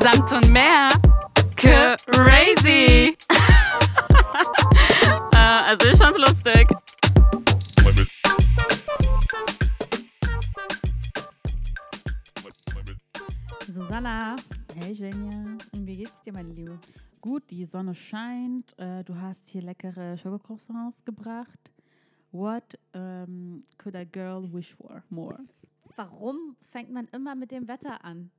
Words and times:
Samt 0.00 0.32
und 0.32 0.50
mehr. 0.50 0.88
Crazy. 1.56 3.16
äh, 5.32 5.36
also 5.36 5.88
ich 5.88 5.98
fand's 5.98 6.18
lustig. 6.18 6.68
Susanna, 13.66 14.36
Hey 14.74 14.92
Jenja, 14.92 15.58
wie 15.72 15.96
geht's 15.96 16.22
dir, 16.22 16.32
meine 16.32 16.52
Liebe? 16.52 16.78
gut, 17.26 17.50
die 17.50 17.64
Sonne 17.64 17.92
scheint. 17.94 18.78
Äh, 18.78 19.02
du 19.02 19.16
hast 19.20 19.48
hier 19.48 19.60
leckere 19.60 20.16
Schokocroissants 20.16 21.04
gebracht. 21.04 21.72
What 22.30 22.78
um, 22.94 23.64
could 23.78 23.96
a 23.96 24.04
girl 24.04 24.48
wish 24.52 24.74
for 24.74 25.02
more? 25.10 25.40
Warum 25.96 26.56
fängt 26.70 26.92
man 26.92 27.08
immer 27.08 27.34
mit 27.34 27.50
dem 27.50 27.66
Wetter 27.66 28.04
an? 28.04 28.30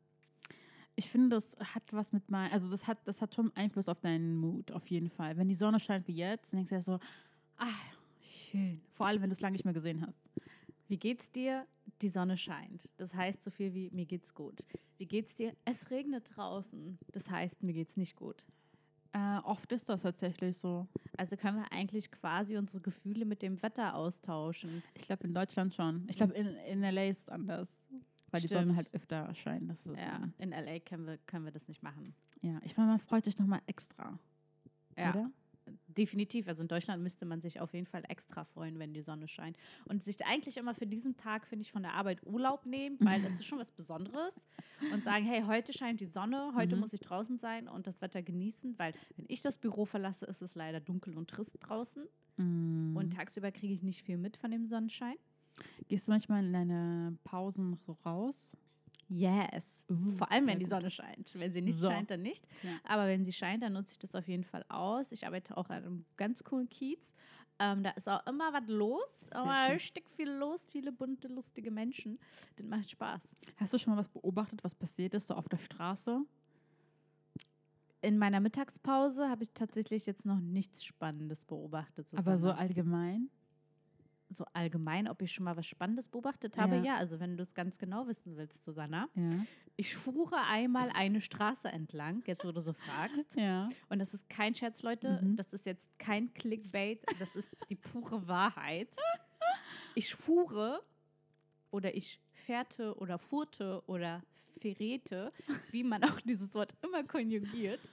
Ich 1.00 1.10
finde, 1.10 1.38
das 1.38 1.56
hat 1.74 1.84
was 1.94 2.12
mit 2.12 2.30
mein, 2.30 2.52
also 2.52 2.70
das 2.70 2.88
hat, 2.88 2.98
das 3.06 3.22
hat 3.22 3.34
schon 3.34 3.56
Einfluss 3.56 3.88
auf 3.88 4.02
deinen 4.02 4.36
Mut, 4.36 4.72
auf 4.72 4.88
jeden 4.88 5.10
Fall. 5.10 5.38
Wenn 5.38 5.48
die 5.48 5.56
Sonne 5.56 5.80
scheint 5.80 6.08
wie 6.08 6.16
jetzt, 6.16 6.52
denkst 6.52 6.70
du 6.70 6.76
ja 6.76 6.82
so, 6.82 7.00
ah, 7.58 7.68
schön. 8.20 8.82
Vor 8.94 9.06
allem, 9.06 9.22
wenn 9.22 9.30
du 9.30 9.34
es 9.36 9.42
lange 9.42 9.54
nicht 9.54 9.64
mehr 9.64 9.76
gesehen 9.76 10.06
hast. 10.06 10.28
Wie 10.88 10.98
geht's 10.98 11.32
dir? 11.32 11.68
Die 12.02 12.10
Sonne 12.10 12.36
scheint. 12.36 12.90
Das 12.98 13.14
heißt 13.14 13.44
so 13.44 13.52
viel 13.52 13.74
wie 13.76 13.92
mir 13.92 14.06
geht's 14.06 14.34
gut. 14.34 14.66
Wie 14.98 15.06
geht's 15.06 15.36
dir? 15.36 15.56
Es 15.66 15.92
regnet 15.92 16.36
draußen. 16.36 16.98
Das 17.12 17.30
heißt, 17.30 17.62
mir 17.62 17.74
geht's 17.74 17.96
nicht 17.96 18.16
gut. 18.16 18.46
Äh, 19.14 19.40
oft 19.44 19.72
ist 19.72 19.90
das 19.90 20.02
tatsächlich 20.02 20.58
so. 20.58 20.88
Also 21.18 21.38
können 21.38 21.58
wir 21.58 21.72
eigentlich 21.72 22.12
quasi 22.12 22.58
unsere 22.58 22.82
Gefühle 22.82 23.26
mit 23.26 23.42
dem 23.42 23.62
Wetter 23.62 23.96
austauschen. 23.96 24.84
Ich 24.94 25.04
glaube, 25.04 25.26
in 25.26 25.34
Deutschland 25.34 25.74
schon. 25.74 26.06
Ich 26.10 26.18
glaube, 26.18 26.34
in, 26.34 26.48
in 26.48 26.82
LA 26.82 27.10
ist 27.10 27.22
es 27.22 27.30
anders. 27.30 27.68
Weil 28.32 28.42
die 28.42 28.48
Sonne 28.48 28.64
Stimmt. 28.74 28.78
halt 28.78 28.94
öfter 28.94 29.34
scheint. 29.36 29.70
Das 29.70 29.86
ist 29.86 30.00
Ja, 30.00 30.28
in 30.38 30.50
LA 30.52 30.80
können 30.80 31.06
wir, 31.08 31.18
können 31.20 31.46
wir 31.46 31.52
das 31.52 31.68
nicht 31.68 31.82
machen. 31.84 32.14
ja. 32.42 32.60
Ich 32.64 32.76
meine, 32.76 32.90
man 32.92 33.00
freut 33.00 33.24
sich 33.26 33.38
nochmal 33.40 33.62
extra. 33.68 34.20
Ja, 34.98 35.12
Oder? 35.12 35.32
definitiv. 35.88 36.48
Also 36.48 36.62
in 36.62 36.68
Deutschland 36.68 37.04
müsste 37.04 37.26
man 37.26 37.42
sich 37.42 37.60
auf 37.60 37.74
jeden 37.74 37.86
Fall 37.88 38.04
extra 38.08 38.44
freuen, 38.46 38.80
wenn 38.80 38.94
die 38.94 39.02
Sonne 39.02 39.28
scheint. 39.28 39.58
Und 39.86 40.04
sich 40.04 40.26
eigentlich 40.26 40.58
immer 40.58 40.74
für 40.74 40.88
diesen 40.88 41.16
Tag, 41.18 41.46
finde 41.46 41.64
ich, 41.64 41.72
von 41.72 41.84
der 41.84 41.94
Arbeit 41.94 42.26
Urlaub 42.26 42.66
nehmen, 42.66 42.98
weil 43.02 43.22
das 43.22 43.34
ist 43.34 43.46
schon 43.46 43.60
was 43.60 43.72
Besonderes. 43.72 44.34
Und 44.94 45.04
sagen, 45.04 45.26
hey, 45.26 45.44
heute 45.46 45.74
scheint 45.74 46.00
die 46.00 46.06
Sonne, 46.06 46.52
heute 46.56 46.76
Mhm. 46.76 46.82
muss 46.82 46.94
ich 46.94 47.02
draußen 47.02 47.38
sein 47.38 47.68
und 47.68 47.86
das 47.88 48.02
Wetter 48.02 48.22
genießen, 48.22 48.78
weil 48.78 48.94
wenn 49.16 49.26
ich 49.28 49.42
das 49.42 49.58
Büro 49.58 49.86
verlasse, 49.86 50.26
ist 50.26 50.42
es 50.42 50.56
leider 50.56 50.80
dunkel 50.80 51.18
und 51.18 51.30
trist 51.30 51.58
draußen. 51.62 52.04
Mm. 52.38 52.96
Und 52.96 53.14
tagsüber 53.14 53.52
kriege 53.52 53.74
ich 53.74 53.82
nicht 53.84 54.04
viel 54.04 54.18
mit 54.18 54.38
von 54.38 54.52
dem 54.52 54.68
Sonnenschein. 54.68 55.16
Gehst 55.88 56.08
du 56.08 56.12
manchmal 56.12 56.44
in 56.46 56.54
deine 56.54 57.18
Pausen 57.24 57.72
noch 57.72 57.80
so 57.80 57.98
raus? 58.06 58.36
Yes. 59.10 59.86
Uh, 59.90 60.12
Vor 60.18 60.30
allem, 60.32 60.48
wenn 60.48 60.60
die 60.60 60.66
gut. 60.66 60.72
Sonne 60.72 60.90
scheint. 60.92 61.34
Wenn 61.40 61.52
sie 61.54 61.62
nicht 61.62 61.78
So. 61.78 61.88
scheint, 61.88 62.12
dann 62.12 62.22
nicht. 62.22 62.48
Ja. 62.62 62.72
Aber 62.84 63.08
wenn 63.08 63.24
sie 63.24 63.32
scheint, 63.32 63.64
dann 63.64 63.74
nutze 63.74 63.94
ich 63.94 64.00
das 64.00 64.16
auf 64.16 64.28
jeden 64.28 64.44
Fall 64.44 64.66
aus. 64.68 65.12
Ich 65.14 65.26
arbeite 65.26 65.56
auch 65.56 65.70
an 65.70 65.78
einem 65.84 66.06
ganz 66.18 66.44
coolen 66.44 66.68
Kiez. 66.68 67.14
Ähm, 67.60 67.84
da 67.84 67.92
ist 67.92 68.08
auch 68.08 68.26
immer 68.28 68.52
was 68.54 68.68
los. 68.68 69.30
Immer 69.34 69.70
richtig 69.70 70.10
viel 70.10 70.30
los. 70.30 70.68
Viele 70.70 70.92
bunte, 70.92 71.28
lustige 71.30 71.72
Menschen. 71.72 72.20
Das 72.58 72.66
macht 72.68 72.92
Spaß. 72.92 73.22
Hast 73.56 73.74
du 73.74 73.78
schon 73.80 73.94
mal 73.94 74.00
was 74.00 74.10
beobachtet, 74.10 74.64
was 74.64 74.76
passiert 74.76 75.14
ist, 75.14 75.28
so 75.28 75.36
auf 75.36 75.48
der 75.48 75.58
Straße? 75.58 76.22
In 78.02 78.18
meiner 78.20 78.40
Mittagspause 78.40 79.28
habe 79.30 79.44
ich 79.44 79.52
tatsächlich 79.54 80.06
jetzt 80.06 80.26
noch 80.26 80.40
nichts 80.40 80.84
Spannendes 80.84 81.46
beobachtet. 81.46 82.14
Aber 82.16 82.38
so 82.38 82.52
allgemein? 82.52 83.30
So 84.30 84.46
allgemein, 84.54 85.08
ob 85.08 85.22
ich 85.22 85.32
schon 85.32 85.46
mal 85.46 85.56
was 85.56 85.66
Spannendes 85.66 86.10
beobachtet 86.10 86.58
habe. 86.58 86.78
Ja. 86.78 86.84
Ja, 86.84 86.96
also 86.96 87.20
wenn 87.20 87.38
du 87.38 87.44
es 87.44 87.54
ganz 87.54 87.78
genau 87.78 88.08
wissen 88.08 88.36
willst, 88.38 88.64
Susanna. 88.64 89.08
Ja. 89.16 89.46
Ich 89.76 89.96
fuhre 89.96 90.38
einmal 90.50 90.90
eine 90.94 91.22
Straße 91.22 91.68
entlang, 91.70 92.24
jetzt 92.26 92.44
wo 92.46 92.52
du 92.52 92.62
so 92.62 92.74
fragst. 92.74 93.36
Ja. 93.36 93.70
Und 93.90 94.00
das 94.00 94.14
ist 94.14 94.30
kein 94.30 94.56
Scherz, 94.56 94.82
Leute. 94.84 95.20
Mhm. 95.22 95.36
Das 95.36 95.54
ist 95.54 95.66
jetzt 95.66 95.90
kein 96.00 96.34
Clickbait. 96.34 97.06
Das 97.20 97.36
ist 97.36 97.50
die 97.70 97.76
pure 97.76 98.28
Wahrheit. 98.28 98.90
Ich 99.96 100.14
fuhre 100.14 100.84
oder 101.72 101.96
ich 101.96 102.20
fährte 102.32 102.96
oder 103.00 103.18
furte 103.18 103.82
oder 103.88 104.22
verrete, 104.62 105.32
wie 105.72 105.84
man 105.84 106.04
auch 106.04 106.22
dieses 106.22 106.54
Wort 106.54 106.76
immer 106.84 107.04
konjugiert, 107.04 107.92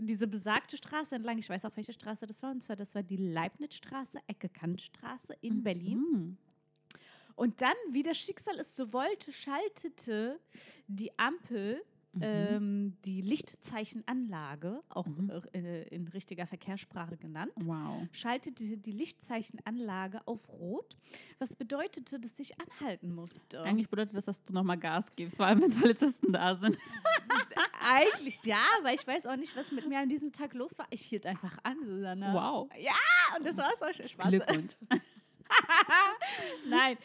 diese 0.00 0.26
besagte 0.26 0.76
Straße 0.76 1.14
entlang. 1.14 1.38
Ich 1.38 1.48
weiß 1.48 1.64
auch, 1.64 1.76
welche 1.76 1.92
Straße 1.92 2.26
das 2.26 2.42
war. 2.42 2.50
Und 2.50 2.62
zwar, 2.62 2.76
das 2.76 2.94
war 2.94 3.02
die 3.02 3.16
Leibnizstraße, 3.16 4.18
Ecke 4.26 4.48
Kantstraße 4.48 5.34
in 5.40 5.62
Berlin. 5.62 5.98
Mhm. 5.98 6.36
Und 7.34 7.60
dann, 7.60 7.74
wie 7.90 8.02
das 8.02 8.16
Schicksal 8.16 8.58
es 8.58 8.74
so 8.74 8.92
wollte, 8.92 9.32
schaltete 9.32 10.40
die 10.86 11.16
Ampel 11.18 11.82
Mhm. 12.16 12.22
ähm, 12.22 12.96
die 13.04 13.20
Lichtzeichenanlage, 13.20 14.82
auch 14.88 15.06
Mhm. 15.06 15.30
äh, 15.52 15.82
in 15.88 16.08
richtiger 16.08 16.46
Verkehrssprache 16.46 17.16
genannt, 17.16 17.52
Wow. 17.64 18.06
schaltete 18.12 18.76
die 18.78 18.92
Lichtzeichenanlage 18.92 20.20
auf 20.26 20.48
Rot, 20.48 20.96
was 21.38 21.54
bedeutete, 21.54 22.18
dass 22.18 22.38
ich 22.38 22.54
anhalten 22.60 23.14
musste. 23.14 23.62
Eigentlich 23.62 23.88
bedeutet 23.88 24.16
das, 24.16 24.24
dass 24.24 24.42
du 24.44 24.52
nochmal 24.52 24.78
Gas 24.78 25.04
gibst, 25.16 25.36
vor 25.36 25.46
allem 25.46 25.60
wenn 25.62 25.70
Polizisten 25.70 26.32
da 26.32 26.56
sind. 26.56 26.76
Eigentlich 27.80 28.42
ja, 28.44 28.62
aber 28.80 28.92
ich 28.94 29.06
weiß 29.06 29.26
auch 29.26 29.36
nicht, 29.36 29.54
was 29.56 29.70
mit 29.70 29.88
mir 29.88 29.98
an 29.98 30.08
diesem 30.08 30.32
Tag 30.32 30.54
los 30.54 30.76
war. 30.78 30.86
Ich 30.90 31.02
hielt 31.02 31.24
einfach 31.26 31.56
an, 31.62 31.76
Susanne. 31.84 32.30
Wow. 32.32 32.68
Ja, 32.80 32.94
und 33.36 33.46
das 33.46 33.56
war 33.56 33.70
so 33.78 33.92
schön 33.92 34.08
Spaß. 34.08 34.28
Glückwunsch. 34.28 34.72
Nein. 36.68 36.98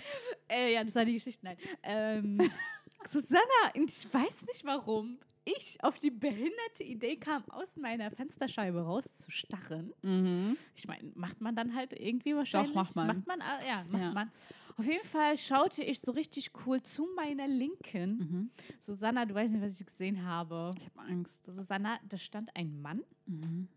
Äh, 0.50 0.74
ja, 0.74 0.84
das 0.84 0.96
war 0.96 1.06
die 1.06 1.14
Geschichte. 1.14 1.46
Nein. 1.46 1.58
Ähm, 1.84 2.38
Susanna, 3.10 3.42
ich 3.74 4.12
weiß 4.14 4.42
nicht 4.48 4.64
warum, 4.64 5.18
ich 5.44 5.78
auf 5.84 5.98
die 6.00 6.12
behinderte 6.12 6.84
Idee 6.84 7.18
kam, 7.18 7.44
aus 7.50 7.78
meiner 7.78 8.12
Fensterscheibe 8.12 8.82
rauszustarren. 8.82 9.94
Mhm. 10.04 10.56
Ich 10.76 10.88
meine, 10.88 11.12
macht 11.16 11.42
man 11.42 11.56
dann 11.56 11.76
halt 11.76 11.94
irgendwie 11.94 12.36
wahrscheinlich. 12.36 12.76
macht 12.76 12.96
man. 12.96 13.08
Macht 13.08 13.28
man, 13.28 13.42
äh, 13.42 13.68
ja, 13.68 13.84
macht 13.90 14.02
Ja. 14.02 14.12
man. 14.14 14.32
Auf 14.78 14.86
jeden 14.86 15.06
Fall 15.08 15.38
schaute 15.38 15.84
ich 15.84 16.00
so 16.00 16.12
richtig 16.12 16.52
cool 16.66 16.82
zu 16.82 17.08
meiner 17.16 17.48
Linken. 17.48 18.18
Mhm. 18.18 18.52
Susanna, 18.80 19.26
du 19.26 19.34
weißt 19.36 19.54
nicht, 19.54 19.64
was 19.64 19.80
ich 19.80 19.86
gesehen 19.86 20.24
habe. 20.26 20.74
Ich 20.78 20.86
habe 20.86 21.00
Angst. 21.10 21.46
Susanna, 21.46 22.00
da 22.08 22.18
stand 22.18 22.56
ein 22.56 22.82
Mann 22.82 23.04
Mhm. 23.26 23.68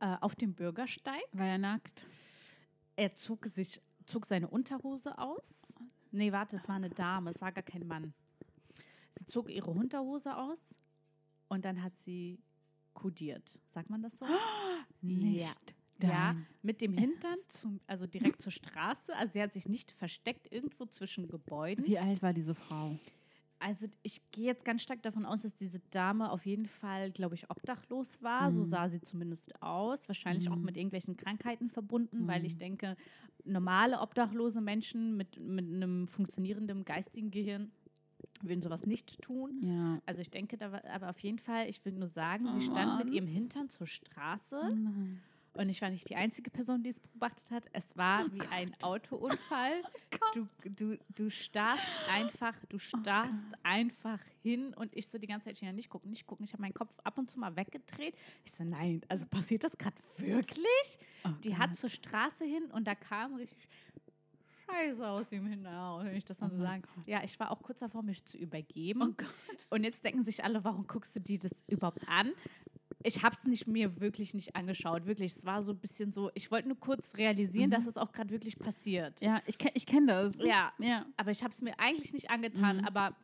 äh, 0.00 0.16
auf 0.20 0.34
dem 0.36 0.54
Bürgersteig. 0.54 1.22
War 1.32 1.46
er 1.46 1.58
nackt? 1.58 2.06
Er 2.96 3.14
zog 3.14 3.46
sich, 3.46 3.80
zog 4.06 4.26
seine 4.26 4.48
Unterhose 4.48 5.18
aus. 5.18 5.74
Nee, 6.10 6.32
warte, 6.32 6.56
es 6.56 6.68
war 6.68 6.76
eine 6.76 6.90
Dame, 6.90 7.30
es 7.30 7.40
war 7.40 7.52
gar 7.52 7.62
kein 7.62 7.86
Mann. 7.86 8.12
Sie 9.12 9.26
zog 9.26 9.50
ihre 9.50 9.70
Unterhose 9.70 10.36
aus 10.36 10.74
und 11.48 11.64
dann 11.64 11.82
hat 11.82 11.98
sie 11.98 12.38
kodiert. 12.94 13.58
Sagt 13.70 13.90
man 13.90 14.02
das 14.02 14.18
so? 14.18 14.26
Nicht. 15.00 15.74
Ja, 16.00 16.32
dein 16.32 16.46
mit 16.62 16.80
dem 16.80 16.94
Hintern, 16.94 17.36
zum, 17.48 17.80
also 17.86 18.06
direkt 18.06 18.42
zur 18.42 18.52
Straße. 18.52 19.14
Also 19.16 19.34
sie 19.34 19.42
hat 19.42 19.52
sich 19.52 19.68
nicht 19.68 19.92
versteckt 19.92 20.50
irgendwo 20.50 20.86
zwischen 20.86 21.28
Gebäuden. 21.28 21.86
Wie 21.86 21.98
alt 21.98 22.22
war 22.22 22.32
diese 22.32 22.54
Frau? 22.54 22.98
Also 23.64 23.86
ich 24.02 24.20
gehe 24.32 24.46
jetzt 24.46 24.64
ganz 24.64 24.82
stark 24.82 25.02
davon 25.02 25.24
aus, 25.24 25.42
dass 25.42 25.54
diese 25.54 25.78
Dame 25.90 26.32
auf 26.32 26.44
jeden 26.46 26.66
Fall, 26.66 27.12
glaube 27.12 27.36
ich, 27.36 27.48
obdachlos 27.48 28.20
war. 28.20 28.50
So 28.50 28.64
Mhm. 28.64 28.64
sah 28.64 28.88
sie 28.88 29.00
zumindest 29.00 29.62
aus. 29.62 30.08
Wahrscheinlich 30.08 30.50
auch 30.50 30.62
Mhm. 30.62 30.64
mit 30.64 30.76
irgendwelchen 30.76 31.16
Krankheiten 31.16 31.70
verbunden, 31.70 32.26
weil 32.26 32.44
ich 32.44 32.56
Mhm. 32.56 32.58
denke, 32.58 32.96
normale 33.44 34.00
obdachlose 34.00 34.60
Menschen 34.60 35.16
mit, 35.16 35.38
mit 35.38 35.66
einem 35.72 36.08
funktionierenden 36.08 36.84
geistigen 36.84 37.30
Gehirn 37.30 37.70
würden 38.42 38.62
sowas 38.62 38.84
nicht 38.84 39.20
tun. 39.22 39.54
Ja. 39.60 40.00
Also 40.06 40.22
ich 40.22 40.30
denke, 40.30 40.58
da 40.58 40.72
war, 40.72 40.84
aber 40.86 41.10
auf 41.10 41.20
jeden 41.20 41.38
Fall, 41.38 41.68
ich 41.68 41.84
will 41.84 41.92
nur 41.92 42.08
sagen, 42.08 42.48
Oh 42.48 42.48
sie 42.48 42.60
stand 42.62 42.96
mit 42.96 43.12
Mann. 43.12 43.12
ihrem 43.12 43.28
Hintern 43.28 43.68
zur 43.68 43.86
Straße 43.86 44.60
Oh. 44.62 45.18
Und 45.54 45.68
ich 45.68 45.82
war 45.82 45.90
nicht 45.90 46.08
die 46.08 46.16
einzige 46.16 46.50
Person, 46.50 46.82
die 46.82 46.90
es 46.90 47.00
beobachtet 47.00 47.50
hat. 47.50 47.66
Es 47.72 47.96
war 47.96 48.24
Oh 48.26 48.32
wie 48.32 48.40
ein 48.50 48.74
Autounfall. 48.82 49.82
du, 50.34 50.48
du, 50.64 50.98
du 51.14 51.30
starrst 51.30 51.84
einfach, 52.08 52.54
du 52.68 52.78
starrst 52.78 53.44
einfach 53.62 54.18
hin 54.42 54.72
und 54.74 54.94
ich 54.96 55.08
so 55.08 55.18
die 55.18 55.26
ganze 55.26 55.48
Zeit, 55.48 55.54
ich 55.54 55.60
ja 55.60 55.72
nicht 55.72 55.90
gucken, 55.90 56.10
nicht 56.10 56.26
gucken. 56.26 56.44
Ich 56.44 56.52
habe 56.52 56.62
meinen 56.62 56.74
Kopf 56.74 56.92
ab 57.04 57.18
und 57.18 57.30
zu 57.30 57.38
mal 57.38 57.54
weggedreht. 57.56 58.14
Ich 58.44 58.52
so, 58.52 58.64
nein, 58.64 59.02
also 59.08 59.26
passiert 59.26 59.64
das 59.64 59.76
gerade 59.76 59.96
wirklich? 60.16 60.98
Oh 61.24 61.30
Die 61.44 61.56
hat 61.56 61.70
Gott. 61.70 61.78
zur 61.78 61.90
Straße 61.90 62.44
hin 62.44 62.64
und 62.72 62.86
da 62.86 62.94
kam 62.94 63.34
richtig 63.34 63.68
scheiße 64.72 65.06
aus 65.06 65.30
wie 65.30 65.36
im 65.36 65.46
Hinterhaus, 65.46 66.04
wenn 66.04 66.16
ich 66.16 66.24
das 66.24 66.40
mal 66.40 66.50
Oh 66.52 66.56
so 66.56 66.62
sagen 66.62 66.82
Ja, 67.06 67.22
ich 67.22 67.38
war 67.38 67.50
auch 67.50 67.62
kurz 67.62 67.80
davor, 67.80 68.02
mich 68.02 68.24
zu 68.24 68.38
übergeben. 68.38 69.02
Oh 69.02 69.14
Gott. 69.16 69.66
Und 69.70 69.84
jetzt 69.84 70.04
denken 70.04 70.24
sich 70.24 70.42
alle, 70.44 70.64
warum 70.64 70.86
guckst 70.86 71.14
du 71.16 71.20
dir 71.20 71.38
das 71.38 71.52
überhaupt 71.66 72.06
an? 72.08 72.32
Ich 73.04 73.22
habe 73.22 73.34
es 73.34 73.44
nicht 73.44 73.66
mir 73.66 74.00
wirklich 74.00 74.34
nicht 74.34 74.54
angeschaut, 74.56 75.06
wirklich. 75.06 75.32
Es 75.32 75.44
war 75.44 75.62
so 75.62 75.72
ein 75.72 75.78
bisschen 75.78 76.12
so, 76.12 76.30
ich 76.34 76.50
wollte 76.50 76.68
nur 76.68 76.78
kurz 76.78 77.14
realisieren, 77.16 77.68
Mhm. 77.70 77.74
dass 77.74 77.86
es 77.86 77.96
auch 77.96 78.12
gerade 78.12 78.30
wirklich 78.30 78.58
passiert. 78.58 79.20
Ja, 79.20 79.42
ich, 79.46 79.56
ich 79.74 79.86
kenne 79.86 80.06
das. 80.06 80.36
Ja, 80.38 80.72
Ja. 80.78 81.06
aber 81.16 81.30
ich 81.30 81.42
habe 81.42 81.52
es 81.52 81.60
mir 81.62 81.78
eigentlich 81.78 82.12
nicht 82.12 82.30
angetan, 82.30 82.78
Mhm. 82.78 82.84
aber 82.84 83.14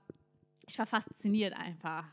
ich 0.66 0.78
war 0.78 0.86
fasziniert 0.86 1.54
einfach. 1.54 2.04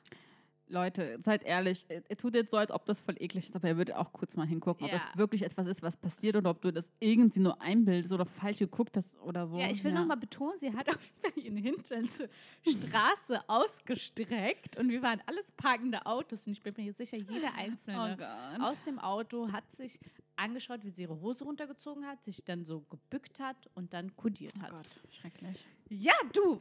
Leute, 0.67 1.19
seid 1.21 1.43
ehrlich, 1.43 1.85
er 1.89 2.01
er 2.09 2.17
tut 2.17 2.33
jetzt 2.35 2.51
so, 2.51 2.57
als 2.57 2.71
ob 2.71 2.85
das 2.85 2.99
voll 3.01 3.15
eklig 3.19 3.45
ist, 3.47 3.55
aber 3.55 3.67
er 3.67 3.77
würde 3.77 3.97
auch 3.99 4.11
kurz 4.13 4.35
mal 4.35 4.47
hingucken, 4.47 4.85
ob 4.85 4.91
Ja. 4.91 4.97
das 4.97 5.17
wirklich 5.17 5.43
etwas 5.43 5.67
ist, 5.67 5.83
was 5.83 5.95
passiert 5.95 6.35
oder 6.35 6.49
ob 6.49 6.61
du 6.61 6.71
das 6.73 6.89
irgendwie 6.99 7.39
nur 7.39 7.61
einbildest 7.61 8.11
oder 8.13 8.25
falsch 8.25 8.57
geguckt 8.59 8.97
hast 8.97 9.15
oder 9.19 9.47
so. 9.47 9.57
Ja, 9.59 9.69
ich 9.69 9.83
will 9.83 9.91
noch 9.93 10.05
mal 10.05 10.17
betonen, 10.17 10.57
sie 10.57 10.73
hat 10.73 10.89
auf 10.95 10.99
jeden 11.01 11.33
Fall 11.33 11.43
ihren 11.43 11.57
Hintern 11.57 12.09
zur 12.09 12.27
Straße 12.67 13.41
ausgestreckt 13.47 14.77
und 14.77 14.89
wir 14.89 15.01
waren 15.01 15.21
alles 15.25 15.45
parkende 15.57 16.05
Autos 16.05 16.45
und 16.47 16.53
ich 16.53 16.61
bin 16.61 16.73
mir 16.77 16.93
sicher, 16.93 17.17
jeder 17.17 17.49
Oh 17.55 17.59
einzelne 17.59 18.17
Gott. 18.17 18.61
aus 18.67 18.83
dem 18.83 18.99
Auto 18.99 19.51
hat 19.51 19.69
sich 19.71 19.99
angeschaut, 20.35 20.83
wie 20.83 20.89
sie 20.89 21.03
ihre 21.03 21.21
Hose 21.21 21.43
runtergezogen 21.45 22.05
hat, 22.05 22.23
sich 22.23 22.43
dann 22.43 22.65
so 22.65 22.81
gebückt 22.89 23.39
hat 23.39 23.69
und 23.75 23.93
dann 23.93 24.15
kodiert 24.17 24.53
oh 24.59 24.63
hat. 24.63 24.71
Gott, 24.71 24.99
schrecklich. 25.11 25.65
Ja, 25.89 26.13
du, 26.33 26.59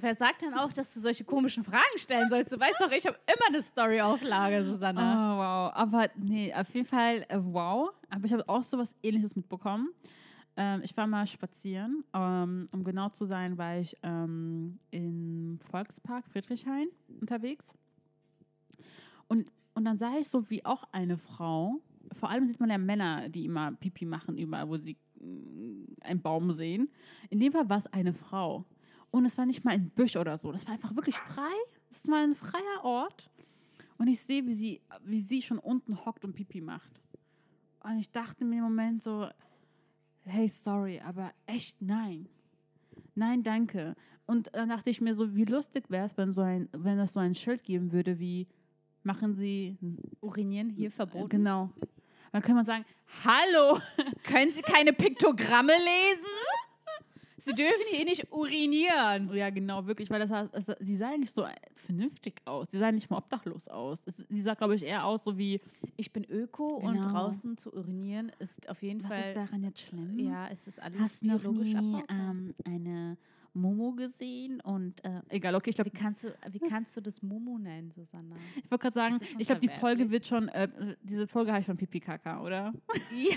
wer 0.00 0.14
sagt 0.14 0.42
dann 0.42 0.54
auch, 0.54 0.72
dass 0.72 0.94
du 0.94 1.00
solche 1.00 1.24
komischen 1.24 1.62
Fragen 1.62 1.98
stellen 1.98 2.28
sollst? 2.30 2.50
Du 2.52 2.58
weißt 2.58 2.80
doch, 2.80 2.90
ich 2.90 3.06
habe 3.06 3.18
immer 3.26 3.46
eine 3.48 3.62
Story 3.62 4.00
auf 4.00 4.22
Lager, 4.22 4.60
Oh, 4.60 4.64
Susanne. 4.64 4.98
wow. 5.00 5.70
Aber 5.74 6.08
nee, 6.16 6.52
auf 6.54 6.72
jeden 6.74 6.86
Fall 6.86 7.26
äh, 7.28 7.38
wow. 7.38 7.90
Aber 8.08 8.24
ich 8.24 8.32
habe 8.32 8.48
auch 8.48 8.62
sowas 8.62 8.94
ähnliches 9.02 9.36
mitbekommen. 9.36 9.90
Ähm, 10.56 10.80
ich 10.82 10.96
war 10.96 11.06
mal 11.06 11.26
spazieren. 11.26 12.02
Ähm, 12.14 12.68
um 12.72 12.82
genau 12.82 13.10
zu 13.10 13.26
sein, 13.26 13.58
war 13.58 13.76
ich 13.78 13.94
ähm, 14.02 14.78
im 14.90 15.58
Volkspark 15.70 16.24
Friedrichshain 16.32 16.88
unterwegs. 17.20 17.66
Und, 19.28 19.46
und 19.74 19.84
dann 19.84 19.98
sah 19.98 20.16
ich 20.18 20.28
so 20.28 20.48
wie 20.48 20.64
auch 20.64 20.84
eine 20.92 21.18
Frau. 21.18 21.76
Vor 22.18 22.30
allem 22.30 22.46
sieht 22.46 22.58
man 22.58 22.70
ja 22.70 22.78
Männer, 22.78 23.28
die 23.28 23.44
immer 23.44 23.72
Pipi 23.72 24.06
machen, 24.06 24.38
überall, 24.38 24.68
wo 24.68 24.76
sie 24.78 24.96
einen 26.00 26.22
Baum 26.22 26.52
sehen. 26.52 26.88
In 27.28 27.40
dem 27.40 27.52
Fall 27.52 27.68
war 27.68 27.78
es 27.78 27.86
eine 27.88 28.12
Frau. 28.12 28.64
Und 29.10 29.24
es 29.24 29.36
war 29.36 29.46
nicht 29.46 29.64
mal 29.64 29.72
ein 29.72 29.90
Büsch 29.90 30.16
oder 30.16 30.38
so. 30.38 30.52
Das 30.52 30.66
war 30.66 30.74
einfach 30.74 30.94
wirklich 30.94 31.16
frei. 31.16 31.52
Es 31.90 32.06
war 32.08 32.18
ein 32.18 32.34
freier 32.34 32.84
Ort. 32.84 33.30
Und 33.98 34.08
ich 34.08 34.20
sehe, 34.20 34.46
wie 34.46 34.54
sie, 34.54 34.80
wie 35.04 35.20
sie 35.20 35.42
schon 35.42 35.58
unten 35.58 36.04
hockt 36.04 36.24
und 36.24 36.32
Pipi 36.32 36.60
macht. 36.60 37.00
Und 37.82 37.98
ich 37.98 38.10
dachte 38.10 38.44
mir 38.44 38.58
im 38.58 38.64
Moment 38.64 39.02
so, 39.02 39.28
hey, 40.24 40.48
sorry, 40.48 41.00
aber 41.00 41.32
echt 41.46 41.80
nein. 41.82 42.28
Nein, 43.14 43.42
danke. 43.42 43.96
Und 44.26 44.54
dann 44.54 44.68
dachte 44.68 44.90
ich 44.90 45.00
mir 45.00 45.14
so, 45.14 45.34
wie 45.34 45.44
lustig 45.44 45.90
wäre 45.90 46.06
es, 46.06 46.16
wenn, 46.16 46.30
so 46.32 46.42
ein, 46.42 46.68
wenn 46.72 46.98
es 46.98 47.14
so 47.14 47.20
ein 47.20 47.34
Schild 47.34 47.64
geben 47.64 47.92
würde, 47.92 48.18
wie 48.18 48.46
machen 49.02 49.34
Sie 49.34 49.76
Urinieren 50.20 50.70
hier 50.70 50.90
verboten. 50.90 51.28
Genau. 51.28 51.70
Dann 52.32 52.42
könnte 52.42 52.54
man 52.56 52.64
sagen, 52.64 52.84
hallo, 53.24 53.78
Können 54.22 54.52
Sie 54.54 54.62
keine 54.62 54.92
Piktogramme 54.92 55.72
lesen? 55.72 56.26
Sie 57.42 57.54
dürfen 57.54 57.82
hier 57.90 58.04
nicht 58.04 58.30
urinieren. 58.30 59.34
Ja, 59.34 59.48
genau, 59.50 59.86
wirklich, 59.86 60.10
weil 60.10 60.20
das, 60.20 60.30
heißt, 60.30 60.76
sie 60.80 60.96
sah 60.96 61.16
nicht 61.16 61.34
so 61.34 61.46
vernünftig 61.74 62.34
aus. 62.44 62.66
Sie 62.70 62.78
sah 62.78 62.92
nicht 62.92 63.08
mal 63.10 63.16
obdachlos 63.16 63.66
aus. 63.66 63.98
Sie 64.28 64.42
sah, 64.42 64.54
glaube 64.54 64.74
ich, 64.76 64.82
eher 64.84 65.06
aus 65.06 65.24
so 65.24 65.38
wie, 65.38 65.58
Ich 65.96 66.12
bin 66.12 66.24
Öko 66.30 66.66
und 66.66 67.00
Genau. 67.00 67.08
draußen 67.08 67.56
zu 67.56 67.72
urinieren 67.72 68.30
ist 68.38 68.68
auf 68.68 68.82
jeden 68.82 69.02
was 69.02 69.08
Fall. 69.08 69.20
ist 69.30 69.36
daran 69.36 69.64
jetzt 69.64 69.80
schlimm? 69.80 70.18
Ja, 70.18 70.48
es 70.48 70.66
ist 70.68 70.80
alles 70.80 71.00
Hast 71.00 71.22
du 71.22 71.28
noch 71.28 71.40
biologisch 71.40 71.72
nie 71.72 72.02
ähm, 72.10 72.54
eine 72.64 73.16
Momo 73.54 73.92
gesehen? 73.92 74.60
Und 74.60 75.04
äh, 75.04 75.20
egal, 75.28 75.54
okay, 75.54 75.70
ich 75.70 75.78
Wie 75.78 75.82
glaube, 75.82 75.90
kannst, 75.98 76.24
du, 76.24 76.34
wie 76.50 76.60
kannst 76.60 76.96
du 76.96 77.00
das 77.00 77.22
Mumu 77.22 77.58
nennen, 77.58 77.90
Susanna? 77.90 78.36
ich 78.56 78.70
wollte 78.70 78.82
gerade 78.82 78.94
sagen, 78.94 79.18
ich 79.38 79.46
glaube, 79.46 79.60
die 79.60 79.68
Folge 79.68 80.10
wird 80.10 80.26
schon, 80.26 80.48
äh, 80.48 80.68
diese 81.02 81.26
Folge 81.26 81.52
heißt 81.52 81.66
schon 81.66 81.76
Pipi 81.76 82.00
Kaka, 82.00 82.40
oder? 82.42 82.72
Ja, 83.14 83.36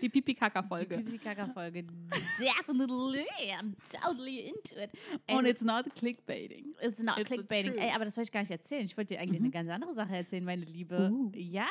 Die 0.00 0.08
Pipi 0.08 0.34
Kaka 0.34 0.62
die 0.62 0.68
Folge. 0.68 0.96
Pipi-Kaka-Folge. 0.98 1.84
Definitely, 2.38 3.26
I'm 3.58 3.74
totally 4.02 4.40
into 4.48 4.76
it. 4.76 4.90
Ey, 5.26 5.36
Und 5.36 5.46
it's 5.46 5.62
not 5.62 5.86
clickbaiting. 5.96 6.74
It's 6.80 7.02
not 7.02 7.18
It's 7.18 7.30
clickbaiting. 7.30 7.76
Ey, 7.76 7.90
aber 7.94 8.04
das 8.04 8.16
wollte 8.16 8.28
ich 8.28 8.32
gar 8.32 8.40
nicht 8.40 8.50
erzählen. 8.50 8.84
Ich 8.84 8.96
wollte 8.96 9.14
dir 9.14 9.20
eigentlich 9.20 9.40
Mhm. 9.40 9.46
eine 9.46 9.52
ganz 9.52 9.70
andere 9.70 9.94
Sache 9.94 10.14
erzählen, 10.16 10.44
meine 10.44 10.64
Liebe. 10.64 11.10
Uh. 11.12 11.30
Ja. 11.34 11.66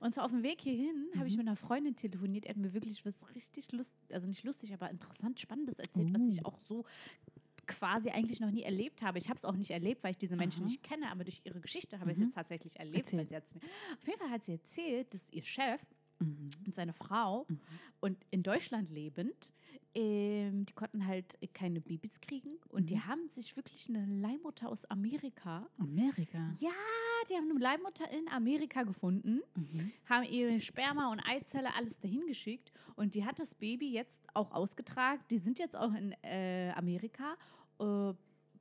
Und 0.00 0.14
zwar 0.14 0.24
auf 0.24 0.30
dem 0.30 0.42
Weg 0.42 0.60
hierhin 0.60 1.08
habe 1.16 1.26
ich 1.28 1.34
Mhm. 1.34 1.38
mit 1.38 1.46
einer 1.48 1.56
Freundin 1.56 1.96
telefoniert. 1.96 2.44
Die 2.44 2.48
hat 2.48 2.56
mir 2.56 2.72
wirklich 2.72 3.04
was 3.04 3.34
richtig 3.34 3.72
lustig, 3.72 3.98
also 4.14 4.26
nicht 4.26 4.44
lustig, 4.44 4.72
aber 4.72 4.90
interessant, 4.90 5.40
spannendes 5.40 5.78
erzählt, 5.78 6.12
was 6.12 6.22
ich 6.26 6.40
Uh. 6.44 6.48
auch 6.48 6.58
so 6.60 6.84
quasi 7.66 8.10
eigentlich 8.10 8.40
noch 8.40 8.50
nie 8.50 8.62
erlebt 8.62 9.00
habe. 9.02 9.18
Ich 9.18 9.28
habe 9.28 9.36
es 9.36 9.44
auch 9.44 9.54
nicht 9.54 9.70
erlebt, 9.70 10.02
weil 10.02 10.10
ich 10.12 10.18
diese 10.18 10.34
Menschen 10.36 10.62
Aha. 10.62 10.68
nicht 10.70 10.82
kenne, 10.82 11.08
aber 11.10 11.22
durch 11.24 11.40
ihre 11.44 11.60
Geschichte 11.60 12.00
habe 12.00 12.10
ich 12.10 12.16
Mhm. 12.16 12.24
es 12.24 12.28
jetzt 12.30 12.34
tatsächlich 12.34 12.76
erlebt. 12.78 12.98
Erzähl. 13.12 13.18
Weil 13.20 13.26
sie 13.26 13.34
mir. 13.34 13.62
Auf 14.00 14.06
jeden 14.08 14.18
Fall 14.18 14.30
hat 14.30 14.42
sie 14.44 14.52
erzählt, 14.52 15.14
dass 15.14 15.30
ihr 15.30 15.42
Chef 15.42 15.80
Mhm. 16.20 16.48
und 16.66 16.74
seine 16.74 16.92
Frau 16.92 17.46
Mhm. 17.48 17.60
und 18.00 18.18
in 18.30 18.42
Deutschland 18.42 18.90
lebend, 18.90 19.52
ähm, 19.94 20.64
die 20.66 20.72
konnten 20.72 21.06
halt 21.06 21.36
keine 21.54 21.80
Babys 21.80 22.20
kriegen 22.20 22.56
und 22.68 22.90
die 22.90 22.96
Mhm. 22.96 23.06
haben 23.08 23.28
sich 23.30 23.56
wirklich 23.56 23.88
eine 23.88 24.06
Leihmutter 24.06 24.68
aus 24.68 24.84
Amerika, 24.86 25.66
Amerika. 25.78 26.52
ja, 26.60 26.70
die 27.28 27.34
haben 27.34 27.50
eine 27.50 27.58
Leihmutter 27.58 28.10
in 28.10 28.28
Amerika 28.28 28.82
gefunden, 28.84 29.40
Mhm. 29.56 29.92
haben 30.08 30.24
ihre 30.24 30.60
Sperma 30.60 31.10
und 31.10 31.20
Eizelle 31.20 31.74
alles 31.74 31.98
dahin 31.98 32.26
geschickt 32.26 32.72
und 32.96 33.14
die 33.14 33.24
hat 33.24 33.38
das 33.38 33.54
Baby 33.54 33.90
jetzt 33.90 34.22
auch 34.34 34.52
ausgetragen. 34.52 35.22
Die 35.30 35.38
sind 35.38 35.58
jetzt 35.58 35.76
auch 35.76 35.92
in 35.94 36.12
äh, 36.22 36.70
Amerika, 36.76 37.36
äh, 37.80 38.12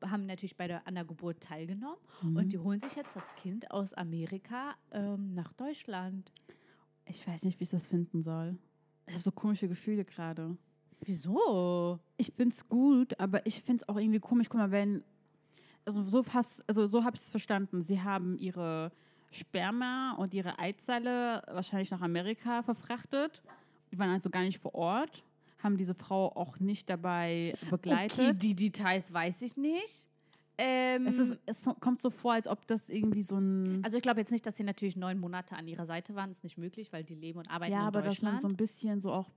haben 0.05 0.25
natürlich 0.25 0.55
bei 0.55 0.67
der, 0.67 0.87
an 0.87 0.95
der 0.95 1.03
Geburt 1.05 1.41
teilgenommen 1.43 1.99
Mhm. 2.23 2.35
und 2.37 2.53
die 2.53 2.57
holen 2.57 2.79
sich 2.79 2.95
jetzt 2.95 3.15
das 3.15 3.35
Kind 3.35 3.69
aus 3.69 3.93
Amerika 3.93 4.75
ähm, 4.91 5.33
nach 5.35 5.51
Deutschland. 5.53 6.31
Ich 7.09 7.27
weiß 7.27 7.43
nicht, 7.43 7.59
wie 7.59 7.63
ich 7.63 7.69
das 7.69 7.87
finden 7.87 8.21
soll. 8.21 8.57
Ich 9.07 9.13
habe 9.13 9.23
so 9.23 9.31
komische 9.31 9.67
Gefühle 9.67 10.05
gerade. 10.05 10.55
Wieso? 11.01 11.99
Ich 12.17 12.31
finde 12.31 12.53
es 12.53 12.67
gut, 12.67 13.19
aber 13.19 13.45
ich 13.45 13.61
finde 13.63 13.83
es 13.83 13.89
auch 13.89 13.97
irgendwie 13.97 14.19
komisch. 14.19 14.47
Guck 14.49 14.59
mal, 14.59 14.71
wenn. 14.71 15.03
Also 15.85 16.03
so 16.03 16.21
fast, 16.21 16.63
also 16.67 16.85
so 16.87 17.03
habe 17.03 17.15
ich 17.15 17.23
es 17.23 17.31
verstanden. 17.31 17.81
Sie 17.81 18.01
haben 18.01 18.37
ihre 18.37 18.91
Sperma 19.31 20.13
und 20.17 20.33
ihre 20.33 20.59
Eizelle 20.59 21.41
wahrscheinlich 21.47 21.89
nach 21.89 22.01
Amerika 22.01 22.61
verfrachtet. 22.61 23.41
Die 23.91 23.97
waren 23.97 24.09
also 24.09 24.29
gar 24.29 24.43
nicht 24.43 24.59
vor 24.59 24.75
Ort, 24.75 25.23
haben 25.63 25.77
diese 25.77 25.95
Frau 25.95 26.35
auch 26.35 26.59
nicht 26.59 26.89
dabei 26.89 27.55
begleitet. 27.71 28.19
Okay, 28.19 28.33
die 28.33 28.55
Details 28.55 29.11
weiß 29.11 29.41
ich 29.41 29.57
nicht. 29.57 30.07
Ähm, 30.61 31.07
Es, 31.07 31.17
ist, 31.17 31.37
es 31.45 31.61
kommt 31.63 32.01
so 32.01 32.09
vor, 32.09 32.33
als 32.33 32.47
ob 32.47 32.67
das 32.67 32.89
irgendwie 32.89 33.21
so 33.21 33.37
ein. 33.37 33.83
also 33.83 33.95
ich 33.97 34.03
glaube 34.03 34.19
jetzt 34.19 34.31
nicht, 34.31 34.45
dass 34.45 34.57
sie 34.57 34.63
natürlich 34.63 34.97
neun 34.97 35.17
Monate 35.19 35.55
an 35.55 35.67
ihrer 35.67 35.85
Seite 35.85 36.15
waren. 36.15 36.29
Ist 36.31 36.43
nicht 36.43 36.57
möglich, 36.57 36.91
weil 36.91 37.03
die 37.05 37.15
leben 37.15 37.39
und 37.39 37.49
arbeiten 37.49 37.71
ja, 37.71 37.81
in 37.81 37.87
aber 37.87 38.01
dass 38.01 38.21
man 38.21 38.33
Deutschland. 38.33 38.41
so 38.41 38.47
ein 38.49 38.57
bisschen 38.57 38.99
so 38.99 39.11
auch 39.13 39.29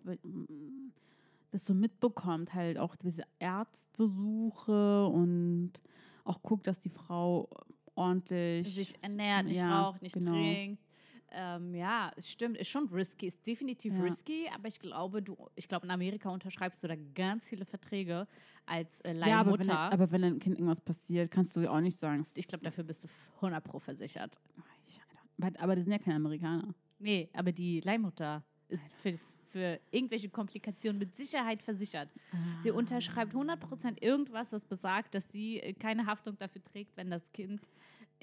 das 1.52 1.64
so 1.64 1.74
mitbekommt, 1.74 2.54
halt 2.54 2.76
auch 2.78 2.96
diese 2.96 3.22
Arztbesuche 3.40 5.06
und 5.06 5.72
auch 6.24 6.42
guckt, 6.42 6.66
dass 6.66 6.80
die 6.80 6.88
Frau 6.90 7.48
ordentlich 7.94 8.74
sich 8.74 8.94
ernährt, 9.02 9.46
nicht 9.46 9.58
Ja, 9.58 9.82
raucht, 9.88 10.02
nicht 10.02 10.14
genau. 10.14 10.32
trinkt. 10.32 10.82
Ähm, 11.34 11.74
ja, 11.74 12.10
es 12.16 12.30
stimmt, 12.30 12.58
ist 12.58 12.68
schon 12.68 12.88
risky, 12.88 13.26
ist 13.28 13.46
definitiv 13.46 13.94
Ja. 13.94 14.02
risky, 14.02 14.48
aber 14.54 14.68
ich 14.68 14.78
glaube, 14.78 15.22
du, 15.22 15.36
ich 15.56 15.66
glaube, 15.68 15.86
in 15.86 15.90
Amerika 15.90 16.28
unterschreibst 16.30 16.82
du 16.82 16.88
da 16.88 16.94
ganz 17.14 17.48
viele 17.48 17.64
Verträge 17.64 18.26
als 18.66 19.00
äh, 19.00 19.12
Ja, 19.14 19.40
aber 19.40 19.58
wenn, 19.58 19.66
Leihmutter. 19.66 19.92
aber 19.92 20.10
wenn 20.10 20.22
deinem 20.22 20.38
Kind 20.38 20.56
irgendwas 20.58 20.80
passiert, 20.80 21.30
kannst 21.30 21.56
du 21.56 21.70
auch 21.70 21.80
nicht 21.80 21.98
sagen. 21.98 22.24
ich 22.34 22.46
glaube, 22.46 22.64
dafür 22.64 22.84
bist 22.84 23.04
du 23.04 23.08
100 23.36 23.64
pro 23.64 23.78
versichert. 23.78 24.38
Aber, 25.40 25.58
aber 25.60 25.76
die 25.76 25.82
sind 25.82 25.92
ja 25.92 25.98
keine 25.98 26.16
Amerikaner. 26.16 26.74
Nee, 26.98 27.28
aber 27.32 27.50
die 27.52 27.80
Leihmutter 27.80 28.44
ist 28.68 28.82
für, 29.02 29.18
für 29.48 29.80
irgendwelche 29.90 30.28
Komplikationen 30.28 30.98
mit 30.98 31.16
Sicherheit 31.16 31.62
versichert. 31.62 32.08
Sie 32.62 32.70
Ah. 32.70 32.74
unterschreibt 32.74 33.34
100% 33.34 34.02
irgendwas, 34.02 34.52
was 34.52 34.64
besagt, 34.64 35.14
dass 35.14 35.30
sie 35.32 35.58
äh, 35.60 35.72
keine 35.72 36.06
Haftung 36.06 36.36
dafür 36.38 36.62
trägt, 36.62 36.96
wenn 36.96 37.10
das 37.10 37.32
Kind 37.32 37.60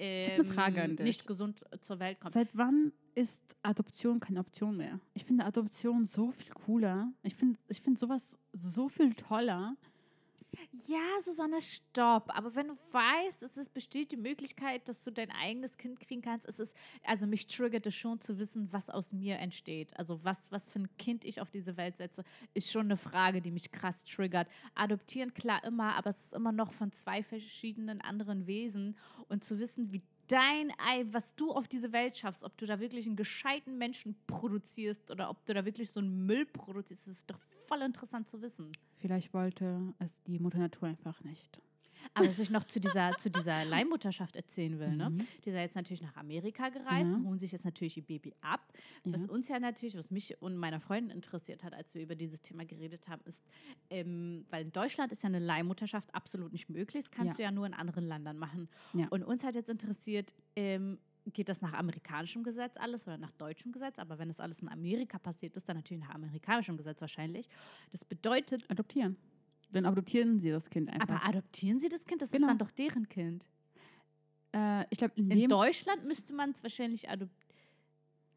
ähm, 0.00 0.94
nicht 1.00 1.26
gesund 1.26 1.62
äh, 1.70 1.78
zur 1.78 1.98
Welt 2.00 2.20
kommt. 2.20 2.34
Seit 2.34 2.48
wann 2.52 2.92
ist 3.14 3.42
Adoption 3.62 4.20
keine 4.20 4.40
Option 4.40 4.76
mehr? 4.76 5.00
Ich 5.14 5.24
finde 5.24 5.44
Adoption 5.44 6.06
so 6.06 6.30
viel 6.30 6.52
cooler. 6.52 7.12
Ich 7.22 7.34
finde 7.34 7.58
ich 7.68 7.80
find 7.80 7.98
sowas 7.98 8.38
so 8.52 8.88
viel 8.88 9.14
toller. 9.14 9.76
Ja, 10.86 11.20
Susanne, 11.22 11.60
stopp. 11.60 12.36
Aber 12.36 12.54
wenn 12.54 12.68
du 12.68 12.76
weißt, 12.92 13.42
es 13.42 13.68
besteht 13.68 14.12
die 14.12 14.16
Möglichkeit, 14.16 14.88
dass 14.88 15.02
du 15.02 15.10
dein 15.10 15.30
eigenes 15.30 15.76
Kind 15.76 16.00
kriegen 16.00 16.22
kannst, 16.22 16.46
es 16.48 16.60
ist, 16.60 16.76
also 17.04 17.26
mich 17.26 17.46
triggert 17.46 17.86
es 17.86 17.94
schon 17.94 18.20
zu 18.20 18.38
wissen, 18.38 18.72
was 18.72 18.90
aus 18.90 19.12
mir 19.12 19.38
entsteht. 19.38 19.96
Also 19.98 20.22
was, 20.24 20.50
was 20.50 20.70
für 20.70 20.80
ein 20.80 20.96
Kind 20.96 21.24
ich 21.24 21.40
auf 21.40 21.50
diese 21.50 21.76
Welt 21.76 21.96
setze, 21.96 22.24
ist 22.54 22.70
schon 22.70 22.86
eine 22.86 22.96
Frage, 22.96 23.40
die 23.40 23.50
mich 23.50 23.70
krass 23.72 24.04
triggert. 24.04 24.48
Adoptieren, 24.74 25.34
klar, 25.34 25.62
immer, 25.64 25.94
aber 25.96 26.10
es 26.10 26.24
ist 26.26 26.32
immer 26.34 26.52
noch 26.52 26.72
von 26.72 26.92
zwei 26.92 27.22
verschiedenen 27.22 28.00
anderen 28.00 28.46
Wesen. 28.46 28.96
Und 29.28 29.44
zu 29.44 29.58
wissen, 29.58 29.92
wie 29.92 30.02
dein 30.26 30.72
Ei, 30.78 31.04
was 31.10 31.34
du 31.34 31.52
auf 31.52 31.66
diese 31.66 31.92
Welt 31.92 32.16
schaffst, 32.16 32.44
ob 32.44 32.56
du 32.56 32.66
da 32.66 32.78
wirklich 32.78 33.06
einen 33.06 33.16
gescheiten 33.16 33.78
Menschen 33.78 34.16
produzierst 34.26 35.10
oder 35.10 35.28
ob 35.28 35.44
du 35.46 35.54
da 35.54 35.64
wirklich 35.64 35.90
so 35.90 36.00
einen 36.00 36.26
Müll 36.26 36.46
produzierst, 36.46 37.08
ist 37.08 37.30
doch 37.30 37.40
voll 37.66 37.82
interessant 37.82 38.28
zu 38.28 38.40
wissen. 38.40 38.72
Vielleicht 39.00 39.32
wollte 39.34 39.94
es 39.98 40.22
die 40.24 40.38
Mutter 40.38 40.58
Natur 40.58 40.88
einfach 40.88 41.22
nicht. 41.24 41.60
Aber 42.14 42.26
was 42.26 42.38
ich 42.38 42.48
noch 42.50 42.64
zu 42.64 42.80
dieser, 42.80 43.12
zu 43.18 43.30
dieser 43.30 43.64
Leihmutterschaft 43.66 44.34
erzählen 44.34 44.78
will, 44.78 44.96
ne? 44.96 45.10
Mhm. 45.10 45.18
Die 45.44 45.48
ist 45.50 45.54
ja 45.54 45.60
jetzt 45.60 45.76
natürlich 45.76 46.00
nach 46.00 46.16
Amerika 46.16 46.70
gereist 46.70 47.12
und 47.12 47.26
holen 47.26 47.38
sich 47.38 47.52
jetzt 47.52 47.64
natürlich 47.64 47.96
ihr 47.98 48.02
Baby 48.02 48.34
ab. 48.40 48.72
Was 49.04 49.26
uns 49.26 49.48
ja 49.48 49.60
natürlich, 49.60 49.96
was 49.96 50.10
mich 50.10 50.40
und 50.40 50.56
meiner 50.56 50.80
Freundin 50.80 51.14
interessiert 51.14 51.62
hat, 51.62 51.74
als 51.74 51.94
wir 51.94 52.02
über 52.02 52.14
dieses 52.14 52.40
Thema 52.40 52.64
geredet 52.64 53.06
haben, 53.08 53.20
ist, 53.26 53.44
ähm, 53.90 54.46
weil 54.48 54.64
in 54.64 54.72
Deutschland 54.72 55.12
ist 55.12 55.22
ja 55.22 55.28
eine 55.28 55.40
Leihmutterschaft 55.40 56.14
absolut 56.14 56.52
nicht 56.52 56.70
möglich. 56.70 57.04
Das 57.04 57.10
kannst 57.10 57.32
Ja. 57.32 57.36
du 57.36 57.42
ja 57.42 57.50
nur 57.52 57.66
in 57.66 57.74
anderen 57.74 58.06
Ländern 58.08 58.38
machen. 58.38 58.68
Ja. 58.94 59.06
Und 59.10 59.22
uns 59.22 59.44
hat 59.44 59.54
jetzt 59.54 59.68
interessiert, 59.68 60.34
ähm, 60.56 60.98
geht 61.26 61.48
das 61.48 61.60
nach 61.60 61.72
amerikanischem 61.72 62.42
Gesetz 62.42 62.76
alles 62.76 63.06
oder 63.06 63.18
nach 63.18 63.30
deutschem 63.32 63.72
Gesetz? 63.72 63.98
Aber 63.98 64.18
wenn 64.18 64.28
das 64.28 64.40
alles 64.40 64.60
in 64.62 64.68
Amerika 64.68 65.18
passiert 65.18 65.56
ist, 65.56 65.68
dann 65.68 65.76
natürlich 65.76 66.02
nach 66.02 66.14
amerikanischem 66.14 66.76
Gesetz 66.76 67.00
wahrscheinlich. 67.00 67.48
Das 67.92 68.04
bedeutet, 68.04 68.68
Adoptieren. 68.70 69.16
Dann 69.72 69.86
adoptieren 69.86 70.40
sie 70.40 70.50
das 70.50 70.68
Kind 70.68 70.90
einfach. 70.90 71.08
aber 71.08 71.24
adoptieren 71.28 71.78
sie 71.78 71.88
das 71.88 72.04
Kind? 72.04 72.22
Das 72.22 72.30
Genau. 72.30 72.46
ist 72.46 72.50
dann 72.50 72.58
doch 72.58 72.70
deren 72.72 73.08
Kind. 73.08 73.46
äh, 74.52 74.84
ich 74.90 74.98
glaube, 74.98 75.14
in 75.16 75.30
In 75.30 75.48
Deutschland 75.48 76.04
müsste 76.04 76.32
man 76.34 76.50
es 76.50 76.62
wahrscheinlich 76.62 77.08
adoptieren. 77.08 77.38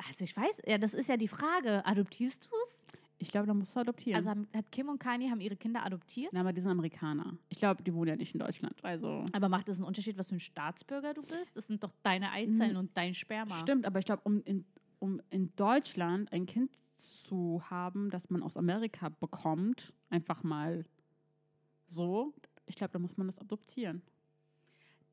Also 0.09 0.23
ich 0.25 0.35
weiß, 0.35 0.61
ja, 0.67 0.77
das 0.77 0.93
ist 0.93 1.07
ja 1.07 1.17
die 1.17 1.27
Frage. 1.27 1.85
Adoptierst 1.85 2.45
du 2.45 2.49
es? 2.63 2.82
Ich 3.23 3.31
glaube, 3.31 3.47
da 3.47 3.53
musst 3.53 3.75
du 3.75 3.79
adoptieren. 3.79 4.15
Also 4.17 4.29
haben, 4.29 4.47
hat 4.53 4.71
Kim 4.71 4.89
und 4.89 4.99
Kanye 4.99 5.29
haben 5.29 5.41
ihre 5.41 5.55
Kinder 5.55 5.83
adoptiert? 5.85 6.31
Na, 6.33 6.41
aber 6.41 6.53
die 6.53 6.61
sind 6.61 6.69
Amerikaner. 6.71 7.37
Ich 7.49 7.57
glaube, 7.59 7.81
die 7.83 7.93
wohnen 7.93 8.09
ja 8.09 8.15
nicht 8.15 8.33
in 8.35 8.39
Deutschland. 8.39 8.75
Also 8.83 9.25
Aber 9.33 9.49
macht 9.49 9.69
es 9.69 9.77
einen 9.77 9.85
Unterschied, 9.85 10.17
was 10.17 10.29
für 10.29 10.35
ein 10.35 10.39
Staatsbürger 10.39 11.13
du 11.13 11.21
bist? 11.21 11.55
Das 11.57 11.67
sind 11.67 11.83
doch 11.83 11.91
deine 12.03 12.31
Eizellen 12.31 12.73
Mhm. 12.73 12.77
und 12.79 12.97
dein 12.97 13.13
Sperma. 13.13 13.55
stimmt, 13.57 13.85
aber 13.85 13.99
ich 13.99 14.05
glaube, 14.05 14.21
um 14.25 14.41
in, 14.43 14.65
um 14.99 15.21
in 15.29 15.55
Deutschland 15.55 16.31
ein 16.31 16.45
Kind 16.45 16.77
zu 16.97 17.61
haben, 17.69 18.09
das 18.09 18.29
man 18.29 18.43
aus 18.43 18.55
Amerika 18.57 19.09
bekommt, 19.09 19.93
einfach 20.09 20.43
mal 20.43 20.85
so, 21.87 22.33
ich 22.65 22.75
glaube, 22.75 22.93
da 22.93 22.99
muss 22.99 23.17
man 23.17 23.27
das 23.27 23.39
adoptieren. 23.39 24.01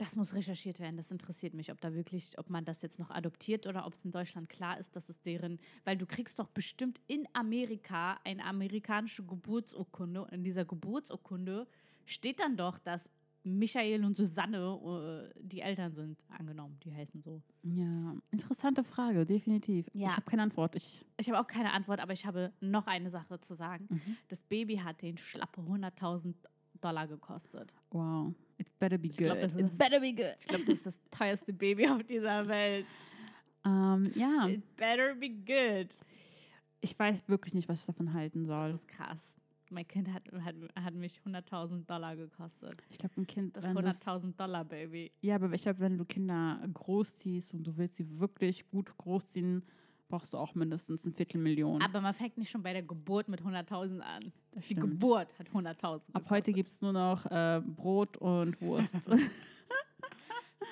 Das 0.01 0.17
muss 0.17 0.33
recherchiert 0.33 0.81
werden. 0.81 0.97
Das 0.97 1.11
interessiert 1.11 1.53
mich, 1.53 1.71
ob 1.71 1.79
da 1.83 1.93
wirklich, 1.93 2.39
ob 2.39 2.49
man 2.49 2.65
das 2.65 2.81
jetzt 2.81 2.99
noch 2.99 3.11
adoptiert 3.11 3.67
oder 3.67 3.85
ob 3.85 3.93
es 3.93 4.03
in 4.03 4.11
Deutschland 4.11 4.49
klar 4.49 4.79
ist, 4.79 4.97
dass 4.97 5.11
es 5.11 5.21
deren, 5.21 5.61
weil 5.85 5.99
du 5.99 6.07
kriegst 6.07 6.39
doch 6.39 6.49
bestimmt 6.49 6.99
in 7.07 7.29
Amerika 7.35 8.19
eine 8.25 8.47
amerikanische 8.47 9.23
Geburtsurkunde 9.23 10.23
und 10.23 10.33
in 10.33 10.43
dieser 10.43 10.65
Geburtsurkunde 10.65 11.67
steht 12.07 12.41
dann 12.41 12.57
doch, 12.57 12.79
dass 12.79 13.11
Michael 13.43 14.05
und 14.07 14.17
Susanne 14.17 15.31
äh, 15.37 15.39
die 15.39 15.61
Eltern 15.61 15.93
sind, 15.93 16.25
angenommen, 16.31 16.79
die 16.83 16.95
heißen 16.95 17.21
so. 17.21 17.43
Ja, 17.63 18.17
interessante 18.31 18.85
Frage, 18.85 19.27
definitiv. 19.27 19.87
Ja. 19.93 20.09
Ich 20.09 20.17
habe 20.17 20.31
keine 20.31 20.43
Antwort. 20.43 20.77
Ich, 20.77 21.05
Ich 21.19 21.29
habe 21.29 21.39
auch 21.39 21.47
keine 21.47 21.75
Antwort, 21.75 22.01
aber 22.01 22.15
ich 22.15 22.25
habe 22.25 22.53
noch 22.61 22.87
eine 22.87 23.11
Sache 23.11 23.39
zu 23.41 23.55
sagen. 23.55 23.87
Mhm. 23.91 24.17
Das 24.29 24.43
Baby 24.43 24.77
hat 24.77 25.03
den 25.03 25.19
schlappe 25.19 25.61
100.000 25.61 26.35
Dollar 26.81 27.07
gekostet. 27.07 27.73
wow, 27.91 28.33
it 28.59 28.67
better 28.79 28.99
be 28.99 29.09
Ich 29.09 29.17
good. 29.17 29.27
glaub, 29.27 29.39
it 29.39 29.79
better 29.79 30.01
be 30.01 30.13
good. 30.13 30.37
Ich 30.41 30.47
glaube, 30.49 30.65
das 30.65 30.79
ist 30.79 30.87
das 30.87 31.01
teuerste 31.11 31.53
Baby 31.53 31.89
auf 31.89 32.03
dieser 32.05 32.47
Welt. 32.49 32.87
Ähm, 33.65 34.11
ja, 34.15 34.49
It 34.49 34.77
better 34.77 35.15
be 35.15 35.29
good. 35.31 35.97
ich 36.81 36.99
weiß 36.99 37.29
wirklich 37.29 37.55
nicht, 37.55 37.69
was 37.69 37.81
ich 37.81 37.87
davon 37.87 38.13
halten 38.15 38.47
soll. 38.47 38.73
Das 38.73 38.81
ist 38.81 38.89
krass. 38.89 39.37
Mein 39.73 39.87
Kind 39.87 40.13
hat, 40.13 40.25
hat, 40.43 40.57
hat 40.83 40.95
mich 40.95 41.21
100.000 41.25 41.85
Dollar 41.87 42.17
gekostet. 42.17 42.75
Ich 42.89 42.99
glaube, 42.99 43.21
ein 43.21 43.27
Kind, 43.27 43.57
Das 43.57 43.63
wenn 43.65 43.77
du's- 43.77 43.85
100.000 44.05 44.35
Dollar 44.37 44.65
Baby. 44.65 45.13
Ja, 45.21 45.37
aber 45.37 45.53
ich 45.53 45.63
glaube, 45.63 45.79
wenn 45.81 45.97
du 45.97 46.05
Kinder 46.05 46.61
großziehst 46.73 47.55
und 47.55 47.63
du 47.65 47.77
willst 47.77 47.95
sie 47.97 48.19
wirklich 48.19 48.67
gut 48.69 48.97
großziehen, 48.97 49.63
brauchst 50.11 50.35
du 50.35 50.39
auch 50.39 50.55
mindestens 50.55 51.05
ein 51.05 51.13
Viertelmillion. 51.13 51.81
Aber 51.81 52.01
man 52.01 52.13
fängt 52.13 52.37
nicht 52.37 52.51
schon 52.51 52.63
bei 52.63 52.73
der 52.73 52.83
Geburt 52.83 53.29
mit 53.29 53.41
100.000 53.41 54.01
an. 54.01 54.21
Die. 54.69 54.75
Geburt 54.75 55.39
hat 55.39 55.49
100.000. 55.49 56.01
Ab 56.13 56.25
heute 56.29 56.53
gibt 56.53 56.69
es 56.69 56.83
nur 56.83 56.93
noch 56.93 57.25
äh, 57.27 57.63
Brot 57.65 58.17
und 58.19 58.61
Wurst. 58.61 58.95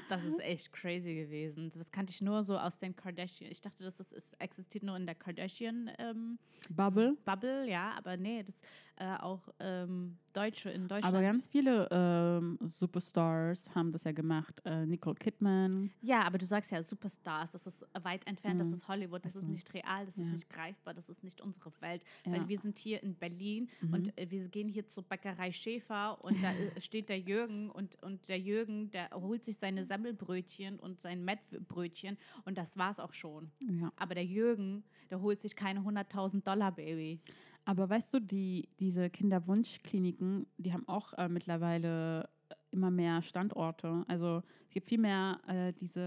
Das 0.08 0.24
ist 0.24 0.40
echt 0.40 0.72
crazy 0.72 1.14
gewesen. 1.14 1.70
Das 1.76 1.92
kannte 1.92 2.12
ich 2.12 2.22
nur 2.22 2.42
so 2.42 2.58
aus 2.58 2.78
den 2.78 2.96
Kardashian. 2.96 3.50
Ich 3.50 3.60
dachte, 3.60 3.84
das 3.84 4.00
ist, 4.00 4.40
existiert 4.40 4.84
nur 4.84 4.96
in 4.96 5.04
der 5.06 5.14
Kardashian 5.14 5.90
ähm, 5.98 6.38
Bubble. 6.70 7.16
Bubble, 7.24 7.68
ja, 7.68 7.92
aber 7.96 8.16
nee, 8.16 8.42
das 8.42 8.54
äh, 9.00 9.16
auch 9.20 9.48
ähm, 9.60 10.16
Deutsche 10.32 10.70
in 10.70 10.88
Deutschland. 10.88 11.14
Aber 11.14 11.22
ganz 11.22 11.46
viele 11.48 11.88
ähm, 11.90 12.58
Superstars 12.78 13.74
haben 13.74 13.92
das 13.92 14.04
ja 14.04 14.12
gemacht. 14.12 14.60
Äh, 14.64 14.86
Nicole 14.86 15.14
Kidman. 15.16 15.90
Ja, 16.02 16.22
aber 16.22 16.38
du 16.38 16.46
sagst 16.46 16.70
ja 16.70 16.82
Superstars, 16.82 17.52
das 17.52 17.66
ist 17.66 17.84
weit 18.02 18.26
entfernt, 18.26 18.60
das 18.60 18.68
Mhm. 18.68 18.74
ist 18.74 18.88
Hollywood, 18.88 19.24
das 19.24 19.36
ist 19.36 19.48
nicht 19.48 19.72
real, 19.74 20.04
das 20.06 20.16
ja. 20.16 20.24
ist 20.24 20.30
nicht 20.30 20.50
greifbar, 20.50 20.94
das 20.94 21.08
ist 21.08 21.22
nicht 21.24 21.40
unsere 21.40 21.70
Welt. 21.80 22.04
Ja. 22.24 22.32
Weil 22.32 22.48
wir 22.48 22.58
sind 22.58 22.78
hier 22.78 23.02
in 23.02 23.14
Berlin 23.14 23.68
Mhm. 23.80 23.94
und 23.94 24.18
äh, 24.18 24.30
wir 24.30 24.46
gehen 24.48 24.68
hier 24.68 24.86
zur 24.86 25.02
Bäckerei 25.04 25.52
Schäfer 25.52 26.22
und 26.24 26.42
da 26.42 26.50
äh, 26.52 26.80
steht 26.80 27.08
der 27.08 27.18
Jürgen 27.20 27.70
und, 27.70 28.00
und 28.02 28.28
der 28.28 28.38
Jürgen, 28.38 28.90
der 28.90 29.10
holt 29.12 29.44
sich 29.44 29.58
seine 29.58 29.84
Semmelbrötchen 29.84 30.78
und 30.78 31.00
sein 31.00 31.24
Mettbrötchen 31.24 32.16
und 32.44 32.58
das 32.58 32.76
war's 32.76 33.00
auch 33.00 33.12
schon. 33.12 33.50
Ja. 33.68 33.92
Aber 33.96 34.14
der 34.14 34.24
Jürgen, 34.24 34.84
der 35.10 35.20
holt 35.20 35.40
sich 35.40 35.56
keine 35.56 35.80
100.000 35.80 36.42
Dollar 36.44 36.72
Baby. 36.72 37.20
Aber 37.68 37.90
weißt 37.90 38.14
du, 38.14 38.20
die, 38.20 38.66
diese 38.80 39.10
Kinderwunschkliniken, 39.10 40.46
die 40.56 40.72
haben 40.72 40.88
auch 40.88 41.12
äh, 41.18 41.28
mittlerweile 41.28 42.26
immer 42.70 42.90
mehr 42.90 43.20
Standorte. 43.20 44.06
Also 44.08 44.42
es 44.64 44.70
gibt 44.70 44.88
viel 44.88 44.98
mehr 44.98 45.38
äh, 45.46 45.74
diese 45.74 46.00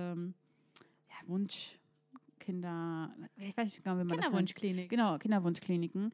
ja, 1.07 1.27
Wunschkinder, 1.27 3.13
ich 3.35 3.55
weiß 3.55 3.65
nicht 3.65 3.83
genau, 3.83 3.93
wie 3.93 3.99
man 3.99 4.07
das 4.07 4.17
nennt. 4.17 4.23
Kinderwunschklinik. 4.23 4.89
Genau, 4.89 5.19
Kinderwunschkliniken. 5.19 6.11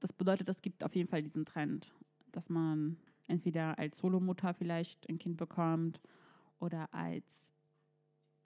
Das 0.00 0.12
bedeutet, 0.12 0.48
es 0.48 0.60
gibt 0.62 0.82
auf 0.82 0.96
jeden 0.96 1.08
Fall 1.08 1.22
diesen 1.22 1.44
Trend, 1.44 1.94
dass 2.32 2.48
man 2.48 2.96
entweder 3.28 3.78
als 3.78 3.98
Solomutter 3.98 4.52
vielleicht 4.52 5.08
ein 5.08 5.20
Kind 5.20 5.36
bekommt 5.36 6.00
oder 6.58 6.92
als 6.92 7.52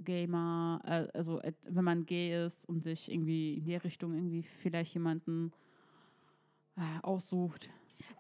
Gamer, 0.01 0.83
äh, 0.85 1.17
also 1.17 1.41
wenn 1.67 1.85
man 1.85 2.05
gay 2.05 2.45
ist 2.45 2.69
und 2.69 2.83
sich 2.83 3.11
irgendwie 3.11 3.55
in 3.55 3.65
der 3.65 3.83
Richtung 3.83 4.13
irgendwie 4.13 4.43
vielleicht 4.43 4.93
jemanden 4.93 5.51
äh, 5.51 5.72
aussucht. 7.03 7.71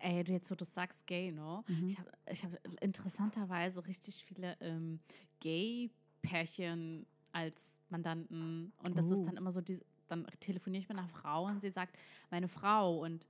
Ey, 0.00 0.22
du 0.24 0.32
jetzt 0.32 0.48
so, 0.48 0.54
du 0.54 0.64
sagst 0.64 1.06
gay, 1.06 1.32
ne? 1.32 1.62
Mhm. 1.66 1.88
Ich 1.88 1.98
habe 1.98 2.10
ich 2.30 2.44
hab 2.44 2.82
interessanterweise 2.82 3.84
richtig 3.86 4.24
viele 4.24 4.56
ähm, 4.60 5.00
Gay-Pärchen 5.40 7.06
als 7.32 7.76
Mandanten. 7.88 8.72
Und 8.82 8.96
das 8.96 9.06
Oh. 9.06 9.14
ist 9.14 9.24
dann 9.26 9.36
immer 9.36 9.52
so, 9.52 9.60
die, 9.60 9.80
dann 10.08 10.26
telefoniere 10.40 10.82
ich 10.82 10.88
mit 10.88 10.98
einer 10.98 11.08
Frau 11.08 11.46
und 11.46 11.60
sie 11.60 11.70
sagt, 11.70 11.96
meine 12.30 12.48
Frau. 12.48 12.98
Und, 12.98 13.26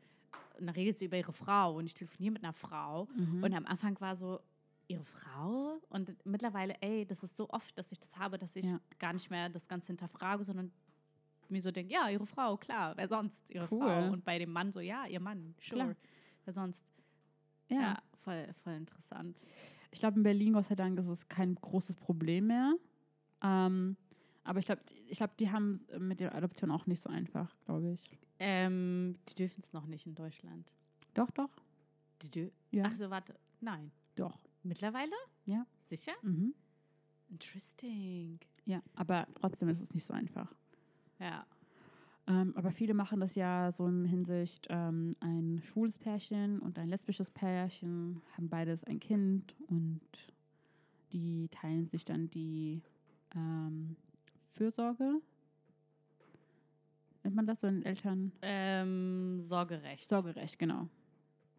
und 0.59 0.67
dann 0.67 0.75
redet 0.75 0.99
sie 0.99 1.07
über 1.07 1.17
ihre 1.17 1.33
Frau 1.33 1.77
und 1.77 1.87
ich 1.87 1.95
telefoniere 1.95 2.33
mit 2.33 2.45
einer 2.45 2.53
Frau. 2.53 3.07
Mhm. 3.17 3.43
Und 3.43 3.55
am 3.55 3.67
Anfang 3.67 3.99
war 4.01 4.17
so, 4.17 4.41
ihre 4.89 5.05
Frau? 5.05 5.81
Und 5.89 6.15
mittlerweile, 6.27 6.75
ey, 6.83 7.07
das 7.07 7.23
ist 7.23 7.37
so 7.37 7.49
oft, 7.51 7.77
dass 7.79 7.93
ich 7.93 7.99
das 8.01 8.17
habe, 8.19 8.39
dass 8.39 8.57
ich 8.57 8.67
Ja. 8.67 8.81
gar 8.99 9.13
nicht 9.13 9.31
mehr 9.31 9.49
das 9.49 9.69
Ganze 9.69 9.89
hinterfrage, 9.89 10.45
sondern 10.45 10.73
mir 11.53 11.63
so 11.63 11.71
denke, 11.71 11.93
ja, 11.93 12.09
ihre 12.09 12.27
Frau, 12.27 12.57
klar, 12.57 12.97
wer 12.97 13.09
sonst? 13.09 13.49
Ihre 13.51 13.69
Cool. 13.71 13.81
Frau. 13.87 14.13
Und 14.13 14.25
bei 14.25 14.39
dem 14.39 14.51
Mann 14.53 14.73
so, 14.73 14.81
ja, 14.81 15.07
ihr 15.07 15.21
Mann, 15.21 15.55
sure. 15.61 15.83
Klar. 15.83 15.97
Wer 16.45 16.55
sonst? 16.55 16.85
ja. 17.69 17.81
Ja, 17.81 18.03
voll, 18.15 18.53
voll 18.65 18.75
interessant. 18.75 19.41
Ich 19.91 20.01
glaube, 20.01 20.17
in 20.17 20.23
Berlin, 20.23 20.53
Gott 20.55 20.65
sei 20.67 20.75
Dank, 20.75 20.99
ist 20.99 21.07
es 21.09 21.29
kein 21.29 21.55
großes 21.55 21.97
Problem 21.97 22.47
mehr. 22.49 22.75
Ähm, 23.43 23.97
aber 24.45 24.59
ich 24.59 24.67
glaube, 24.67 24.83
ich 25.09 25.19
glaub, 25.19 25.37
die 25.37 25.51
haben 25.51 25.85
es 25.89 25.99
mit 26.01 26.21
der 26.21 26.35
Adoption 26.35 26.71
auch 26.71 26.87
nicht 26.87 27.03
so 27.03 27.11
einfach, 27.11 27.55
glaube 27.65 27.93
ich. 27.93 28.11
Ähm, 28.39 29.17
die 29.29 29.35
dürfen 29.35 29.61
es 29.61 29.73
noch 29.73 29.87
nicht 29.87 30.07
in 30.07 30.15
Deutschland. 30.15 30.73
Doch, 31.15 31.31
doch. 31.31 31.51
Die 32.23 32.31
dür 32.31 32.51
Ja. 32.71 32.85
Ach 32.87 32.95
so, 32.95 33.11
warte. 33.11 33.35
Nein. 33.61 33.93
Doch. 34.17 34.39
Mittlerweile? 34.63 35.13
Ja. 35.45 35.67
Sicher? 35.83 36.13
Mhm. 36.23 36.55
Interesting. 37.29 38.39
Ja, 38.65 38.83
aber 38.95 39.27
trotzdem 39.35 39.69
ist 39.69 39.81
es 39.81 39.95
nicht 39.95 40.05
so 40.07 40.13
einfach. 40.15 40.53
Ja. 41.23 41.47
Ähm, 42.27 42.53
aber 42.57 42.71
viele 42.71 42.95
machen 42.95 43.21
das 43.21 43.35
ja 43.35 43.73
so 43.73 43.87
in 43.87 44.05
Hinsicht, 44.05 44.67
ähm, 44.71 45.13
ein 45.21 45.61
schwules 45.65 45.99
Pärchen 45.99 46.61
und 46.61 46.79
ein 46.79 46.89
lesbisches 46.89 47.31
Pärchen 47.31 48.23
haben 48.37 48.49
beides 48.49 48.85
ein 48.85 49.01
Kind 49.01 49.55
und 49.69 50.01
die 51.13 51.49
teilen 51.51 51.89
sich 51.89 52.05
dann 52.05 52.31
die 52.31 52.81
ähm, 53.35 53.97
Fürsorge. 54.53 55.21
Nennt 57.25 57.37
man 57.37 57.47
das, 57.47 57.63
wenn 57.63 57.83
Eltern 57.83 58.33
Ähm, 58.43 59.45
Sorgerecht. 59.45 60.09
Sorgerecht, 60.09 60.59
genau. 60.59 60.89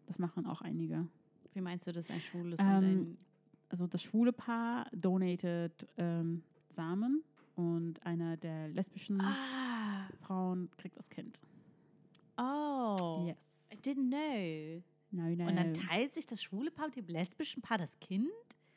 Das 0.06 0.18
machen 0.18 0.46
auch 0.46 0.60
einige. 0.60 1.06
Wie 1.54 1.60
meinst 1.60 1.86
du 1.86 1.92
das, 1.92 2.10
ein 2.10 2.20
schwules 2.20 2.58
Ähm. 2.60 3.16
Also 3.70 3.86
das 3.86 4.02
schwule 4.02 4.32
Paar 4.32 4.86
donatet 4.92 5.88
ähm, 5.96 6.42
Samen 6.70 7.22
und 7.56 8.04
einer 8.04 8.36
der 8.36 8.68
lesbischen 8.68 9.20
Ah. 9.20 10.08
Frauen 10.26 10.70
kriegt 10.76 10.98
das 10.98 11.08
Kind. 11.10 11.40
Oh. 12.36 13.24
Yes. 13.26 13.36
I 13.72 13.76
didn't 13.76 14.08
know. 14.10 14.82
No, 15.10 15.28
no. 15.34 15.46
Und 15.48 15.56
dann 15.56 15.74
teilt 15.74 16.14
sich 16.14 16.26
das 16.26 16.42
schwule 16.42 16.70
Paar 16.70 16.86
mit 16.86 16.96
dem 16.96 17.06
lesbischen 17.06 17.62
Paar 17.62 17.78
das 17.78 17.98
Kind? 18.00 18.28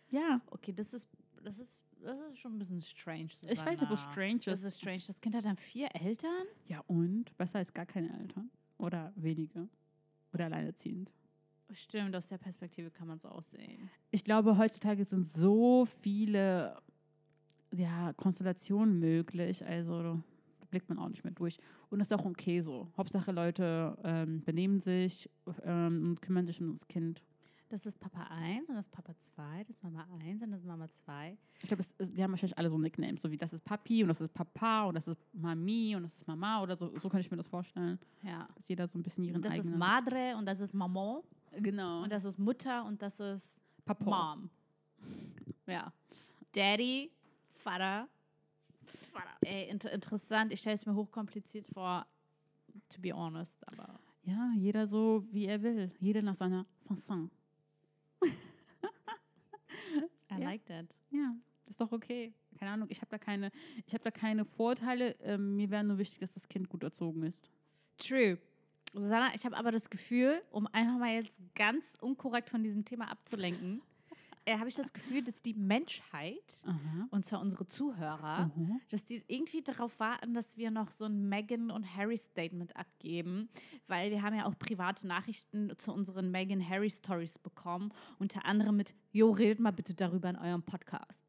ja, 0.09 0.39
Okay, 0.51 0.71
das 0.71 0.93
ist, 0.93 1.07
das 1.43 1.59
ist, 1.59 1.83
das 2.03 2.17
ist 2.31 2.37
schon 2.39 2.53
ein 2.55 2.59
bisschen 2.59 2.81
strange. 2.81 3.25
ich 3.25 3.43
weiß 3.43 3.71
nicht, 3.71 3.81
ob 3.81 3.91
es 3.91 3.99
Susanna. 3.99 4.11
strange 4.11 4.39
Das 4.45 4.59
ist. 4.59 4.65
ist 4.65 4.77
strange. 4.79 5.01
Das 5.07 5.19
Kind 5.19 5.35
hat 5.35 5.45
dann 5.45 5.57
vier 5.57 5.89
Eltern? 5.95 6.45
Ja, 6.67 6.81
und? 6.87 7.35
Besser 7.37 7.57
als 7.59 7.73
gar 7.73 7.85
keine 7.85 8.17
Eltern. 8.19 8.49
Oder 8.77 9.11
wenige. 9.15 9.67
Oder 10.33 10.45
alleinerziehend. 10.45 11.11
Stimmt, 11.71 12.15
aus 12.15 12.27
der 12.27 12.37
Perspektive 12.37 12.91
kann 12.91 13.07
man 13.07 13.17
es 13.17 13.25
auch 13.25 13.41
sehen. 13.41 13.89
Ich 14.11 14.23
glaube, 14.23 14.57
heutzutage 14.57 15.03
sind 15.03 15.27
so 15.27 15.85
viele 16.01 16.77
ja, 17.71 18.13
Konstellationen 18.13 18.99
möglich. 18.99 19.65
Also 19.65 20.01
da 20.03 20.17
blickt 20.69 20.89
man 20.89 20.99
auch 20.99 21.09
nicht 21.09 21.23
mehr 21.23 21.33
durch. 21.33 21.57
Und 21.89 21.99
das 21.99 22.09
ist 22.11 22.17
auch 22.17 22.25
okay 22.25 22.61
so. 22.61 22.87
Hauptsache 22.97 23.31
Leute 23.31 23.97
ähm, 24.03 24.41
benehmen 24.43 24.79
sich 24.79 25.29
ähm, 25.63 26.09
und 26.09 26.21
kümmern 26.21 26.45
sich 26.45 26.61
um 26.61 26.73
das 26.73 26.87
Kind. 26.87 27.21
Das 27.69 27.85
ist 27.85 27.99
Papa 27.99 28.23
1 28.29 28.69
und 28.69 28.75
das 28.75 28.85
ist 28.85 28.91
Papa 28.93 29.13
2, 29.17 29.59
das 29.59 29.71
ist 29.71 29.83
Mama 29.83 30.07
1 30.25 30.41
und 30.41 30.51
das 30.51 30.61
ist 30.61 30.65
Mama 30.65 30.87
2. 31.03 31.37
Ich 31.61 31.67
glaube, 31.67 31.83
die 31.99 32.23
haben 32.23 32.31
wahrscheinlich 32.31 32.57
alle 32.57 32.69
so 32.69 32.77
Nicknames, 32.77 33.21
so 33.21 33.29
wie 33.29 33.35
das 33.35 33.51
ist 33.51 33.65
Papi 33.65 34.03
und 34.03 34.07
das 34.07 34.21
ist 34.21 34.33
Papa 34.33 34.85
und 34.85 34.95
das 34.95 35.05
ist 35.09 35.21
Mami 35.33 35.93
und 35.97 36.03
das 36.03 36.13
ist 36.13 36.25
Mama 36.25 36.61
oder 36.61 36.77
so. 36.77 36.97
So 36.97 37.09
kann 37.09 37.19
ich 37.19 37.29
mir 37.29 37.35
das 37.35 37.47
vorstellen, 37.47 37.99
Ja. 38.23 38.47
dass 38.55 38.69
jeder 38.69 38.87
so 38.87 38.97
ein 38.97 39.03
bisschen 39.03 39.25
ihren 39.25 39.41
Das 39.41 39.51
ist 39.51 39.59
eigenen... 39.59 39.79
Madre 39.79 40.35
und 40.37 40.45
das 40.45 40.61
ist 40.61 40.73
Maman 40.73 41.23
genau. 41.59 42.03
und 42.03 42.09
das 42.09 42.23
ist 42.23 42.39
Mutter 42.39 42.85
und 42.85 43.01
das 43.01 43.19
ist 43.19 43.59
Papa. 43.83 44.35
Mom. 44.35 44.49
Ja. 45.65 45.91
Daddy, 46.53 47.11
Vater. 47.57 48.07
Vater. 49.11 49.29
Ey, 49.45 49.69
inter 49.69 49.91
interessant. 49.91 50.51
Ich 50.53 50.59
stelle 50.59 50.75
es 50.75 50.85
mir 50.85 50.95
hochkompliziert 50.95 51.67
vor, 51.67 52.05
to 52.89 53.01
be 53.01 53.13
honest, 53.13 53.67
aber 53.67 53.99
Ja, 54.23 54.51
jeder 54.55 54.87
so, 54.87 55.25
wie 55.31 55.45
er 55.45 55.61
will. 55.61 55.91
Jeder 55.99 56.21
nach 56.21 56.35
seiner 56.35 56.65
Fasson. 56.87 57.29
I 60.29 60.33
Ja. 60.33 60.37
like 60.37 60.65
that. 60.65 60.85
Ja, 61.11 61.35
ist 61.65 61.79
doch 61.79 61.91
okay. 61.91 62.33
Keine 62.59 62.71
Ahnung, 62.71 62.87
ich 62.89 62.99
habe 63.01 63.09
da 63.09 63.17
keine, 63.17 63.51
ich 63.85 63.93
habe 63.93 64.03
da 64.03 64.11
keine 64.11 64.45
Vorteile. 64.45 65.15
Ähm, 65.21 65.55
mir 65.55 65.69
wäre 65.69 65.83
nur 65.83 65.97
wichtig, 65.97 66.19
dass 66.19 66.31
das 66.31 66.47
Kind 66.49 66.69
gut 66.69 66.83
erzogen 66.83 67.23
ist. 67.23 67.49
True. 67.97 68.37
Susanna, 68.93 69.33
ich 69.35 69.45
habe 69.45 69.55
aber 69.57 69.71
das 69.71 69.89
Gefühl, 69.89 70.41
um 70.51 70.65
einfach 70.67 70.97
mal 70.97 71.13
jetzt 71.13 71.39
ganz 71.55 71.83
unkorrekt 72.01 72.49
von 72.49 72.63
diesem 72.63 72.83
Thema 72.85 73.09
abzulenken, 73.11 73.81
äh, 74.47 74.57
habe 74.57 74.69
ich 74.69 74.75
das 74.75 74.93
Gefühl, 74.93 75.21
dass 75.23 75.41
die 75.41 75.53
Menschheit, 75.53 76.63
Aha. 76.65 77.07
und 77.11 77.25
zwar 77.25 77.41
unsere 77.41 77.67
Zuhörer, 77.67 78.49
Mhm. 78.55 78.79
dass 78.89 79.03
die 79.05 79.23
irgendwie 79.27 79.61
darauf 79.61 79.99
warten, 79.99 80.33
dass 80.33 80.57
wir 80.57 80.71
noch 80.71 80.89
so 80.89 81.05
ein 81.05 81.27
Meghan 81.27 81.69
und 81.69 81.95
Harry 81.95 82.17
Statement 82.17 82.75
abgeben, 82.75 83.49
weil 83.87 84.09
wir 84.11 84.21
haben 84.21 84.35
ja 84.35 84.45
auch 84.45 84.57
private 84.57 85.05
Nachrichten 85.05 85.71
zu 85.77 85.91
unseren 85.93 86.31
Meghan 86.31 86.67
Harry 86.67 86.89
Stories 86.89 87.37
bekommen, 87.37 87.91
unter 88.19 88.45
anderem 88.45 88.77
mit, 88.77 88.93
jo, 89.11 89.31
redet 89.31 89.59
mal 89.59 89.71
bitte 89.71 89.93
darüber 89.93 90.29
in 90.29 90.37
eurem 90.37 90.63
Podcast. 90.63 91.26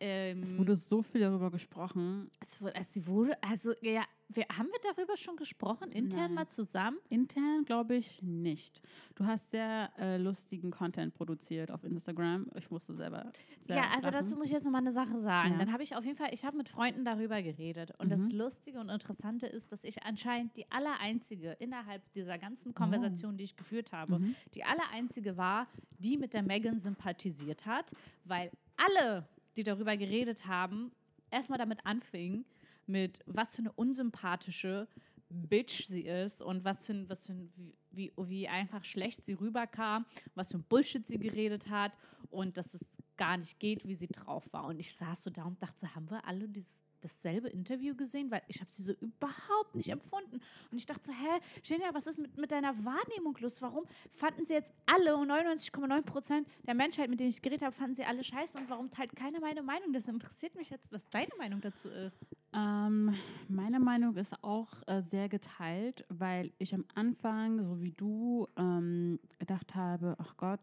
Ähm, 0.00 0.42
Es 0.42 0.56
wurde 0.56 0.76
so 0.76 1.02
viel 1.02 1.20
darüber 1.20 1.50
gesprochen. 1.50 2.30
es 2.40 2.60
wurde, 2.60 2.74
also, 2.76 2.90
sie 2.92 3.06
wurde, 3.06 3.42
also 3.42 3.72
ja, 3.82 4.02
wir, 4.32 4.44
haben 4.56 4.68
wir 4.68 4.94
darüber 4.94 5.16
schon 5.16 5.36
gesprochen, 5.36 5.90
intern 5.92 6.20
Nein. 6.20 6.34
mal 6.34 6.48
zusammen? 6.48 6.98
Intern 7.08 7.64
glaube 7.64 7.96
ich 7.96 8.22
nicht. 8.22 8.80
Du 9.16 9.26
hast 9.26 9.50
sehr 9.50 9.90
äh, 9.98 10.16
lustigen 10.18 10.70
Content 10.70 11.12
produziert 11.14 11.70
auf 11.70 11.82
Instagram. 11.84 12.46
Ich 12.56 12.70
musste 12.70 12.94
selber. 12.94 13.32
Sehr 13.66 13.76
Ja, 13.76 13.82
also 13.94 14.06
lachen. 14.06 14.24
dazu 14.24 14.36
muss 14.36 14.46
ich 14.46 14.52
jetzt 14.52 14.64
noch 14.64 14.70
mal 14.70 14.78
eine 14.78 14.92
Sache 14.92 15.18
sagen. 15.20 15.52
Ja. 15.54 15.58
Dann 15.58 15.72
habe 15.72 15.82
ich 15.82 15.96
auf 15.96 16.04
jeden 16.04 16.16
Fall, 16.16 16.30
ich 16.32 16.44
habe 16.44 16.56
mit 16.56 16.68
Freunden 16.68 17.04
darüber 17.04 17.42
geredet. 17.42 17.92
Und 17.98 18.08
das 18.10 18.20
Mhm. 18.20 18.30
Lustige 18.30 18.78
und 18.80 18.88
Interessante 18.88 19.46
ist, 19.46 19.72
dass 19.72 19.82
ich 19.84 20.02
anscheinend 20.04 20.56
die 20.56 20.70
allereinzige 20.70 21.52
innerhalb 21.58 22.02
dieser 22.12 22.38
ganzen 22.38 22.72
Konversation, 22.72 23.36
die 23.36 23.44
ich 23.44 23.56
geführt 23.56 23.90
habe, 23.92 24.18
Mhm. 24.20 24.34
die 24.54 24.62
allereinzige 24.64 25.36
war, 25.36 25.66
die 25.98 26.16
mit 26.16 26.32
der 26.34 26.42
Megan 26.42 26.78
sympathisiert 26.78 27.66
hat, 27.66 27.90
weil 28.24 28.50
alle, 28.76 29.26
die 29.56 29.62
darüber 29.62 29.96
geredet 29.96 30.46
haben, 30.46 30.92
erstmal 31.30 31.58
damit 31.58 31.84
anfingen, 31.86 32.44
mit 32.86 33.20
was 33.26 33.56
für 33.56 33.62
eine 33.62 33.72
unsympathische 33.72 34.88
Bitch 35.28 35.86
sie 35.86 36.02
ist 36.02 36.42
und 36.42 36.64
was 36.64 36.86
für 36.86 37.08
was 37.08 37.26
für 37.26 37.36
wie, 37.56 37.72
wie, 37.92 38.12
wie 38.16 38.48
einfach 38.48 38.84
schlecht 38.84 39.24
sie 39.24 39.34
rüberkam, 39.34 40.04
was 40.34 40.50
für 40.50 40.58
ein 40.58 40.64
Bullshit 40.64 41.06
sie 41.06 41.18
geredet 41.18 41.70
hat 41.70 41.92
und 42.30 42.56
dass 42.56 42.74
es 42.74 42.84
gar 43.16 43.36
nicht 43.36 43.60
geht, 43.60 43.86
wie 43.86 43.94
sie 43.94 44.08
drauf 44.08 44.52
war. 44.52 44.64
Und 44.64 44.80
ich 44.80 44.94
saß 44.94 45.22
so 45.22 45.30
da 45.30 45.44
und 45.44 45.62
dachte, 45.62 45.94
haben 45.94 46.10
wir 46.10 46.24
alle 46.26 46.48
dieses, 46.48 46.82
dasselbe 47.00 47.48
Interview 47.48 47.94
gesehen? 47.94 48.30
Weil 48.30 48.42
ich 48.48 48.60
habe 48.60 48.70
sie 48.70 48.82
so 48.82 48.92
überhaupt 48.92 49.74
nicht 49.74 49.88
empfunden. 49.88 50.40
Und 50.70 50.78
ich 50.78 50.86
dachte 50.86 51.06
so, 51.06 51.12
hä, 51.12 51.40
Genia, 51.62 51.92
was 51.92 52.06
ist 52.06 52.18
mit, 52.18 52.36
mit 52.36 52.50
deiner 52.50 52.74
Wahrnehmung 52.84 53.36
los? 53.40 53.60
Warum 53.62 53.84
fanden 54.12 54.46
sie 54.46 54.54
jetzt 54.54 54.72
alle 54.86 55.16
und 55.16 55.30
99,9 55.30 56.02
Prozent 56.02 56.48
der 56.66 56.74
Menschheit, 56.74 57.10
mit 57.10 57.20
denen 57.20 57.30
ich 57.30 57.42
geredet 57.42 57.62
habe, 57.62 57.74
fanden 57.74 57.94
sie 57.94 58.04
alle 58.04 58.24
scheiße 58.24 58.58
und 58.58 58.68
warum 58.70 58.90
teilt 58.90 59.14
keiner 59.16 59.40
meine 59.40 59.62
Meinung? 59.62 59.92
Das 59.92 60.08
interessiert 60.08 60.54
mich 60.54 60.70
jetzt, 60.70 60.92
was 60.92 61.08
deine 61.08 61.30
Meinung 61.38 61.60
dazu 61.60 61.88
ist. 61.88 62.16
Ähm, 62.52 63.14
meine 63.48 63.78
Meinung 63.78 64.16
ist 64.16 64.34
auch 64.42 64.68
äh, 64.86 65.02
sehr 65.02 65.28
geteilt, 65.28 66.04
weil 66.08 66.52
ich 66.58 66.74
am 66.74 66.84
Anfang, 66.94 67.62
so 67.64 67.80
wie 67.80 67.92
du, 67.92 68.48
ähm, 68.56 69.20
gedacht 69.38 69.74
habe, 69.74 70.16
ach 70.18 70.36
Gott, 70.36 70.60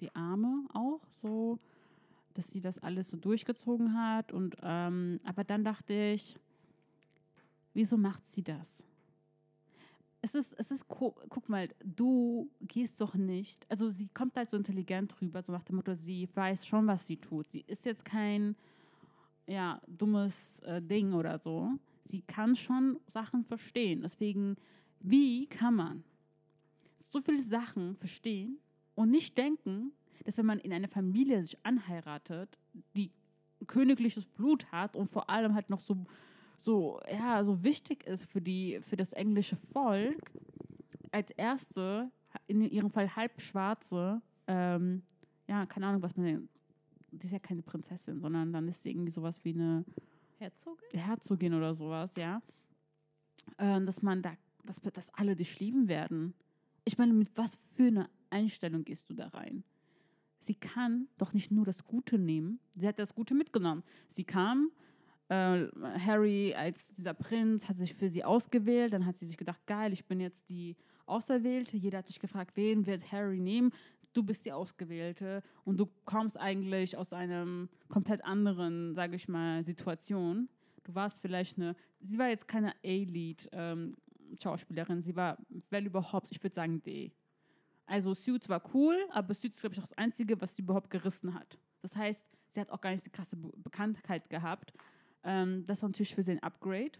die 0.00 0.14
Arme 0.14 0.66
auch 0.72 1.00
so, 1.08 1.58
dass 2.36 2.50
sie 2.50 2.60
das 2.60 2.78
alles 2.78 3.10
so 3.10 3.16
durchgezogen 3.16 3.94
hat. 3.94 4.32
Und 4.32 4.56
ähm, 4.62 5.18
aber 5.24 5.44
dann 5.44 5.64
dachte 5.64 5.92
ich, 5.92 6.36
wieso 7.74 7.96
macht 7.96 8.26
sie 8.26 8.42
das? 8.42 8.82
Es 10.22 10.34
ist, 10.34 10.54
es 10.58 10.70
ist, 10.70 10.88
guck 10.88 11.48
mal, 11.48 11.68
du 11.84 12.50
gehst 12.60 13.00
doch 13.00 13.14
nicht, 13.14 13.64
also 13.70 13.90
sie 13.90 14.08
kommt 14.08 14.34
halt 14.34 14.50
so 14.50 14.56
intelligent 14.56 15.14
rüber, 15.20 15.40
so 15.42 15.52
nach 15.52 15.62
dem 15.62 15.76
Motto, 15.76 15.94
sie 15.94 16.28
weiß 16.34 16.66
schon, 16.66 16.86
was 16.88 17.06
sie 17.06 17.16
tut. 17.16 17.48
Sie 17.48 17.64
ist 17.68 17.84
jetzt 17.84 18.04
kein, 18.04 18.56
ja, 19.46 19.80
dummes 19.86 20.58
äh, 20.60 20.82
Ding 20.82 21.12
oder 21.12 21.38
so. 21.38 21.70
Sie 22.04 22.22
kann 22.22 22.56
schon 22.56 22.98
Sachen 23.06 23.44
verstehen. 23.44 24.00
Deswegen, 24.02 24.56
wie 25.00 25.46
kann 25.46 25.74
man 25.74 26.04
so 27.10 27.20
viele 27.20 27.42
Sachen 27.42 27.96
verstehen 27.96 28.58
und 28.94 29.10
nicht 29.10 29.38
denken, 29.38 29.92
dass 30.24 30.38
wenn 30.38 30.46
man 30.46 30.58
in 30.58 30.72
eine 30.72 30.88
Familie 30.88 31.42
sich 31.42 31.58
anheiratet, 31.64 32.58
die 32.96 33.10
königliches 33.66 34.26
Blut 34.26 34.70
hat 34.70 34.96
und 34.96 35.08
vor 35.08 35.30
allem 35.30 35.54
halt 35.54 35.70
noch 35.70 35.80
so, 35.80 35.96
so, 36.58 37.00
ja, 37.10 37.42
so 37.44 37.62
wichtig 37.62 38.04
ist 38.04 38.26
für, 38.30 38.40
die, 38.40 38.80
für 38.82 38.96
das 38.96 39.12
englische 39.12 39.56
Volk, 39.56 40.30
als 41.12 41.30
erste, 41.30 42.10
in 42.46 42.62
ihrem 42.62 42.90
Fall 42.90 43.14
halbschwarze, 43.16 44.20
ähm, 44.46 45.02
ja, 45.48 45.64
keine 45.66 45.86
Ahnung, 45.86 46.02
was 46.02 46.16
man 46.16 46.48
die 47.12 47.26
ist 47.26 47.32
ja 47.32 47.38
keine 47.38 47.62
Prinzessin, 47.62 48.20
sondern 48.20 48.52
dann 48.52 48.68
ist 48.68 48.82
sie 48.82 48.90
irgendwie 48.90 49.10
sowas 49.10 49.42
wie 49.44 49.54
eine 49.54 49.84
Herzogin? 50.38 51.00
Herzogin 51.00 51.54
oder 51.54 51.74
sowas, 51.74 52.14
ja. 52.16 52.42
Ähm, 53.58 53.86
dass 53.86 54.02
man 54.02 54.22
da, 54.22 54.36
dass, 54.64 54.80
dass 54.80 55.08
alle 55.14 55.36
dich 55.36 55.58
lieben 55.60 55.88
werden. 55.88 56.34
Ich 56.84 56.98
meine, 56.98 57.12
mit 57.12 57.30
was 57.36 57.58
für 57.74 57.86
einer 57.86 58.10
Einstellung 58.30 58.84
gehst 58.84 59.08
du 59.08 59.14
da 59.14 59.28
rein? 59.28 59.64
Sie 60.46 60.54
kann 60.54 61.08
doch 61.18 61.32
nicht 61.32 61.50
nur 61.50 61.64
das 61.64 61.84
Gute 61.84 62.18
nehmen. 62.18 62.60
Sie 62.76 62.86
hat 62.86 63.00
das 63.00 63.16
Gute 63.16 63.34
mitgenommen. 63.34 63.82
Sie 64.08 64.22
kam, 64.22 64.70
äh, 65.28 65.66
Harry 65.98 66.54
als 66.54 66.94
dieser 66.94 67.14
Prinz 67.14 67.68
hat 67.68 67.78
sich 67.78 67.94
für 67.94 68.08
sie 68.08 68.22
ausgewählt. 68.22 68.92
Dann 68.92 69.06
hat 69.06 69.18
sie 69.18 69.26
sich 69.26 69.36
gedacht, 69.36 69.66
geil, 69.66 69.92
ich 69.92 70.04
bin 70.04 70.20
jetzt 70.20 70.48
die 70.48 70.76
Auserwählte. 71.04 71.76
Jeder 71.76 71.98
hat 71.98 72.06
sich 72.06 72.20
gefragt, 72.20 72.52
wen 72.54 72.86
wird 72.86 73.10
Harry 73.10 73.40
nehmen? 73.40 73.72
Du 74.12 74.22
bist 74.22 74.46
die 74.46 74.52
Ausgewählte 74.52 75.42
und 75.64 75.78
du 75.78 75.88
kommst 76.04 76.38
eigentlich 76.38 76.96
aus 76.96 77.12
einem 77.12 77.68
komplett 77.88 78.24
anderen, 78.24 78.94
sage 78.94 79.16
ich 79.16 79.26
mal, 79.26 79.64
Situation. 79.64 80.48
Du 80.84 80.94
warst 80.94 81.20
vielleicht 81.20 81.58
eine, 81.58 81.74
sie 82.00 82.18
war 82.18 82.28
jetzt 82.28 82.46
keine 82.46 82.72
A-Lead-Schauspielerin, 82.84 85.02
sie 85.02 85.16
war, 85.16 85.38
wenn 85.70 85.86
überhaupt, 85.86 86.30
ich 86.30 86.40
würde 86.40 86.54
sagen 86.54 86.84
D. 86.84 87.10
Also 87.86 88.14
Suits 88.14 88.48
war 88.48 88.62
cool, 88.74 88.96
aber 89.10 89.32
Suits 89.32 89.56
ist, 89.56 89.60
glaube 89.60 89.74
ich, 89.74 89.80
auch 89.80 89.86
das 89.86 89.96
Einzige, 89.96 90.40
was 90.40 90.56
sie 90.56 90.62
überhaupt 90.62 90.90
gerissen 90.90 91.34
hat. 91.34 91.58
Das 91.82 91.94
heißt, 91.94 92.26
sie 92.48 92.60
hat 92.60 92.70
auch 92.70 92.80
gar 92.80 92.90
nicht 92.90 93.06
die 93.06 93.10
krasse 93.10 93.36
Be 93.36 93.52
Bekanntheit 93.56 94.28
gehabt. 94.28 94.72
Ähm, 95.22 95.64
das 95.64 95.82
war 95.82 95.88
natürlich 95.88 96.14
für 96.14 96.22
sie 96.22 96.32
ein 96.32 96.42
Upgrade. 96.42 96.92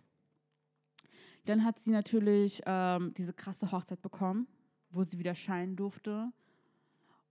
Dann 1.45 1.65
hat 1.65 1.79
sie 1.81 1.91
natürlich 1.91 2.63
ähm, 2.67 3.15
diese 3.15 3.33
krasse 3.33 3.71
Hochzeit 3.71 4.03
bekommen, 4.03 4.47
wo 4.91 5.03
sie 5.03 5.19
wieder 5.19 5.35
scheinen 5.35 5.77
durfte. 5.77 6.33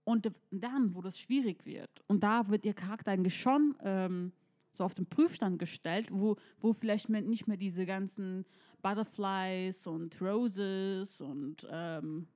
Und 0.04 0.30
dann, 0.50 0.94
wo 0.94 1.02
das 1.02 1.18
schwierig 1.18 1.66
wird, 1.66 1.90
und 2.06 2.22
da 2.22 2.48
wird 2.48 2.64
ihr 2.64 2.74
Charakter 2.74 3.10
eigentlich 3.10 3.40
schon 3.40 3.74
ähm, 3.80 4.32
so 4.70 4.84
auf 4.84 4.94
den 4.94 5.06
Prüfstand 5.06 5.58
gestellt, 5.58 6.08
wo, 6.12 6.36
wo 6.60 6.72
vielleicht 6.72 7.08
nicht 7.08 7.48
mehr 7.48 7.56
diese 7.56 7.86
ganzen 7.86 8.44
Butterflies 8.82 9.86
und 9.86 10.20
Roses 10.20 11.20
und 11.20 11.66
ähm, 11.70 12.28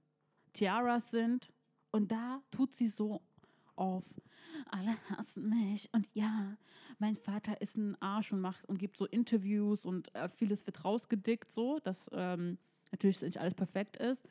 Tiaras 0.53 1.11
sind. 1.11 1.51
Und 1.91 2.13
da 2.13 2.43
tut 2.51 2.73
sie 2.73 2.89
so 2.89 3.21
auf, 3.77 4.05
alle 4.71 4.97
hassen 5.09 5.49
mich 5.49 5.89
und 5.93 6.09
ja, 6.15 6.57
mein 6.99 7.17
Vater 7.17 7.61
ist 7.61 7.77
ein 7.77 8.01
Arsch 8.01 8.33
und 8.33 8.41
macht 8.41 8.69
und 8.69 8.79
gibt 8.79 8.97
so 8.97 9.07
Interviews 9.07 9.87
und 9.87 10.15
äh, 10.15 10.29
vieles 10.29 10.67
wird 10.67 10.85
rausgedickt, 10.85 11.51
so, 11.51 11.79
dass 11.81 12.11
ähm, 12.13 12.59
natürlich 12.93 13.23
nicht 13.23 13.39
alles 13.39 13.55
perfekt 13.55 13.97
ist. 13.97 14.23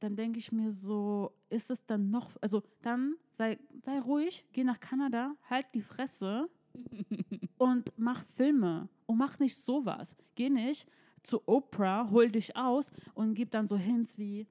Dann 0.00 0.16
denke 0.16 0.38
ich 0.38 0.52
mir 0.52 0.72
so, 0.72 1.32
ist 1.48 1.70
es 1.70 1.86
dann 1.86 2.10
noch, 2.10 2.30
also 2.40 2.62
dann 2.82 3.14
sei, 3.38 3.58
sei 3.84 4.00
ruhig, 4.00 4.44
geh 4.52 4.64
nach 4.64 4.80
Kanada, 4.80 5.34
halt 5.48 5.66
die 5.74 5.82
Fresse 5.82 6.50
und 7.58 7.92
mach 7.96 8.24
Filme 8.34 8.88
und 9.06 9.16
mach 9.16 9.38
nicht 9.38 9.56
sowas. 9.56 10.16
Geh 10.34 10.50
nicht 10.50 10.86
zu 11.22 11.40
Oprah, 11.46 12.10
hol 12.10 12.30
dich 12.30 12.56
aus 12.56 12.90
und 13.14 13.34
gib 13.34 13.50
dann 13.50 13.66
so 13.66 13.76
Hints 13.76 14.18
wie, 14.18 14.46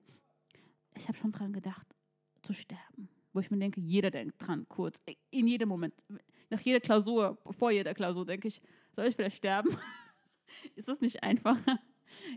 ich 0.96 1.08
habe 1.08 1.18
schon 1.18 1.32
dran 1.32 1.54
gedacht, 1.54 1.88
zu 2.42 2.54
sterben. 2.54 3.10
Wo 3.34 3.40
ich 3.40 3.50
mir 3.50 3.58
denke, 3.58 3.82
jeder 3.82 4.12
denkt 4.12 4.36
dran, 4.40 4.68
kurz, 4.70 5.02
in 5.32 5.48
jedem 5.48 5.70
Moment, 5.70 5.94
nach 6.50 6.62
jeder 6.62 6.80
Klausur, 6.80 7.38
vor 7.50 7.72
jeder 7.72 7.94
Klausur 7.94 8.26
denke 8.26 8.48
ich, 8.48 8.62
soll 8.96 9.06
ich 9.06 9.16
vielleicht 9.16 9.38
sterben? 9.38 9.76
ist 10.76 10.88
das 10.88 11.02
nicht 11.02 11.24
einfach? 11.24 11.58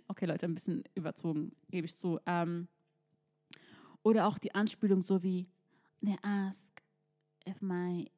okay, 0.08 0.26
Leute, 0.26 0.46
ein 0.46 0.54
bisschen 0.54 0.84
überzogen, 0.94 1.52
gebe 1.70 1.86
ich 1.86 1.96
zu. 1.96 2.18
Ähm, 2.26 2.68
oder 4.02 4.26
auch 4.26 4.38
die 4.38 4.54
Anspielung 4.54 5.02
so 5.02 5.22
wie, 5.22 5.48
they 6.02 6.16
ask 6.22 6.82
if 7.46 7.60
my 7.60 8.10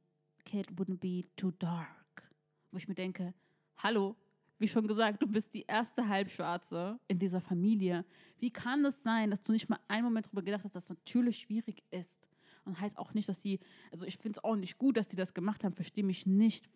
kid 0.45 0.69
wouldn't 0.77 1.01
be 1.01 1.25
too 1.37 1.51
dark. 1.53 2.31
Wo 2.71 2.79
ich 2.79 2.89
mir 2.89 2.95
denke, 2.95 3.35
hallo, 3.79 4.17
wie 4.59 4.69
schon 4.69 4.87
gesagt, 4.87 5.23
du 5.23 5.27
bist 5.27 5.55
die 5.55 5.65
erste 5.67 6.09
Halbschwarze 6.09 6.99
in 7.07 7.19
dieser 7.19 7.41
Familie. 7.41 8.05
Wie 8.39 8.51
kann 8.51 8.85
es 8.85 9.03
sein, 9.03 9.31
dass 9.31 9.43
du 9.43 9.53
nicht 9.53 9.69
mal 9.69 9.79
einen 9.89 10.05
Moment 10.05 10.27
darüber 10.27 10.43
gedacht 10.43 10.65
hast, 10.65 10.75
dass 10.75 10.87
das 10.87 10.97
natürlich 10.97 11.39
schwierig 11.39 11.83
ist? 11.91 12.29
Und 12.65 12.81
heißt 12.81 12.99
auch 12.99 13.15
nicht, 13.15 13.29
dass 13.29 13.41
sie, 13.41 13.61
also 13.93 14.05
ich 14.05 14.19
finde 14.19 14.39
es 14.39 14.45
auch 14.45 14.57
nicht 14.57 14.77
gut, 14.77 14.97
dass 14.97 15.09
sie 15.09 15.17
das 15.17 15.33
gemacht 15.33 15.65
haben, 15.65 15.75
verstehe 15.75 16.05
mich 16.05 16.27
nicht, 16.27 16.69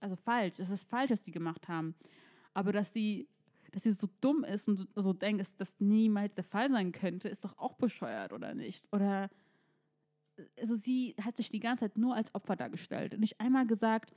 also 0.00 0.16
falsch, 0.16 0.58
es 0.58 0.70
ist 0.70 0.88
falsch, 0.88 1.10
dass 1.10 1.24
sie 1.24 1.30
gemacht 1.30 1.68
haben. 1.68 1.94
Aber 2.52 2.72
dass 2.72 2.92
sie, 2.92 3.28
dass 3.70 3.84
sie 3.84 3.92
so 3.92 4.08
dumm 4.20 4.44
ist 4.44 4.68
und 4.68 4.88
so 4.94 5.12
denkt, 5.12 5.40
dass 5.40 5.56
das 5.56 5.74
niemals 5.78 6.34
der 6.34 6.44
Fall 6.44 6.70
sein 6.70 6.92
könnte, 6.92 7.28
ist 7.28 7.44
doch 7.44 7.56
auch 7.58 7.74
bescheuert, 7.74 8.32
oder 8.32 8.54
nicht? 8.54 8.86
Oder, 8.92 9.30
also 10.58 10.74
sie 10.74 11.14
hat 11.20 11.36
sich 11.36 11.50
die 11.50 11.60
ganze 11.60 11.84
Zeit 11.84 11.96
nur 11.96 12.16
als 12.16 12.34
Opfer 12.34 12.56
dargestellt 12.56 13.14
und 13.14 13.20
nicht 13.20 13.40
einmal 13.40 13.66
gesagt, 13.66 14.14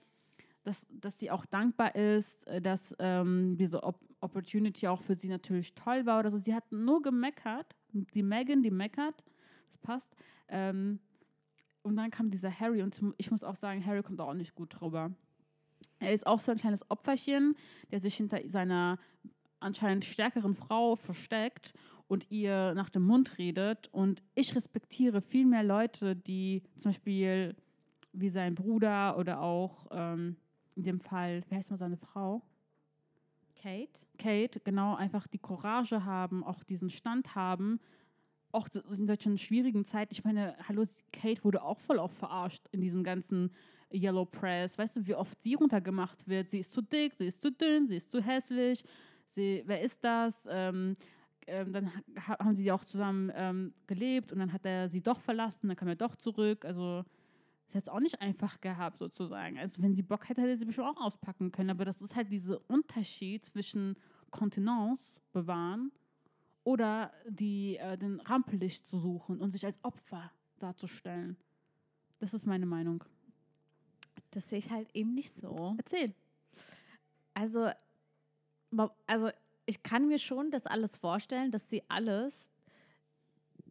dass, 0.64 0.86
dass 0.90 1.20
sie 1.20 1.32
auch 1.32 1.46
dankbar 1.46 1.96
ist, 1.96 2.48
äh, 2.48 2.62
dass 2.62 2.96
ähm, 3.00 3.58
diese 3.58 3.84
Op 3.84 4.00
Opportunity 4.22 4.88
auch 4.88 5.02
für 5.02 5.16
sie 5.16 5.28
natürlich 5.28 5.76
toll 5.76 6.06
war 6.06 6.20
oder 6.20 6.32
so. 6.32 6.38
Sie 6.38 6.56
hat 6.56 6.72
nur 6.72 7.02
gemeckert, 7.02 7.76
die 7.92 8.24
Megan, 8.24 8.64
die 8.64 8.72
meckert, 8.72 9.22
das 9.68 9.78
passt. 9.78 10.16
Ähm, 10.48 11.00
und 11.82 11.98
dann 11.98 12.10
kam 12.10 12.32
dieser 12.32 12.58
Harry 12.58 12.82
und 12.82 13.02
ich 13.18 13.30
muss 13.32 13.44
auch 13.44 13.56
sagen, 13.56 13.86
Harry 13.86 14.02
kommt 14.02 14.22
auch 14.22 14.34
nicht 14.34 14.56
gut 14.56 14.80
drüber. 14.80 15.12
Er 16.00 16.14
ist 16.14 16.26
auch 16.26 16.40
so 16.40 16.54
ein 16.54 16.58
kleines 16.58 16.90
Opferchen, 16.90 17.56
der 17.92 18.00
sich 18.00 18.16
hinter 18.16 18.40
seiner 18.48 18.98
anscheinend 19.60 20.06
stärkeren 20.06 20.56
Frau 20.56 20.96
versteckt 20.96 21.74
und 22.08 22.30
ihr 22.32 22.74
nach 22.76 22.90
dem 22.90 23.04
Mund 23.04 23.38
redet. 23.38 23.90
Und 23.92 24.24
ich 24.36 24.56
respektiere 24.56 25.22
viel 25.22 25.46
mehr 25.46 25.64
Leute, 25.64 26.16
die 26.16 26.64
zum 26.78 26.92
Beispiel 26.92 27.56
wie 28.14 28.30
sein 28.30 28.56
Bruder 28.56 29.18
oder 29.18 29.42
auch 29.42 29.88
ähm, 29.92 30.38
in 30.76 30.84
dem 30.84 31.00
Fall, 31.00 31.44
wie 31.50 31.56
heißt 31.56 31.72
mal 31.72 31.78
seine 31.78 31.98
Frau? 31.98 32.42
Kate. 33.56 34.02
Kate, 34.18 34.60
genau, 34.64 34.96
einfach 34.96 35.28
die 35.28 35.40
Courage 35.40 36.04
haben, 36.04 36.44
auch 36.44 36.64
diesen 36.64 36.90
Stand 36.90 37.36
haben, 37.36 37.80
auch 38.52 38.68
in 38.96 39.08
solchen 39.08 39.38
schwierigen 39.38 39.86
Zeiten. 39.86 40.14
Ich 40.14 40.24
meine, 40.24 40.56
hallo, 40.68 40.84
Kate 41.12 41.44
wurde 41.44 41.64
auch 41.64 41.80
voll 41.80 41.98
oft 41.98 42.18
verarscht 42.18 42.68
in 42.72 42.82
diesem 42.82 43.04
ganzen 43.04 43.52
Yellow 43.92 44.26
Press. 44.26 44.78
Weißt 44.78 44.98
du, 44.98 45.08
wie 45.08 45.16
oft 45.16 45.42
sie 45.42 45.54
runtergemacht 45.54 46.28
wird? 46.28 46.50
Sie 46.50 46.60
ist 46.60 46.74
zu 46.74 46.82
dick, 46.82 47.14
sie 47.16 47.28
ist 47.28 47.42
zu 47.42 47.52
dünn, 47.52 47.88
sie 47.88 47.98
ist 47.98 48.12
zu 48.12 48.22
hässlich. 48.22 48.84
Sie, 49.28 49.64
wer 49.66 49.82
ist 49.82 50.04
das? 50.04 50.48
Ähm, 50.50 50.96
ähm, 51.48 51.74
dann 51.74 51.92
haben 52.20 52.56
sie 52.56 52.72
auch 52.72 52.86
zusammen 52.86 53.32
ähm, 53.36 53.74
gelebt 53.88 54.32
und 54.32 54.40
dann 54.40 54.54
hat 54.54 54.66
er 54.66 54.90
sie 54.90 55.02
doch 55.02 55.22
verlassen, 55.22 55.68
dann 55.68 55.78
kam 55.78 55.88
er 55.88 55.96
doch 55.96 56.16
zurück. 56.16 56.66
Also 56.66 57.04
sie 57.74 57.78
hat 57.78 57.84
es 57.84 57.90
auch 57.90 58.00
nicht 58.00 58.22
einfach 58.22 58.62
gehabt, 58.62 59.00
sozusagen. 59.00 59.58
Also 59.58 59.82
wenn 59.82 59.96
sie 59.96 60.04
Bock 60.04 60.30
hätte, 60.30 60.42
hätte 60.42 60.58
sie 60.58 60.66
bestimmt 60.66 60.88
auch 60.88 61.02
auspacken 61.02 61.52
können. 61.52 61.72
Aber 61.72 61.86
das 61.86 62.02
ist 62.02 62.16
halt 62.16 62.32
dieser 62.32 62.62
Unterschied 62.70 63.44
zwischen 63.44 63.98
Kontenance 64.30 65.20
bewahren 65.32 65.92
oder 66.64 67.12
die, 67.28 67.78
äh, 67.78 67.98
den 67.98 68.20
Rampenlicht 68.22 68.86
zu 68.86 69.00
suchen 69.00 69.42
und 69.42 69.52
sich 69.52 69.66
als 69.66 69.84
Opfer 69.84 70.32
darzustellen. 70.60 71.36
Das 72.20 72.34
ist 72.34 72.46
meine 72.46 72.68
Meinung. 72.68 73.04
Das 74.30 74.50
sehe 74.50 74.60
ich 74.60 74.70
halt 74.70 74.90
eben 74.94 75.14
nicht 75.16 75.32
so. 75.32 75.76
Erzähl. 75.78 76.14
Also, 77.34 77.70
also 79.08 79.30
ich 79.66 79.82
kann 79.82 80.08
mir 80.08 80.20
schon 80.20 80.52
das 80.52 80.66
alles 80.68 80.98
vorstellen, 80.98 81.50
dass 81.50 81.70
sie 81.70 81.82
alles 81.90 82.54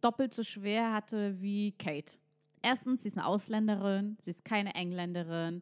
doppelt 0.01 0.33
so 0.33 0.43
schwer 0.43 0.91
hatte 0.93 1.41
wie 1.41 1.71
Kate. 1.71 2.17
Erstens, 2.63 3.03
sie 3.03 3.09
ist 3.09 3.17
eine 3.17 3.27
Ausländerin, 3.27 4.17
sie 4.21 4.31
ist 4.31 4.45
keine 4.45 4.73
Engländerin. 4.73 5.61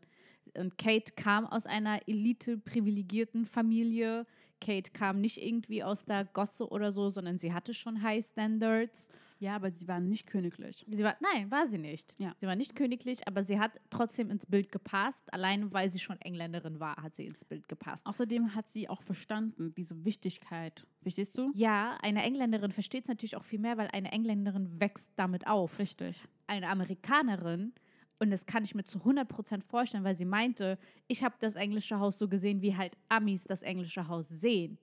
Und 0.58 0.78
Kate 0.78 1.14
kam 1.16 1.46
aus 1.46 1.66
einer 1.66 2.08
elite-privilegierten 2.08 3.46
Familie. 3.46 4.26
Kate 4.60 4.92
kam 4.92 5.20
nicht 5.20 5.42
irgendwie 5.42 5.84
aus 5.84 6.06
der 6.06 6.26
Gosse 6.26 6.70
oder 6.70 6.92
so, 6.92 7.10
sondern 7.10 7.38
sie 7.38 7.54
hatte 7.54 7.74
schon 7.74 8.02
High 8.02 8.26
Standards. 8.26 9.10
Ja, 9.40 9.56
aber 9.56 9.72
sie 9.72 9.88
war 9.88 10.00
nicht 10.00 10.28
königlich. 10.28 10.86
Sie 10.88 11.04
war, 11.04 11.18
nein, 11.20 11.50
war 11.50 11.68
sie 11.68 11.80
nicht. 11.80 12.14
Ja. 12.20 12.36
Sie 12.40 12.46
war 12.46 12.56
nicht 12.56 12.76
königlich, 12.76 13.28
aber 13.28 13.44
sie 13.44 13.60
hat 13.60 13.72
trotzdem 13.90 14.30
ins 14.30 14.46
Bild 14.46 14.72
gepasst. 14.72 15.34
Allein 15.34 15.74
weil 15.74 15.90
sie 15.90 15.98
schon 15.98 16.22
Engländerin 16.22 16.80
war, 16.80 16.98
hat 16.98 17.16
sie 17.16 17.26
ins 17.26 17.44
Bild 17.44 17.68
gepasst. 17.68 18.06
Außerdem 18.06 18.54
hat 18.54 18.70
sie 18.70 18.88
auch 18.88 19.02
verstanden, 19.02 19.74
diese 19.76 20.06
Wichtigkeit. 20.06 20.86
Verstehst 21.02 21.40
du? 21.40 21.52
Ja, 21.56 21.98
eine 22.04 22.22
Engländerin 22.22 22.72
versteht 22.72 23.06
es 23.06 23.10
natürlich 23.10 23.36
auch 23.36 23.44
viel 23.44 23.60
mehr, 23.60 23.78
weil 23.78 23.88
eine 23.88 24.12
Engländerin 24.12 24.80
wächst 24.80 25.12
damit 25.16 25.48
auf. 25.48 25.80
Richtig. 25.80 26.22
Eine 26.52 26.68
Amerikanerin 26.68 27.72
und 28.20 28.30
das 28.30 28.46
kann 28.46 28.66
ich 28.66 28.76
mir 28.76 28.84
zu 28.84 29.00
100% 29.00 29.64
vorstellen, 29.64 30.04
weil 30.04 30.16
sie 30.16 30.26
meinte, 30.26 30.78
ich 31.08 31.24
habe 31.24 31.36
das 31.40 31.56
englische 31.56 31.98
Haus 31.98 32.20
so 32.20 32.28
gesehen, 32.28 32.62
wie 32.62 32.76
halt 32.76 32.98
Amis 33.08 33.46
das 33.46 33.62
englische 33.62 34.10
Haus 34.10 34.28
sehen. 34.28 34.78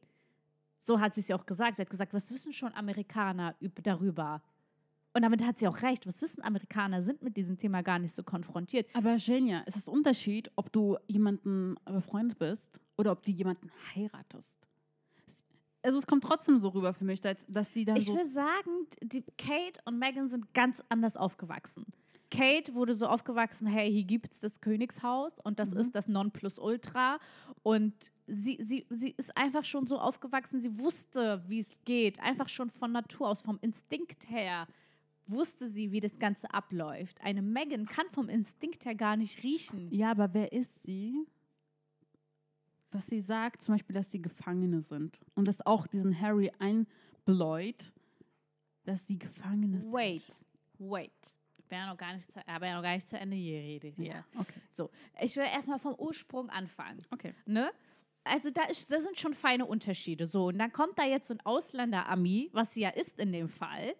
So 0.78 0.98
hat 0.98 1.12
sie 1.12 1.20
es 1.20 1.28
ja 1.28 1.36
auch 1.36 1.44
gesagt. 1.44 1.76
Sie 1.76 1.82
hat 1.82 1.90
gesagt, 1.90 2.14
was 2.14 2.30
wissen 2.30 2.54
schon 2.54 2.72
Amerikaner 2.72 3.54
darüber? 3.82 4.42
Und 5.12 5.20
damit 5.20 5.44
hat 5.44 5.58
sie 5.58 5.68
auch 5.68 5.82
recht. 5.82 6.06
Was 6.06 6.22
wissen 6.22 6.42
Amerikaner, 6.42 7.02
sind 7.02 7.22
mit 7.22 7.36
diesem 7.36 7.58
Thema 7.58 7.82
gar 7.82 7.98
nicht 7.98 8.14
so 8.14 8.22
konfrontiert. 8.22 8.88
Aber 8.94 9.16
Genia, 9.16 9.62
es 9.66 9.76
ist 9.76 9.90
Unterschied, 9.90 10.50
ob 10.56 10.72
du 10.72 10.96
jemanden 11.06 11.74
befreundet 11.84 12.38
bist 12.38 12.80
oder 12.96 13.12
ob 13.12 13.22
du 13.22 13.30
jemanden 13.30 13.70
heiratest. 13.94 14.67
Also 15.82 15.98
es 15.98 16.06
kommt 16.06 16.24
trotzdem 16.24 16.58
so 16.58 16.68
rüber 16.68 16.92
für 16.92 17.04
mich, 17.04 17.20
dass, 17.20 17.36
dass 17.46 17.72
sie 17.72 17.84
dann 17.84 17.96
ich 17.96 18.06
so... 18.06 18.16
will 18.16 18.26
sagen, 18.26 18.86
die 19.00 19.22
Kate 19.36 19.80
und 19.84 19.98
Megan 19.98 20.28
sind 20.28 20.52
ganz 20.54 20.82
anders 20.88 21.16
aufgewachsen. 21.16 21.86
Kate 22.30 22.74
wurde 22.74 22.94
so 22.94 23.06
aufgewachsen, 23.06 23.66
hey, 23.66 23.90
hier 23.90 24.04
gibt 24.04 24.32
es 24.32 24.40
das 24.40 24.60
Königshaus 24.60 25.38
und 25.42 25.58
das 25.58 25.70
mhm. 25.70 25.80
ist 25.80 25.94
das 25.94 26.08
Nonplusultra. 26.08 27.18
Und 27.62 27.94
sie, 28.26 28.58
sie, 28.60 28.86
sie 28.90 29.14
ist 29.16 29.36
einfach 29.36 29.64
schon 29.64 29.86
so 29.86 29.98
aufgewachsen, 29.98 30.60
sie 30.60 30.78
wusste, 30.78 31.42
wie 31.46 31.60
es 31.60 31.70
geht. 31.84 32.20
Einfach 32.20 32.48
schon 32.48 32.70
von 32.70 32.92
Natur 32.92 33.28
aus, 33.28 33.42
vom 33.42 33.58
Instinkt 33.62 34.28
her 34.28 34.66
wusste 35.26 35.68
sie, 35.68 35.92
wie 35.92 36.00
das 36.00 36.18
Ganze 36.18 36.52
abläuft. 36.52 37.20
Eine 37.22 37.42
Megan 37.42 37.86
kann 37.86 38.06
vom 38.12 38.28
Instinkt 38.28 38.84
her 38.84 38.94
gar 38.94 39.16
nicht 39.16 39.42
riechen. 39.42 39.92
Ja, 39.92 40.10
aber 40.10 40.32
wer 40.32 40.52
ist 40.52 40.82
sie? 40.82 41.26
Dass 42.90 43.06
sie 43.06 43.20
sagt, 43.20 43.60
zum 43.62 43.74
Beispiel, 43.74 43.94
dass 43.94 44.10
sie 44.10 44.22
Gefangene 44.22 44.80
sind. 44.82 45.18
Und 45.34 45.46
dass 45.46 45.64
auch 45.66 45.86
diesen 45.86 46.18
Harry 46.20 46.50
einbläut, 46.58 47.92
dass 48.84 49.06
sie 49.06 49.18
Gefangene 49.18 49.80
sind. 49.80 49.92
Wait, 49.92 50.24
wait 50.78 51.38
bin 51.68 51.78
ja 51.78 51.86
noch 51.86 51.96
gar 51.96 52.14
nicht 52.14 52.30
zu, 52.30 52.40
aber 52.46 52.66
ja 52.66 52.74
noch 52.74 52.82
gar 52.82 52.94
nicht 52.94 53.08
zu 53.08 53.18
Ende 53.18 53.36
geredet 53.36 53.94
hier. 53.96 54.06
Ja, 54.06 54.24
okay. 54.36 54.60
So, 54.70 54.90
ich 55.20 55.36
will 55.36 55.44
erstmal 55.44 55.78
vom 55.78 55.94
Ursprung 55.94 56.50
anfangen. 56.50 57.04
Okay. 57.10 57.34
Ne? 57.46 57.70
Also 58.24 58.50
da, 58.50 58.64
ist, 58.64 58.90
da 58.90 59.00
sind 59.00 59.18
schon 59.18 59.34
feine 59.34 59.64
Unterschiede. 59.66 60.26
So, 60.26 60.46
und 60.46 60.58
dann 60.58 60.72
kommt 60.72 60.98
da 60.98 61.04
jetzt 61.04 61.28
so 61.28 61.34
ein 61.34 61.40
Ausländer-Ami, 61.40 62.50
was 62.52 62.74
sie 62.74 62.82
ja 62.82 62.90
ist 62.90 63.18
in 63.18 63.32
dem 63.32 63.48
Fall, 63.48 63.94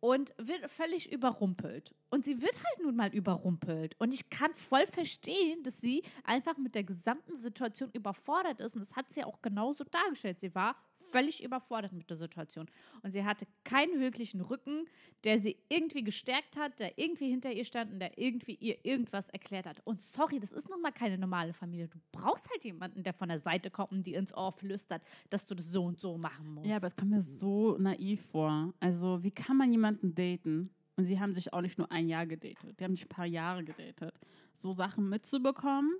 und 0.00 0.34
wird 0.38 0.70
völlig 0.70 1.12
überrumpelt. 1.12 1.94
Und 2.10 2.24
sie 2.24 2.40
wird 2.40 2.54
halt 2.54 2.84
nun 2.84 2.96
mal 2.96 3.12
überrumpelt. 3.14 3.96
Und 3.98 4.14
ich 4.14 4.30
kann 4.30 4.54
voll 4.54 4.86
verstehen, 4.86 5.62
dass 5.62 5.78
sie 5.78 6.02
einfach 6.24 6.56
mit 6.56 6.74
der 6.74 6.84
gesamten 6.84 7.36
Situation 7.36 7.90
überfordert 7.92 8.60
ist. 8.60 8.74
Und 8.74 8.80
das 8.80 8.94
hat 8.96 9.10
sie 9.10 9.24
auch 9.24 9.42
genauso 9.42 9.84
dargestellt. 9.84 10.40
Sie 10.40 10.54
war 10.54 10.76
völlig 11.10 11.42
überfordert 11.42 11.92
mit 11.92 12.10
der 12.10 12.16
Situation. 12.16 12.66
Und 13.02 13.10
sie 13.10 13.24
hatte 13.24 13.46
keinen 13.64 14.00
wirklichen 14.00 14.40
Rücken, 14.40 14.86
der 15.24 15.38
sie 15.38 15.56
irgendwie 15.68 16.04
gestärkt 16.04 16.56
hat, 16.56 16.78
der 16.80 16.98
irgendwie 16.98 17.28
hinter 17.28 17.52
ihr 17.52 17.64
stand 17.64 17.92
und 17.92 18.00
der 18.00 18.18
irgendwie 18.18 18.54
ihr 18.54 18.84
irgendwas 18.84 19.28
erklärt 19.30 19.66
hat. 19.66 19.80
Und 19.84 20.00
sorry, 20.00 20.38
das 20.38 20.52
ist 20.52 20.68
nun 20.68 20.80
mal 20.80 20.92
keine 20.92 21.18
normale 21.18 21.52
Familie. 21.52 21.88
Du 21.88 21.98
brauchst 22.12 22.48
halt 22.50 22.64
jemanden, 22.64 23.02
der 23.02 23.12
von 23.12 23.28
der 23.28 23.38
Seite 23.38 23.70
kommt 23.70 23.92
und 23.92 24.06
dir 24.06 24.18
ins 24.18 24.34
Ohr 24.34 24.52
flüstert, 24.52 25.02
dass 25.30 25.46
du 25.46 25.54
das 25.54 25.66
so 25.66 25.84
und 25.84 25.98
so 25.98 26.16
machen 26.18 26.54
musst. 26.54 26.68
Ja, 26.68 26.76
aber 26.76 26.86
es 26.88 26.96
kommt 26.96 27.10
mir 27.10 27.22
so 27.22 27.76
naiv 27.78 28.24
vor. 28.30 28.72
Also, 28.80 29.22
wie 29.22 29.30
kann 29.30 29.56
man 29.56 29.72
jemanden 29.72 30.14
daten? 30.14 30.70
Und 30.96 31.04
sie 31.04 31.20
haben 31.20 31.32
sich 31.32 31.52
auch 31.52 31.60
nicht 31.60 31.78
nur 31.78 31.90
ein 31.92 32.08
Jahr 32.08 32.26
gedatet, 32.26 32.78
die 32.78 32.84
haben 32.84 32.96
sich 32.96 33.04
ein 33.04 33.08
paar 33.08 33.26
Jahre 33.26 33.62
gedatet. 33.62 34.12
So 34.56 34.72
Sachen 34.72 35.08
mitzubekommen, 35.08 35.92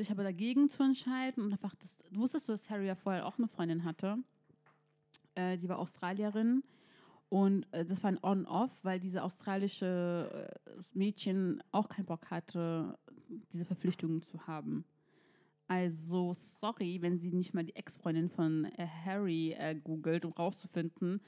sich 0.00 0.10
aber 0.10 0.22
dagegen 0.22 0.68
zu 0.70 0.82
entscheiden 0.82 1.44
und 1.44 1.52
einfach, 1.52 1.74
das, 1.74 1.98
wusstest 2.10 2.48
du, 2.48 2.52
dass 2.52 2.70
Harry 2.70 2.86
ja 2.86 2.94
vorher 2.94 3.26
auch 3.26 3.36
eine 3.36 3.48
Freundin 3.48 3.84
hatte? 3.84 4.16
Äh, 5.34 5.58
sie 5.58 5.68
war 5.68 5.78
Australierin 5.78 6.62
und 7.28 7.66
äh, 7.72 7.84
das 7.84 8.02
war 8.02 8.10
ein 8.10 8.18
On-Off, 8.22 8.72
weil 8.82 8.98
diese 8.98 9.22
australische 9.22 10.50
äh, 10.66 10.70
Mädchen 10.94 11.62
auch 11.70 11.90
keinen 11.90 12.06
Bock 12.06 12.30
hatte, 12.30 12.98
diese 13.52 13.66
Verpflichtungen 13.66 14.22
zu 14.22 14.46
haben. 14.46 14.84
Also, 15.68 16.32
sorry, 16.34 17.00
wenn 17.02 17.18
sie 17.18 17.30
nicht 17.30 17.52
mal 17.52 17.64
die 17.64 17.76
Ex-Freundin 17.76 18.30
von 18.30 18.64
äh, 18.64 18.86
Harry 19.04 19.52
äh, 19.52 19.74
googelt, 19.74 20.24
um 20.24 20.32
rauszufinden, 20.32 21.20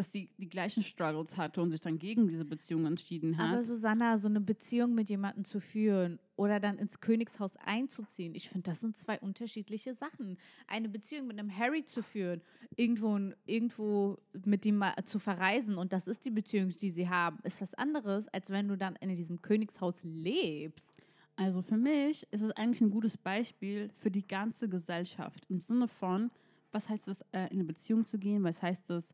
dass 0.00 0.12
sie 0.12 0.30
die 0.38 0.48
gleichen 0.48 0.82
Struggles 0.82 1.36
hatte 1.36 1.60
und 1.60 1.72
sich 1.72 1.82
dann 1.82 1.98
gegen 1.98 2.26
diese 2.26 2.46
Beziehung 2.46 2.86
entschieden 2.86 3.36
hat. 3.36 3.52
Aber 3.52 3.62
Susanna, 3.62 4.16
so 4.16 4.28
eine 4.28 4.40
Beziehung 4.40 4.94
mit 4.94 5.10
jemandem 5.10 5.44
zu 5.44 5.60
führen 5.60 6.18
oder 6.36 6.58
dann 6.58 6.78
ins 6.78 7.00
Königshaus 7.00 7.56
einzuziehen, 7.58 8.34
ich 8.34 8.48
finde, 8.48 8.70
das 8.70 8.80
sind 8.80 8.96
zwei 8.96 9.20
unterschiedliche 9.20 9.92
Sachen. 9.92 10.38
Eine 10.66 10.88
Beziehung 10.88 11.26
mit 11.26 11.38
einem 11.38 11.54
Harry 11.54 11.84
zu 11.84 12.02
führen, 12.02 12.40
irgendwo, 12.76 13.18
irgendwo 13.44 14.16
mit 14.46 14.64
ihm 14.64 14.82
zu 15.04 15.18
verreisen 15.18 15.76
und 15.76 15.92
das 15.92 16.08
ist 16.08 16.24
die 16.24 16.30
Beziehung, 16.30 16.70
die 16.70 16.90
sie 16.90 17.10
haben, 17.10 17.38
ist 17.42 17.60
was 17.60 17.74
anderes, 17.74 18.26
als 18.28 18.48
wenn 18.48 18.68
du 18.68 18.78
dann 18.78 18.96
in 18.96 19.14
diesem 19.14 19.42
Königshaus 19.42 20.02
lebst. 20.02 20.94
Also 21.36 21.60
für 21.60 21.76
mich 21.76 22.26
ist 22.30 22.40
es 22.40 22.52
eigentlich 22.52 22.80
ein 22.80 22.90
gutes 22.90 23.18
Beispiel 23.18 23.90
für 23.98 24.10
die 24.10 24.26
ganze 24.26 24.66
Gesellschaft 24.66 25.44
im 25.50 25.60
Sinne 25.60 25.88
von, 25.88 26.30
was 26.72 26.88
heißt 26.88 27.08
es, 27.08 27.20
äh, 27.32 27.48
in 27.50 27.58
eine 27.58 27.64
Beziehung 27.64 28.06
zu 28.06 28.18
gehen, 28.18 28.42
was 28.44 28.62
heißt 28.62 28.88
es, 28.88 29.12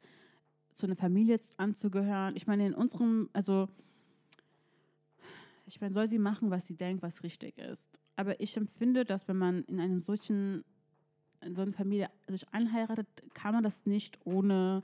zu 0.77 0.87
einer 0.87 0.97
Familie 0.97 1.41
anzugehören. 1.57 2.37
Ich 2.37 2.47
meine, 2.47 2.67
in 2.67 2.75
unserem, 2.75 3.31
also 3.33 3.69
ich 5.65 5.81
meine, 5.81 5.95
soll 5.95 6.07
sie 6.07 6.19
machen, 6.19 6.51
was 6.51 6.67
sie 6.67 6.77
denkt, 6.77 7.03
was 7.03 7.23
richtig 7.23 7.59
ist. 7.59 7.99
Aber 8.15 8.41
ich 8.41 8.57
empfinde, 8.57 9.05
dass 9.05 9.27
wenn 9.27 9.37
man 9.37 9.65
in 9.65 9.81
einem 9.81 10.01
solchen, 10.01 10.65
in 11.41 11.55
so 11.55 11.63
einer 11.63 11.73
Familie 11.73 12.11
sich 12.29 12.47
anheiratet, 12.53 13.09
kann 13.35 13.55
man 13.55 13.65
das 13.65 13.85
nicht 13.85 14.19
ohne, 14.25 14.83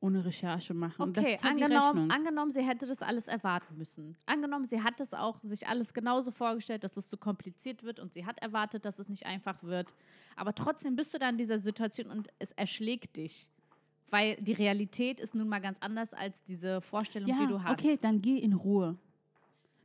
ohne 0.00 0.24
Recherche 0.24 0.74
machen. 0.74 1.02
Okay, 1.02 1.38
halt 1.42 1.44
angenommen, 1.44 2.10
angenommen, 2.10 2.50
sie 2.50 2.62
hätte 2.62 2.86
das 2.86 3.02
alles 3.02 3.26
erwarten 3.26 3.76
müssen. 3.78 4.16
Angenommen, 4.26 4.66
sie 4.66 4.82
hat 4.82 5.00
es 5.00 5.14
auch 5.14 5.40
sich 5.42 5.66
alles 5.66 5.92
genauso 5.94 6.30
vorgestellt, 6.30 6.84
dass 6.84 6.96
es 6.96 7.08
so 7.08 7.16
kompliziert 7.16 7.82
wird 7.82 8.00
und 8.00 8.12
sie 8.12 8.26
hat 8.26 8.40
erwartet, 8.40 8.84
dass 8.84 8.98
es 8.98 9.08
nicht 9.08 9.26
einfach 9.26 9.62
wird. 9.62 9.94
Aber 10.36 10.54
trotzdem 10.54 10.94
bist 10.94 11.12
du 11.14 11.18
da 11.18 11.28
in 11.28 11.38
dieser 11.38 11.58
Situation 11.58 12.10
und 12.10 12.28
es 12.38 12.52
erschlägt 12.52 13.16
dich. 13.16 13.48
Weil 14.12 14.36
die 14.36 14.52
Realität 14.52 15.20
ist 15.20 15.34
nun 15.34 15.48
mal 15.48 15.58
ganz 15.60 15.78
anders 15.80 16.12
als 16.12 16.44
diese 16.44 16.82
Vorstellung, 16.82 17.30
ja, 17.30 17.38
die 17.40 17.46
du 17.46 17.62
hast. 17.62 17.72
okay, 17.80 17.96
dann 18.00 18.20
geh 18.20 18.36
in 18.38 18.52
Ruhe. 18.52 18.98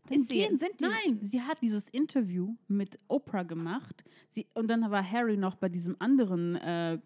Dann 0.09 0.19
Ist 0.19 0.27
sie- 0.27 0.35
geh- 0.47 0.53
sind 0.55 0.81
die- 0.81 0.85
Nein, 0.85 1.19
sie 1.21 1.41
hat 1.41 1.61
dieses 1.61 1.87
Interview 1.89 2.55
mit 2.67 2.99
Oprah 3.07 3.43
gemacht. 3.43 4.03
Sie, 4.29 4.45
und 4.53 4.67
dann 4.67 4.91
war 4.91 5.09
Harry 5.09 5.37
noch 5.37 5.55
bei 5.55 5.69
diesem 5.69 5.95
anderen 5.99 6.55
äh, 6.57 6.99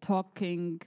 Talking. 0.00 0.80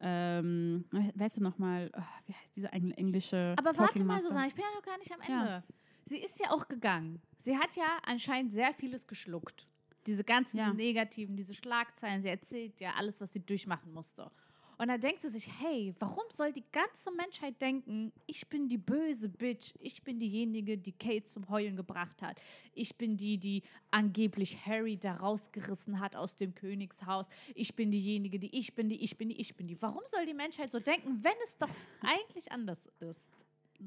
Ähm, 0.00 0.84
weißt 1.14 1.36
du 1.36 1.42
nochmal, 1.42 1.90
wie 2.26 2.32
heißt 2.32 2.56
dieser 2.56 2.72
engl- 2.74 2.94
englische 2.96 3.54
Aber 3.56 3.76
warte 3.78 4.04
mal? 4.04 4.20
Susanne, 4.20 4.48
ich 4.48 4.54
bin 4.54 4.64
ja 4.64 4.74
noch 4.76 4.84
gar 4.84 4.98
nicht 4.98 5.12
am 5.12 5.20
Ja. 5.28 5.40
Ende. 5.40 5.62
Sie 6.06 6.18
ist 6.18 6.38
ja 6.40 6.50
auch 6.50 6.66
gegangen. 6.68 7.22
Sie 7.38 7.56
hat 7.56 7.76
ja 7.76 7.98
anscheinend 8.04 8.52
sehr 8.52 8.74
vieles 8.74 9.06
geschluckt. 9.06 9.66
Diese 10.06 10.22
ganzen 10.24 10.58
Ja. 10.58 10.72
negativen, 10.74 11.36
diese 11.36 11.54
Schlagzeilen. 11.54 12.20
Sie 12.22 12.28
erzählt 12.28 12.80
ja 12.80 12.92
alles, 12.98 13.20
was 13.20 13.32
sie 13.32 13.40
durchmachen 13.40 13.92
musste. 13.92 14.30
Und 14.78 14.88
dann 14.88 15.00
denkt 15.00 15.22
sie 15.22 15.28
sich, 15.28 15.48
hey, 15.60 15.94
warum 15.98 16.24
soll 16.30 16.52
die 16.52 16.64
ganze 16.72 17.10
Menschheit 17.12 17.60
denken, 17.60 18.12
ich 18.26 18.48
bin 18.48 18.68
die 18.68 18.78
böse 18.78 19.28
Bitch, 19.28 19.74
ich 19.80 20.02
bin 20.02 20.18
diejenige, 20.18 20.76
die 20.78 20.92
Kate 20.92 21.24
zum 21.24 21.48
Heulen 21.48 21.76
gebracht 21.76 22.22
hat, 22.22 22.40
ich 22.74 22.96
bin 22.96 23.16
die, 23.16 23.38
die 23.38 23.62
angeblich 23.90 24.66
Harry 24.66 24.96
da 24.96 25.14
rausgerissen 25.14 26.00
hat 26.00 26.16
aus 26.16 26.36
dem 26.36 26.54
Königshaus, 26.54 27.28
ich 27.54 27.74
bin 27.74 27.90
diejenige, 27.90 28.38
die 28.38 28.56
ich 28.56 28.74
bin, 28.74 28.88
die 28.88 29.02
ich 29.02 29.16
bin, 29.16 29.28
die 29.28 29.40
ich 29.40 29.54
bin, 29.56 29.66
die. 29.66 29.80
Warum 29.80 30.02
soll 30.06 30.26
die 30.26 30.34
Menschheit 30.34 30.72
so 30.72 30.80
denken, 30.80 31.22
wenn 31.22 31.36
es 31.44 31.56
doch 31.56 31.70
eigentlich 32.02 32.50
anders 32.50 32.88
ist? 33.00 33.28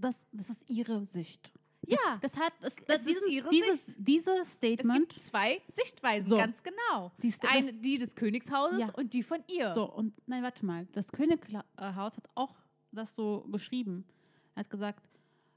das, 0.02 0.16
das 0.32 0.50
ist 0.50 0.70
ihre 0.70 1.06
Sicht. 1.06 1.52
Ja, 1.88 2.18
Das 2.22 2.36
hat 2.38 2.54
das, 2.62 2.76
Es 2.76 2.86
das, 2.86 2.98
ist 3.00 3.08
dieses, 3.08 3.28
ihre 3.30 3.50
dieses, 3.50 3.86
Sicht. 3.86 3.98
dieses 4.00 4.42
es 4.42 4.54
Statement. 4.54 5.10
gibt 5.10 5.14
zwei 5.22 5.62
Sichtweisen, 5.70 6.30
So. 6.30 6.38
ganz 6.38 6.62
genau. 6.64 7.12
Die 7.24 7.32
Sta- 7.32 7.48
Eine, 7.50 7.74
die 7.74 7.98
des 7.98 8.16
Königshauses 8.16 8.80
Ja. 8.80 8.92
und 8.94 9.14
die 9.14 9.24
von 9.24 9.44
ihr. 9.48 9.74
So, 9.74 9.86
und 9.92 10.14
nein, 10.28 10.44
warte 10.44 10.66
mal. 10.66 10.86
Das 10.92 11.08
Könighaus 11.12 12.18
hat 12.18 12.30
auch 12.36 12.56
das 12.92 13.16
so 13.16 13.48
geschrieben. 13.52 14.06
Er 14.56 14.62
hat 14.62 14.70
gesagt, 14.70 15.08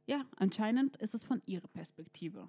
ja, 0.07 0.25
anscheinend 0.37 0.97
ist 0.99 1.15
es 1.15 1.25
von 1.25 1.43
ihrer 1.47 1.69
Perspektive. 1.69 2.49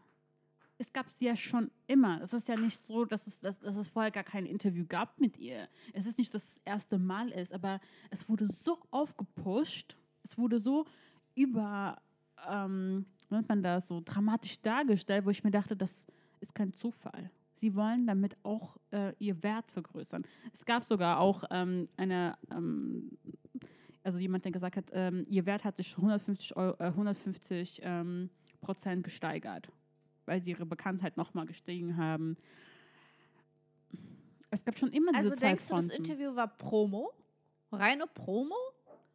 Es 0.78 0.92
gab 0.94 1.06
es 1.08 1.20
ja 1.20 1.36
schon 1.36 1.70
immer. 1.86 2.22
Es 2.22 2.34
ist 2.34 2.48
ja 2.48 2.56
nicht 2.58 2.84
so, 2.86 3.06
dass 3.06 3.28
es, 3.28 3.40
dass, 3.40 3.60
dass 3.60 3.76
es 3.76 3.88
vorher 3.90 4.10
gar 4.12 4.24
kein 4.24 4.48
Interview 4.48 4.84
gab 4.88 5.20
mit 5.20 5.38
ihr. 5.38 5.70
Es 5.94 6.08
ist 6.08 6.18
nicht, 6.18 6.34
dass 6.34 6.44
es 6.44 6.54
das 6.56 6.62
erste 6.66 6.98
Mal 6.98 7.30
ist, 7.30 7.54
aber 7.54 7.80
es 8.10 8.28
wurde 8.28 8.48
so 8.48 8.80
aufgepusht, 8.90 9.96
es 10.24 10.38
wurde 10.40 10.60
so 10.60 10.86
über, 11.36 12.02
ähm, 12.50 13.06
nennt 13.36 13.50
man 13.50 13.64
das, 13.64 13.88
so 13.88 14.02
dramatisch 14.04 14.62
dargestellt, 14.62 15.26
wo 15.26 15.30
ich 15.30 15.44
mir 15.44 15.52
dachte, 15.52 15.76
das 15.76 16.06
ist 16.40 16.56
kein 16.56 16.74
Zufall. 16.74 17.32
Sie 17.54 17.76
wollen 17.76 18.08
damit 18.08 18.36
auch 18.44 18.78
äh, 18.92 19.14
ihr 19.20 19.42
Wert 19.44 19.70
vergrößern. 19.72 20.24
Es 20.54 20.66
gab 20.66 20.84
sogar 20.84 21.20
auch 21.20 21.44
ähm, 21.52 21.88
eine, 21.98 22.38
ähm, 22.50 23.18
also 24.04 24.18
jemand, 24.18 24.46
der 24.46 24.52
gesagt 24.52 24.78
hat, 24.78 24.86
ähm, 24.94 25.26
ihr 25.30 25.46
Wert 25.46 25.64
hat 25.64 25.78
sich 25.78 25.96
150, 25.96 26.56
Euro, 26.56 26.76
äh, 26.80 26.88
150 26.88 27.82
ähm, 27.84 28.30
Prozent 28.62 29.04
gesteigert, 29.04 29.72
weil 30.26 30.42
sie 30.42 30.52
ihre 30.52 30.66
Bekanntheit 30.66 31.18
nochmal 31.18 31.46
gestiegen 31.46 31.98
haben. 31.98 32.38
Es 34.50 34.64
gab 34.66 34.78
schon 34.78 34.90
immer 34.90 35.12
diese 35.12 35.26
also 35.26 35.36
zwei 35.36 35.48
denkst 35.48 35.68
du, 35.68 35.76
das 35.76 35.86
Fronten. 35.86 36.04
Interview 36.04 36.36
war 36.36 36.48
Promo? 36.48 37.12
Reine 37.72 38.06
Promo? 38.08 38.56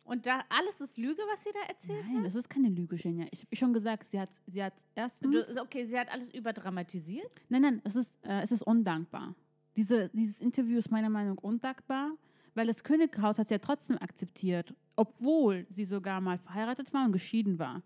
Und 0.07 0.25
da 0.25 0.45
alles 0.49 0.81
ist 0.81 0.97
Lüge, 0.97 1.21
was 1.33 1.43
sie 1.43 1.51
da 1.53 1.69
erzählt 1.69 2.07
Nein, 2.07 2.19
hat? 2.19 2.27
das 2.27 2.37
ist 2.37 2.49
keine 2.49 2.69
Lüge, 2.69 2.95
Genia. 2.95 3.27
Ich 3.33 3.41
habe 3.41 3.57
schon 3.57 3.73
gesagt, 3.73 4.07
sie 4.07 4.21
hat, 4.21 4.31
sie 4.47 4.63
hat 4.63 4.75
erstens... 4.95 5.33
Du, 5.33 5.61
okay, 5.61 5.85
sie 5.85 5.99
hat 5.99 6.09
alles 6.13 6.33
überdramatisiert. 6.33 7.45
Nein, 7.49 7.63
nein, 7.63 7.83
es 7.83 7.97
ist, 7.97 8.17
äh, 8.25 8.41
es 8.41 8.53
ist 8.53 8.63
undankbar. 8.63 9.35
Diese, 9.77 10.09
dieses 10.11 10.41
Interview 10.41 10.79
ist 10.79 10.93
meiner 10.93 11.11
Meinung 11.11 11.35
nach 11.35 11.43
undankbar, 11.43 12.13
weil 12.55 12.69
das 12.69 12.85
Könighaus 12.85 13.39
hat 13.39 13.49
sie 13.49 13.55
ja 13.55 13.59
trotzdem 13.59 13.99
akzeptiert, 13.99 14.75
obwohl 14.95 15.67
sie 15.71 15.85
sogar 15.85 16.21
mal 16.21 16.39
verheiratet 16.39 16.95
war 16.95 17.05
und 17.05 17.13
geschieden 17.13 17.59
war. 17.59 17.83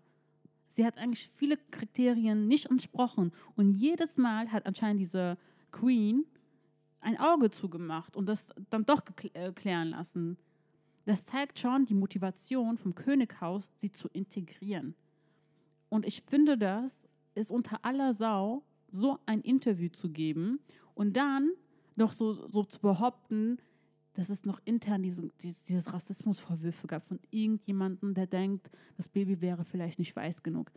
Sie 0.69 0.85
hat 0.85 0.99
eigentlich 0.99 1.27
viele 1.35 1.57
Kriterien 1.57 2.47
nicht 2.47 2.67
entsprochen 2.67 3.33
und 3.55 3.71
jedes 3.71 4.17
Mal 4.17 4.51
hat 4.51 4.67
anscheinend 4.67 5.01
diese 5.01 5.39
Queen 5.71 6.25
ein 7.01 7.17
Auge 7.19 7.49
zugemacht 7.49 8.15
und 8.15 8.27
das 8.27 8.49
dann 8.69 8.85
doch 8.85 9.01
äh, 9.33 9.51
klären 9.53 9.89
lassen. 9.89 10.37
Das 11.05 11.25
zeigt 11.25 11.59
schon 11.59 11.85
die 11.85 11.93
Motivation 11.93 12.77
vom 12.77 12.95
Könighaus, 12.95 13.67
sie 13.77 13.91
zu 13.91 14.07
integrieren. 14.09 14.95
Und 15.89 16.05
ich 16.05 16.21
finde, 16.21 16.57
das 16.57 17.07
ist 17.35 17.51
unter 17.51 17.83
aller 17.83 18.13
Sau, 18.13 18.63
so 18.91 19.19
ein 19.25 19.41
Interview 19.41 19.89
zu 19.89 20.09
geben 20.09 20.59
und 20.95 21.15
dann 21.15 21.51
noch 21.95 22.13
so, 22.13 22.47
so 22.49 22.63
zu 22.63 22.79
behaupten, 22.79 23.57
dass 24.13 24.29
es 24.29 24.45
noch 24.45 24.59
intern 24.65 25.01
diese, 25.01 25.29
dieses, 25.41 25.63
Rassismusvorwürfe 25.93 26.87
gab 26.87 27.07
von 27.07 27.19
irgendjemandem, 27.29 28.13
der 28.13 28.27
denkt, 28.27 28.69
das 28.97 29.07
Baby 29.07 29.39
wäre 29.39 29.63
vielleicht 29.63 29.99
nicht 29.99 30.15
weiß 30.15 30.43
genug. 30.43 30.71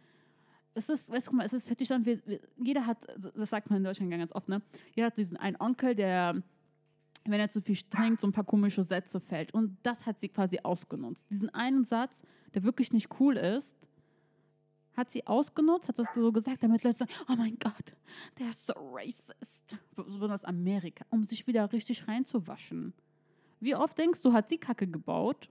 Es 0.74 0.88
ist, 0.88 1.10
weißt 1.10 1.28
du, 1.28 1.32
mal, 1.32 1.44
es 1.46 1.52
ist, 1.52 1.68
an, 1.92 2.06
wie, 2.06 2.18
wie- 2.26 2.40
jeder 2.62 2.86
hat, 2.86 2.98
das 3.36 3.50
sagt 3.50 3.70
man 3.70 3.78
in 3.78 3.84
Deutschland 3.84 4.10
ganz 4.10 4.32
oft, 4.32 4.48
ne? 4.48 4.62
Jeder 4.94 5.06
hat 5.08 5.16
diesen 5.18 5.36
einen 5.36 5.56
Onkel, 5.60 5.94
der, 5.94 6.42
wenn 7.24 7.40
er 7.40 7.48
zu 7.48 7.60
viel 7.60 7.76
trinkt, 7.90 8.20
so 8.20 8.26
ein 8.26 8.32
paar 8.32 8.44
komische 8.44 8.82
Sätze 8.82 9.20
fällt. 9.20 9.54
Und 9.54 9.76
das 9.82 10.06
hat 10.06 10.20
sie 10.20 10.28
quasi 10.28 10.60
ausgenutzt. 10.62 11.24
Diesen 11.30 11.50
einen 11.50 11.84
Satz, 11.84 12.22
der 12.54 12.62
wirklich 12.64 12.92
nicht 12.92 13.08
cool 13.18 13.36
ist, 13.36 13.74
hat 14.96 15.10
sie 15.10 15.26
ausgenutzt, 15.26 15.88
hat 15.88 15.98
das 15.98 16.14
so 16.14 16.30
gesagt, 16.30 16.62
damit 16.62 16.84
Leute 16.84 16.98
sagen, 16.98 17.12
oh 17.28 17.34
mein 17.36 17.58
Gott, 17.58 17.94
der 18.38 18.50
ist 18.50 18.66
so 18.66 18.74
racist. 18.92 19.76
Besonders 19.96 20.44
Amerika, 20.44 21.04
um 21.10 21.24
sich 21.24 21.46
wieder 21.46 21.72
richtig 21.72 22.06
reinzuwaschen. 22.06 22.92
Wie 23.60 23.74
oft 23.74 23.98
denkst 23.98 24.22
du, 24.22 24.32
hat 24.32 24.48
sie 24.48 24.58
Kacke 24.58 24.86
gebaut? 24.86 25.48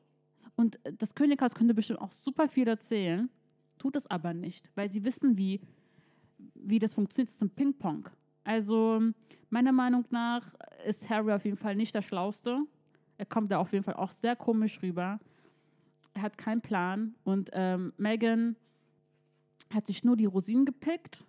Und 0.56 0.80
das 1.00 1.16
Könighaus 1.16 1.56
könnte 1.56 1.74
bestimmt 1.74 2.02
auch 2.02 2.12
super 2.12 2.48
viel 2.48 2.68
erzählen, 2.68 3.30
tut 3.80 3.96
es 3.96 4.08
aber 4.08 4.34
nicht, 4.34 4.70
weil 4.76 4.90
sie 4.90 5.04
wissen, 5.04 5.36
wie, 5.38 5.60
wie 6.54 6.80
das 6.80 6.94
funktioniert. 6.94 7.30
Das 7.30 7.36
ist 7.36 7.42
ein 7.42 7.50
Ping-Pong. 7.50 8.10
Also 8.44 9.02
meiner 9.50 9.72
Meinung 9.72 10.06
nach 10.10 10.54
ist 10.86 11.10
Harry 11.10 11.32
auf 11.34 11.46
jeden 11.46 11.58
Fall 11.58 11.76
nicht 11.76 11.96
der 11.96 12.02
Schlauste. 12.02 12.60
Er 13.18 13.26
kommt 13.26 13.52
da 13.52 13.60
auf 13.60 13.72
jeden 13.72 13.84
Fall 13.84 13.96
auch 13.96 14.12
sehr 14.12 14.36
komisch 14.36 14.82
rüber. 14.82 15.20
Er 16.14 16.22
hat 16.22 16.38
keinen 16.38 16.62
Plan. 16.62 17.16
Und 17.24 17.50
ähm, 17.54 17.94
Megan 17.98 18.56
hat 19.74 19.88
sich 19.88 20.04
nur 20.04 20.18
die 20.18 20.26
Rosinen 20.26 20.66
gepickt 20.66 21.24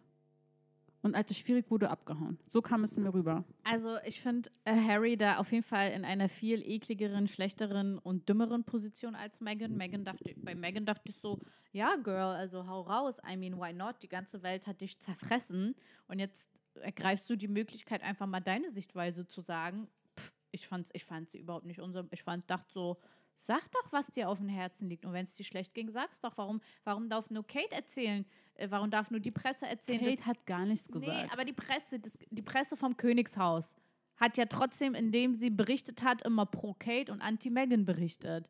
und 1.05 1.15
als 1.15 1.31
es 1.31 1.37
schwierig 1.37 1.71
wurde, 1.71 1.91
abgehauen. 1.91 2.39
So 2.49 2.63
kam 2.63 2.83
es 2.83 2.97
mir 2.97 3.13
rüber. 3.13 3.45
Also 3.63 3.99
ich 4.07 4.23
finde 4.23 4.51
äh, 4.65 4.75
Harry 4.75 5.19
da 5.19 5.37
auf 5.37 5.53
jeden 5.53 5.63
Fall 5.63 5.91
in 5.93 6.03
einer 6.03 6.31
viel 6.31 6.63
ekligeren, 6.63 7.29
schlechteren 7.29 7.99
und 7.99 8.27
dümmeren 8.27 8.65
Position 8.65 9.15
als 9.15 9.43
Meghan. 9.43 9.77
Meghan 9.77 10.07
dachte, 10.07 10.35
bei 10.39 10.55
Meghan 10.55 10.87
dachte 10.87 11.11
ich 11.11 11.19
so, 11.19 11.41
ja, 11.73 11.97
Girl, 11.97 12.35
also 12.35 12.67
hau 12.67 12.81
raus. 12.81 13.17
I 13.31 13.37
mean, 13.37 13.59
why 13.59 13.75
not? 13.75 13.97
Die 14.03 14.09
ganze 14.09 14.43
Welt 14.43 14.67
hat 14.67 14.81
dich 14.81 14.99
zerfressen 14.99 15.75
und 16.09 16.21
jetzt 16.21 16.49
ergreifst 16.81 17.29
du 17.31 17.37
die 17.37 17.49
Möglichkeit, 17.49 18.03
einfach 18.03 18.27
mal 18.27 18.41
deine 18.41 18.71
Sichtweise 18.71 19.27
zu 19.27 19.41
sagen. 19.41 19.89
Pff, 20.19 20.35
ich 20.53 20.67
fand 20.67 20.89
ich 20.93 21.05
fand 21.05 21.31
sie 21.31 21.39
überhaupt 21.39 21.67
nicht 21.67 21.81
unser. 21.81 22.07
Ich 22.11 22.23
fand, 22.23 22.49
dachte 22.51 22.73
so, 22.73 22.99
sag 23.37 23.71
doch, 23.73 23.93
was 23.93 24.07
dir 24.09 24.29
auf 24.29 24.39
dem 24.39 24.49
Herzen 24.49 24.89
liegt. 24.89 25.05
Und 25.05 25.13
wenn 25.13 25.25
es 25.25 25.35
dir 25.35 25.45
schlecht 25.45 25.75
ging, 25.75 25.91
sag's 25.91 26.21
doch. 26.21 26.37
Warum, 26.39 26.61
warum 26.85 27.09
darf 27.09 27.31
nur 27.31 27.47
Kate 27.47 27.73
erzählen? 27.73 28.25
Äh, 28.55 28.69
warum 28.71 28.91
darf 28.91 29.11
nur 29.11 29.21
die 29.21 29.31
Presse 29.33 29.67
erzählen? 29.67 30.05
dass- 30.05 30.17
Kate 30.17 30.27
hat 30.27 30.47
gar 30.47 30.65
nichts 30.67 30.89
gesagt. 30.89 31.07
Nee, 31.27 31.29
aber 31.33 31.45
die 31.45 31.53
Presse, 31.53 31.99
das, 31.99 32.19
die 32.31 32.43
Presse 32.43 32.77
vom 32.77 32.97
Königshaus 32.97 33.75
hat 34.17 34.37
ja 34.37 34.47
trotzdem, 34.47 34.95
indem 34.95 35.35
sie 35.35 35.51
berichtet 35.51 36.03
hat, 36.05 36.23
immer 36.23 36.47
pro 36.47 36.75
Kate 36.75 37.11
und 37.11 37.21
anti 37.21 37.51
Meghan 37.51 37.85
berichtet. 37.85 38.49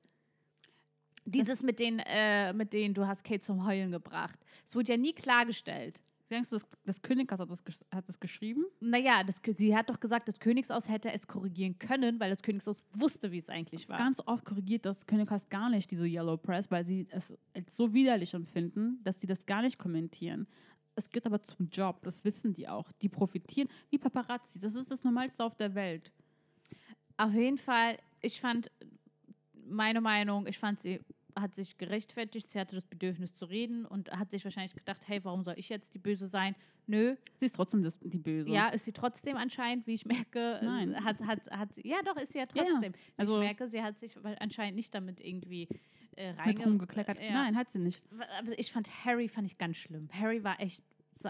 Dieses 1.27 1.63
mit 1.63 1.79
den, 1.81 2.01
äh, 2.01 2.53
mit 2.53 2.75
denen 2.75 2.93
du 2.93 3.07
hast 3.07 3.25
Kate 3.25 3.41
zum 3.41 3.65
Heulen 3.67 3.91
gebracht. 3.91 4.39
Es 4.67 4.75
wurde 4.77 4.93
ja 4.93 4.99
nie 4.99 5.15
klargestellt. 5.15 6.01
Denkst 6.35 6.51
du, 6.51 6.57
das, 6.57 6.67
das 6.85 7.01
Könighaus 7.01 7.39
hat 7.39 7.49
das, 7.49 7.85
hat 7.95 8.09
das 8.09 8.19
geschrieben? 8.19 8.65
Naja, 8.81 9.23
das, 9.23 9.41
sie 9.57 9.77
hat 9.77 9.89
doch 9.89 10.01
gesagt, 10.01 10.27
das 10.27 10.41
Königshaus 10.41 10.89
hätte 10.89 11.13
es 11.13 11.29
korrigieren 11.29 11.79
können, 11.79 12.19
weil 12.19 12.29
das 12.29 12.43
Königshaus 12.43 12.83
wusste, 12.93 13.31
wie 13.31 13.39
es 13.39 13.49
eigentlich 13.49 13.89
war. 13.89 13.99
Ganz 13.99 14.21
oft 14.27 14.45
korrigiert 14.45 14.85
das 14.85 15.07
Könighaus 15.07 15.49
gar 15.49 15.71
nicht 15.71 15.93
diese 15.93 16.07
Yellow 16.07 16.37
Press, 16.37 16.73
weil 16.73 16.85
sie 16.85 17.07
es 17.11 17.33
als 17.55 17.77
so 17.77 17.95
widerlich 17.95 18.35
empfinden, 18.35 18.99
dass 19.05 19.21
sie 19.21 19.29
das 19.29 19.47
gar 19.47 19.63
nicht 19.63 19.79
kommentieren. 19.79 20.49
Es 20.97 21.09
gehört 21.09 21.27
aber 21.27 21.41
zum 21.41 21.69
Job, 21.69 22.03
das 22.03 22.25
wissen 22.25 22.53
die 22.53 22.67
auch. 22.69 22.91
Die 23.01 23.09
profitieren 23.09 23.69
wie 23.91 23.99
Paparazzi. 23.99 24.59
Das 24.59 24.75
ist 24.75 24.91
das 24.91 25.05
Normalste 25.05 25.45
auf 25.45 25.55
der 25.55 25.73
Welt. 25.77 26.11
Auf 27.17 27.33
jeden 27.33 27.59
Fall, 27.59 27.97
ich 28.21 28.41
fand, 28.41 28.73
meine 29.53 30.01
Meinung, 30.01 30.49
ich 30.49 30.59
fand, 30.59 30.81
sie 30.81 30.99
hat 31.37 31.55
sich 31.55 31.79
gerechtfertigt, 31.79 32.51
sie 32.51 32.59
hatte 32.61 32.75
das 32.77 32.87
Bedürfnis 32.87 33.35
zu 33.35 33.45
reden 33.47 33.85
und 33.87 34.11
hat 34.13 34.31
sich 34.31 34.45
wahrscheinlich 34.45 34.75
gedacht, 34.75 35.03
hey, 35.09 35.19
warum 35.25 35.43
soll 35.43 35.55
ich 35.57 35.69
jetzt 35.69 35.95
die 35.95 35.99
Böse 35.99 36.27
sein? 36.27 36.55
Nö, 36.87 37.17
Sie 37.39 37.47
ist 37.47 37.57
trotzdem 37.57 37.83
das, 37.83 37.99
die 38.01 38.19
Böse. 38.19 38.51
ja, 38.51 38.69
ist 38.69 38.85
sie 38.85 38.93
trotzdem 38.93 39.37
anscheinend, 39.37 39.87
wie 39.87 39.95
ich 39.95 40.05
merke, 40.07 40.59
äh, 40.61 40.65
Nein. 40.65 41.05
hat, 41.05 41.21
hat, 41.23 41.51
hat, 41.51 41.71
ja 41.83 41.97
doch, 42.05 42.17
ist 42.17 42.33
sie 42.33 42.39
ja 42.39 42.47
Ja, 42.55 42.63
ja. 42.65 42.71
trotzdem. 42.71 42.93
Also- 43.17 43.39
ich 43.41 43.45
merke, 43.47 43.67
sie 43.69 43.83
hat 43.83 43.99
sich 43.99 44.13
anscheinend 44.39 44.77
nicht 44.77 44.95
damit 44.95 45.21
irgendwie 45.21 45.67
äh, 46.17 46.33
mit 46.33 46.41
reinge- 46.59 46.65
rumgekleckert. 46.65 47.19
äh, 47.19 47.27
ja. 47.27 47.33
Nein, 47.33 47.57
hat 47.57 47.71
sie 47.71 47.79
nicht. 47.81 48.03
Aber 48.39 48.57
ich 48.59 48.71
fand 48.71 48.89
Harry 49.05 49.29
fand 49.29 49.47
ich 49.47 49.59
ganz 49.59 49.77
schlimm. 49.79 50.09
Harry 50.13 50.45
war 50.45 50.61
echt 50.61 50.85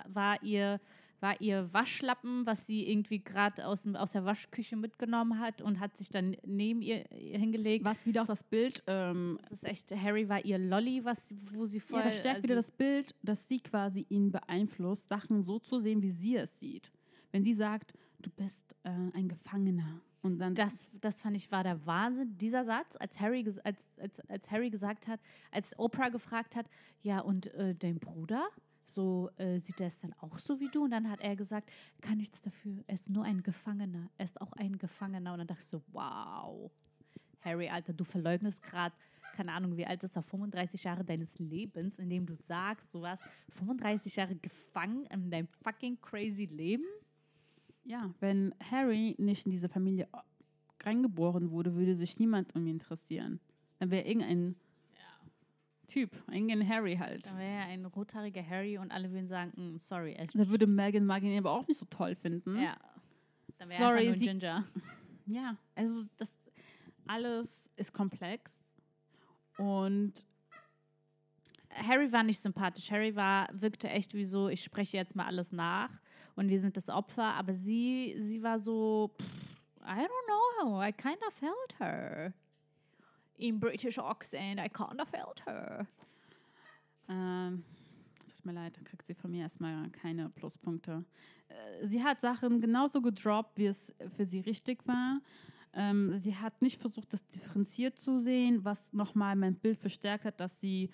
war 0.08 0.42
ihr 0.42 0.80
war 1.24 1.40
ihr 1.40 1.72
Waschlappen, 1.72 2.44
was 2.44 2.66
sie 2.66 2.86
irgendwie 2.86 3.18
gerade 3.24 3.66
aus, 3.66 3.86
aus 3.94 4.10
der 4.10 4.26
Waschküche 4.26 4.76
mitgenommen 4.76 5.40
hat 5.40 5.62
und 5.62 5.80
hat 5.80 5.96
sich 5.96 6.10
dann 6.10 6.36
neben 6.44 6.82
ihr 6.82 7.06
hingelegt. 7.08 7.82
Was 7.82 8.04
wieder 8.04 8.22
auch 8.22 8.26
das 8.26 8.42
Bild, 8.42 8.82
ähm, 8.86 9.38
Das 9.48 9.62
ist 9.62 9.64
echt, 9.64 9.90
Harry 9.90 10.28
war 10.28 10.44
ihr 10.44 10.58
Lolly, 10.58 11.02
was, 11.02 11.34
wo 11.50 11.64
sie 11.64 11.80
voll... 11.80 12.00
ja, 12.00 12.04
das 12.04 12.18
stärkt 12.18 12.42
wieder 12.42 12.56
also- 12.56 12.68
das 12.68 12.76
Bild, 12.76 13.14
dass 13.22 13.48
sie 13.48 13.60
quasi 13.60 14.04
ihn 14.10 14.32
beeinflusst, 14.32 15.08
Sachen 15.08 15.40
so 15.40 15.58
zu 15.58 15.80
sehen, 15.80 16.02
wie 16.02 16.10
sie 16.10 16.36
es 16.36 16.58
sieht. 16.58 16.92
Wenn 17.32 17.42
sie 17.42 17.54
sagt, 17.54 17.94
du 18.20 18.28
bist 18.28 18.74
äh, 18.82 18.90
ein 18.90 19.28
Gefangener 19.28 20.02
und 20.20 20.38
dann 20.38 20.54
Das, 20.54 20.88
das 21.00 21.22
fand 21.22 21.36
ich 21.36 21.50
war 21.50 21.64
der 21.64 21.86
Wahnsinn, 21.86 22.36
dieser 22.36 22.66
Satz, 22.66 22.96
als 23.00 23.18
Harry, 23.18 23.46
als, 23.64 23.88
als, 23.98 24.20
als 24.28 24.50
Harry 24.50 24.68
gesagt 24.68 25.08
hat, 25.08 25.20
als 25.50 25.78
Oprah 25.78 26.10
gefragt 26.10 26.54
hat, 26.54 26.66
ja 27.02 27.20
und 27.20 27.46
äh, 27.54 27.74
dein 27.74 27.98
Bruder, 27.98 28.46
so 28.86 29.30
äh, 29.36 29.58
sieht 29.58 29.80
er 29.80 29.88
es 29.88 30.00
dann 30.00 30.14
auch 30.20 30.38
so 30.38 30.60
wie 30.60 30.68
du? 30.68 30.84
Und 30.84 30.90
dann 30.90 31.10
hat 31.10 31.20
er 31.20 31.36
gesagt, 31.36 31.70
kann 32.00 32.18
nichts 32.18 32.42
dafür, 32.42 32.84
er 32.86 32.94
ist 32.94 33.10
nur 33.10 33.24
ein 33.24 33.42
Gefangener, 33.42 34.10
er 34.18 34.24
ist 34.24 34.40
auch 34.40 34.52
ein 34.52 34.78
Gefangener. 34.78 35.32
Und 35.32 35.38
dann 35.38 35.46
dachte 35.46 35.62
ich 35.62 35.68
so, 35.68 35.82
wow, 35.92 36.70
Harry, 37.40 37.68
Alter, 37.68 37.92
du 37.92 38.04
verleugnest 38.04 38.62
gerade, 38.62 38.94
keine 39.34 39.52
Ahnung, 39.52 39.76
wie 39.76 39.86
alt 39.86 40.02
ist 40.02 40.16
er, 40.16 40.22
35 40.22 40.84
Jahre 40.84 41.04
deines 41.04 41.38
Lebens, 41.38 41.98
indem 41.98 42.26
du 42.26 42.34
sagst, 42.34 42.92
du 42.92 43.02
warst 43.02 43.22
35 43.50 44.16
Jahre 44.16 44.36
gefangen 44.36 45.06
in 45.06 45.30
deinem 45.30 45.48
fucking 45.62 46.00
crazy 46.00 46.46
Leben. 46.46 46.84
Ja, 47.84 48.14
wenn 48.20 48.54
Harry 48.70 49.14
nicht 49.18 49.44
in 49.44 49.52
diese 49.52 49.68
Familie 49.68 50.08
reingeboren 50.82 51.50
wurde, 51.50 51.74
würde 51.74 51.96
sich 51.96 52.18
niemand 52.18 52.54
um 52.54 52.66
ihn 52.66 52.74
interessieren. 52.74 53.40
Dann 53.78 53.90
wäre 53.90 54.06
irgendein 54.06 54.56
Typ, 55.86 56.10
irgendein 56.30 56.68
Harry 56.68 56.96
halt. 56.96 57.26
Da 57.26 57.36
wäre 57.38 57.60
er 57.60 57.64
ein 57.66 57.84
rothaariger 57.84 58.46
Harry 58.46 58.78
und 58.78 58.90
alle 58.90 59.10
würden 59.12 59.28
sagen, 59.28 59.52
"Mm, 59.74 59.78
sorry, 59.78 60.16
Da 60.34 60.48
würde 60.48 60.66
Meghan 60.66 61.04
Markle 61.04 61.30
ihn 61.30 61.38
aber 61.38 61.52
auch 61.52 61.66
nicht 61.66 61.78
so 61.78 61.86
toll 61.86 62.14
finden. 62.14 62.60
Ja. 62.60 62.76
Dann 63.58 63.68
wäre 63.68 63.82
Sorry, 63.82 64.08
einfach 64.08 64.20
nur 64.20 64.28
Ginger. 64.32 64.64
Ja, 65.26 65.56
also 65.74 66.04
das 66.18 66.28
alles 67.06 67.70
ist 67.76 67.92
komplex 67.94 68.60
und 69.56 70.12
Harry 71.70 72.12
war 72.12 72.22
nicht 72.22 72.40
sympathisch. 72.40 72.90
Harry 72.90 73.16
war, 73.16 73.48
wirkte 73.52 73.88
echt 73.88 74.14
wie 74.14 74.24
so, 74.26 74.48
ich 74.48 74.62
spreche 74.62 74.96
jetzt 74.96 75.16
mal 75.16 75.26
alles 75.26 75.50
nach 75.50 75.90
und 76.36 76.48
wir 76.48 76.60
sind 76.60 76.76
das 76.76 76.88
Opfer. 76.88 77.24
Aber 77.34 77.52
sie, 77.54 78.14
sie 78.18 78.42
war 78.42 78.58
so, 78.60 79.14
pff, 79.20 79.26
I 79.82 80.00
don't 80.00 80.62
know, 80.62 80.82
I 80.82 80.92
kind 80.92 81.18
of 81.26 81.34
felt 81.34 81.80
her. 81.80 82.32
In 83.36 83.58
British 83.58 83.98
accent, 83.98 84.60
I 84.60 84.68
kind 84.68 85.00
of 85.00 85.08
felt 85.08 85.44
her. 85.46 85.86
ähm, 87.08 87.64
tut 88.36 88.46
mir 88.46 88.52
leid, 88.52 88.76
da 88.76 88.82
kriegt 88.82 89.06
sie 89.06 89.14
von 89.14 89.30
mir 89.30 89.42
erstmal 89.42 89.88
keine 89.90 90.28
Pluspunkte. 90.30 91.04
Äh, 91.48 91.86
sie 91.86 92.02
hat 92.02 92.20
Sachen 92.20 92.60
genauso 92.60 93.00
gedroppt, 93.02 93.58
wie 93.58 93.66
es 93.66 93.92
für 94.16 94.24
sie 94.24 94.40
richtig 94.40 94.86
war. 94.86 95.20
Ähm, 95.72 96.18
sie 96.18 96.36
hat 96.36 96.62
nicht 96.62 96.80
versucht, 96.80 97.12
das 97.12 97.26
differenziert 97.28 97.98
zu 97.98 98.20
sehen, 98.20 98.64
was 98.64 98.92
nochmal 98.92 99.34
mein 99.34 99.56
Bild 99.56 99.78
verstärkt 99.78 100.24
hat, 100.24 100.38
dass 100.38 100.60
sie 100.60 100.90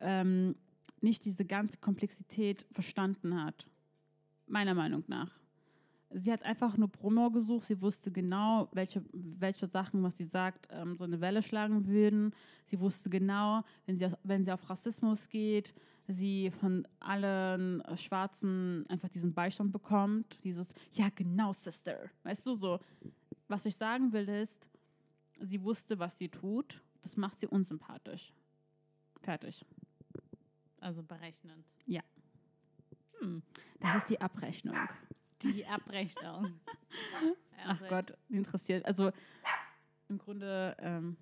ähm, 0.00 0.56
nicht 1.00 1.24
diese 1.24 1.44
ganze 1.44 1.78
Komplexität 1.78 2.66
verstanden 2.72 3.42
hat. 3.42 3.66
Meiner 4.46 4.74
Meinung 4.74 5.04
nach. 5.06 5.30
Sie 6.16 6.30
hat 6.30 6.44
einfach 6.44 6.76
nur 6.76 6.88
Promo 6.88 7.28
gesucht. 7.30 7.66
Sie 7.66 7.80
wusste 7.80 8.12
genau, 8.12 8.68
welche, 8.72 9.02
welche 9.12 9.66
Sachen, 9.66 10.02
was 10.04 10.16
sie 10.16 10.24
sagt, 10.24 10.68
ähm, 10.70 10.94
so 10.96 11.02
eine 11.02 11.20
Welle 11.20 11.42
schlagen 11.42 11.88
würden. 11.88 12.32
Sie 12.66 12.78
wusste 12.78 13.10
genau, 13.10 13.64
wenn 13.86 13.98
sie, 13.98 14.08
wenn 14.22 14.44
sie 14.44 14.52
auf 14.52 14.70
Rassismus 14.70 15.28
geht, 15.28 15.74
sie 16.06 16.52
von 16.52 16.86
allen 17.00 17.82
Schwarzen 17.96 18.86
einfach 18.88 19.08
diesen 19.08 19.34
Beistand 19.34 19.72
bekommt. 19.72 20.38
Dieses, 20.44 20.68
ja 20.92 21.08
genau, 21.12 21.52
Sister. 21.52 22.10
Weißt 22.22 22.46
du, 22.46 22.54
so, 22.54 22.78
was 23.48 23.66
ich 23.66 23.74
sagen 23.74 24.12
will 24.12 24.28
ist, 24.28 24.68
sie 25.40 25.60
wusste, 25.64 25.98
was 25.98 26.16
sie 26.16 26.28
tut. 26.28 26.80
Das 27.02 27.16
macht 27.16 27.40
sie 27.40 27.48
unsympathisch. 27.48 28.32
Fertig. 29.20 29.66
Also 30.78 31.02
berechnend. 31.02 31.66
Ja. 31.86 32.02
Hm. 33.18 33.42
Das 33.80 33.96
ist 33.96 34.10
die 34.10 34.20
Abrechnung. 34.20 34.76
Die 35.42 35.66
Abrechnung. 35.66 36.60
Ach 37.64 37.80
Also, 37.80 37.84
Gott, 37.88 38.18
die 38.28 38.36
interessiert. 38.36 38.84
Also 38.84 39.10
im 40.08 40.18
Grunde, 40.18 40.76
ähm, 40.80 41.16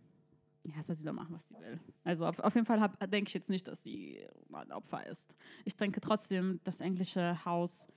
ja, 0.65 0.83
soll 0.83 0.97
sie 0.97 1.05
doch 1.05 1.13
machen, 1.13 1.35
was 1.35 1.47
sie 1.49 1.55
will. 1.55 1.81
Also 2.05 2.27
auf, 2.27 2.39
auf 2.39 2.55
jeden 2.55 2.67
Fall 2.67 2.91
denke 3.09 3.29
ich 3.29 3.35
jetzt 3.35 3.49
nicht, 3.49 3.67
dass 3.67 3.83
sie 3.83 4.21
ein 4.53 4.73
Opfer 4.73 5.07
ist. 5.07 5.35
Ich 5.65 5.77
denke 5.77 6.01
trotzdem, 6.01 6.61
das 6.65 6.81
englische 6.81 7.45
Haus 7.45 7.89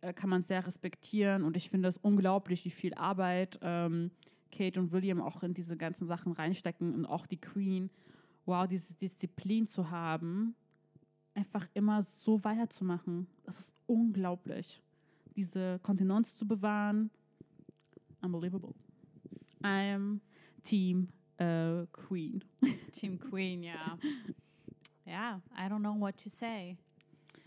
äh, 0.00 0.12
kann 0.12 0.30
man 0.30 0.42
sehr 0.42 0.66
respektieren 0.66 1.44
und 1.44 1.56
ich 1.56 1.70
finde 1.70 1.88
es 1.88 1.98
unglaublich, 1.98 2.64
wie 2.64 2.70
viel 2.70 2.94
Arbeit 2.94 3.58
ähm, 3.62 4.10
Kate 4.50 4.78
und 4.78 4.92
William 4.92 5.20
auch 5.20 5.42
in 5.42 5.54
diese 5.54 5.76
ganzen 5.76 6.06
Sachen 6.06 6.32
reinstecken 6.32 6.94
und 6.94 7.06
auch 7.06 7.26
die 7.26 7.40
Queen. 7.40 7.90
Wow, 8.44 8.66
diese 8.66 8.92
Disziplin 8.94 9.66
zu 9.66 9.90
haben, 9.90 10.54
einfach 11.34 11.66
immer 11.74 12.02
so 12.02 12.42
weiterzumachen. 12.44 13.26
Das 13.44 13.58
ist 13.58 13.72
unglaublich. 13.86 14.82
Diese 15.36 15.78
Kontinenz 15.82 16.34
zu 16.36 16.46
bewahren, 16.46 17.10
unbelievable. 18.20 18.74
I'm 19.62 20.20
Team 20.62 21.08
äh, 21.38 21.86
Queen. 21.92 22.44
Team 22.92 23.18
Queen, 23.18 23.62
ja. 23.62 23.98
Ja, 25.06 25.40
I 25.56 25.62
don't 25.70 25.78
know 25.80 25.98
what 25.98 26.16
to 26.22 26.28
say. 26.28 26.76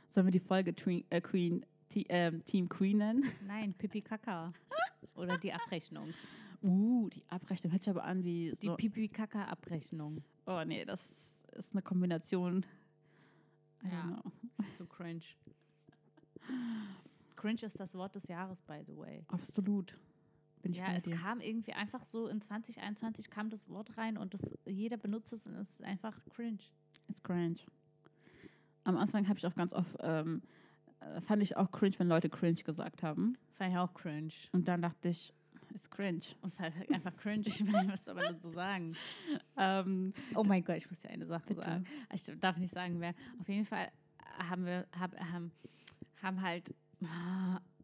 Sollen 0.07 0.27
wir 0.27 0.31
die 0.31 0.39
Folge 0.39 0.73
Tween, 0.75 1.03
äh, 1.09 1.21
Queen, 1.21 1.65
T, 1.89 2.05
ähm, 2.09 2.43
Team 2.45 2.67
Queen 2.69 2.97
nennen? 2.97 3.23
Nein, 3.45 3.73
Pipi 3.73 4.01
Kaka. 4.01 4.51
Oder 5.15 5.37
die 5.37 5.53
Abrechnung. 5.53 6.13
Uh, 6.63 7.09
die 7.09 7.21
Abrechnung 7.29 7.71
hört 7.71 7.83
sich 7.83 7.91
aber 7.91 8.03
an 8.05 8.23
wie 8.23 8.51
Die 8.61 8.65
so. 8.67 8.75
Pipi 8.75 9.07
Kaka 9.07 9.43
Abrechnung. 9.45 10.23
Oh 10.47 10.63
nee, 10.65 10.83
das 10.83 11.35
ist 11.53 11.73
eine 11.73 11.81
Kombination. 11.83 12.65
I 13.83 13.87
Ja. 13.89 14.01
don't 14.01 14.21
know. 14.21 14.31
Ist 14.67 14.77
zu 14.77 14.85
cringe. 14.87 15.21
Cringe 17.45 17.61
ist 17.61 17.79
das 17.79 17.93
Wort 17.93 18.15
des 18.15 18.27
Jahres, 18.27 18.63
by 18.63 18.81
the 18.87 18.97
way. 18.97 19.23
Absolut. 19.27 19.95
Bin 20.63 20.71
ich 20.71 20.79
Ja, 20.79 20.93
es 20.95 21.03
dir. 21.03 21.11
kam 21.15 21.41
irgendwie 21.41 21.73
einfach 21.73 22.03
so 22.03 22.27
in 22.27 22.41
2021 22.41 23.29
kam 23.29 23.51
das 23.51 23.69
Wort 23.69 23.95
rein 23.99 24.17
und 24.17 24.33
das, 24.33 24.41
jeder 24.65 24.97
benutzt 24.97 25.31
es 25.31 25.45
und 25.45 25.53
es 25.55 25.69
ist 25.69 25.83
einfach 25.83 26.19
cringe. 26.31 26.57
It's 27.07 27.21
cringe. 27.21 27.57
Am 28.83 28.97
Anfang 28.97 29.27
habe 29.27 29.37
ich 29.37 29.45
auch 29.45 29.53
ganz 29.53 29.73
oft, 29.73 29.95
ähm, 29.99 30.41
äh, 31.01 31.21
fand 31.21 31.43
ich 31.43 31.55
auch 31.55 31.71
cringe, 31.71 31.93
wenn 31.99 32.07
Leute 32.07 32.29
cringe 32.29 32.63
gesagt 32.63 33.03
haben. 33.03 33.37
Fand 33.53 33.73
ich 33.73 33.77
auch 33.77 33.93
cringe. 33.93 34.33
Und 34.51 34.67
dann 34.67 34.81
dachte 34.81 35.09
ich, 35.09 35.31
it's 35.71 35.87
cringe. 35.87 36.21
Und 36.41 36.47
es 36.47 36.53
ist 36.53 36.59
halt 36.59 36.91
einfach 36.91 37.15
cringe. 37.15 37.43
Ich 37.45 37.63
meine, 37.63 37.93
was 37.93 38.05
soll 38.05 38.15
man 38.15 38.25
dazu 38.33 38.49
sagen? 38.49 38.95
Ähm, 39.57 40.13
Oh 40.33 40.43
mein 40.43 40.63
Gott, 40.65 40.77
ich 40.77 40.89
muss 40.89 40.99
dir 40.99 41.09
eine 41.11 41.25
Sache 41.27 41.45
Bitte. 41.47 41.61
sagen. 41.61 41.85
Ich 42.11 42.23
darf 42.39 42.57
nicht 42.57 42.73
sagen, 42.73 42.99
wer. 42.99 43.13
Auf 43.39 43.47
jeden 43.47 43.65
Fall 43.65 43.89
haben 44.49 44.65
wir 44.65 44.85
hab, 44.99 45.15
haben, 45.17 45.51
haben 46.21 46.41
halt 46.41 46.73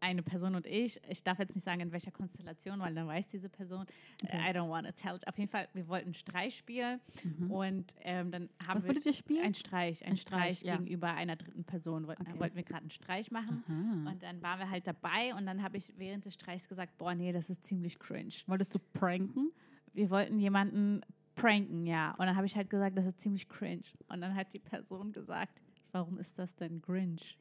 eine 0.00 0.22
Person 0.22 0.54
und 0.54 0.66
ich, 0.66 1.00
ich 1.08 1.22
darf 1.22 1.38
jetzt 1.38 1.54
nicht 1.54 1.64
sagen, 1.64 1.80
in 1.80 1.92
welcher 1.92 2.10
Konstellation, 2.10 2.80
weil 2.80 2.94
dann 2.94 3.06
weiß 3.06 3.28
diese 3.28 3.48
Person, 3.48 3.86
Okay. 4.24 4.36
I 4.36 4.54
don't 4.54 4.68
want 4.70 4.86
to 4.86 4.92
tell. 4.92 5.18
Auf 5.26 5.38
jeden 5.38 5.50
Fall, 5.50 5.68
wir 5.74 5.86
wollten 5.88 6.14
Streich 6.14 6.56
spielen 6.56 7.00
mhm. 7.24 7.50
und 7.50 7.94
ähm, 8.02 8.30
dann 8.30 8.48
haben 8.66 8.76
Was 8.78 8.82
wir 8.84 8.88
wolltet 8.88 9.06
ihr 9.06 9.12
spielen? 9.12 9.44
ein 9.44 9.54
Streich, 9.54 10.04
ein, 10.04 10.12
Ein 10.12 10.16
Streich, 10.16 10.58
Streich, 10.58 10.62
ja. 10.62 10.76
gegenüber 10.76 11.08
einer 11.14 11.36
dritten 11.36 11.64
Person. 11.64 12.06
Wollten, 12.06 12.22
Okay. 12.22 12.38
wollten 12.38 12.56
wir 12.56 12.62
gerade 12.62 12.82
einen 12.82 12.90
Streich 12.90 13.30
machen. 13.30 13.64
Aha. 13.66 14.10
Und 14.10 14.22
dann 14.22 14.42
waren 14.42 14.58
wir 14.60 14.70
halt 14.70 14.86
dabei 14.86 15.34
und 15.36 15.46
dann 15.46 15.62
habe 15.62 15.76
ich 15.76 15.92
während 15.98 16.24
des 16.24 16.34
Streichs 16.34 16.68
gesagt, 16.68 16.96
boah, 16.98 17.14
nee, 17.14 17.32
das 17.32 17.50
ist 17.50 17.64
ziemlich 17.64 17.98
cringe. 17.98 18.32
Wolltest 18.46 18.74
du 18.74 18.78
pranken? 18.78 19.50
Wir 19.92 20.08
wollten 20.10 20.38
jemanden 20.38 21.02
pranken, 21.34 21.86
ja. 21.86 22.12
Und 22.12 22.26
dann 22.26 22.36
habe 22.36 22.46
ich 22.46 22.56
halt 22.56 22.70
gesagt, 22.70 22.96
das 22.96 23.06
ist 23.06 23.20
ziemlich 23.20 23.48
cringe. 23.48 23.82
Und 24.08 24.20
dann 24.20 24.34
hat 24.34 24.52
die 24.52 24.58
Person 24.58 25.12
gesagt, 25.12 25.60
warum 25.92 26.18
ist 26.18 26.38
das 26.38 26.54
denn 26.56 26.80
Grinch? 26.82 27.38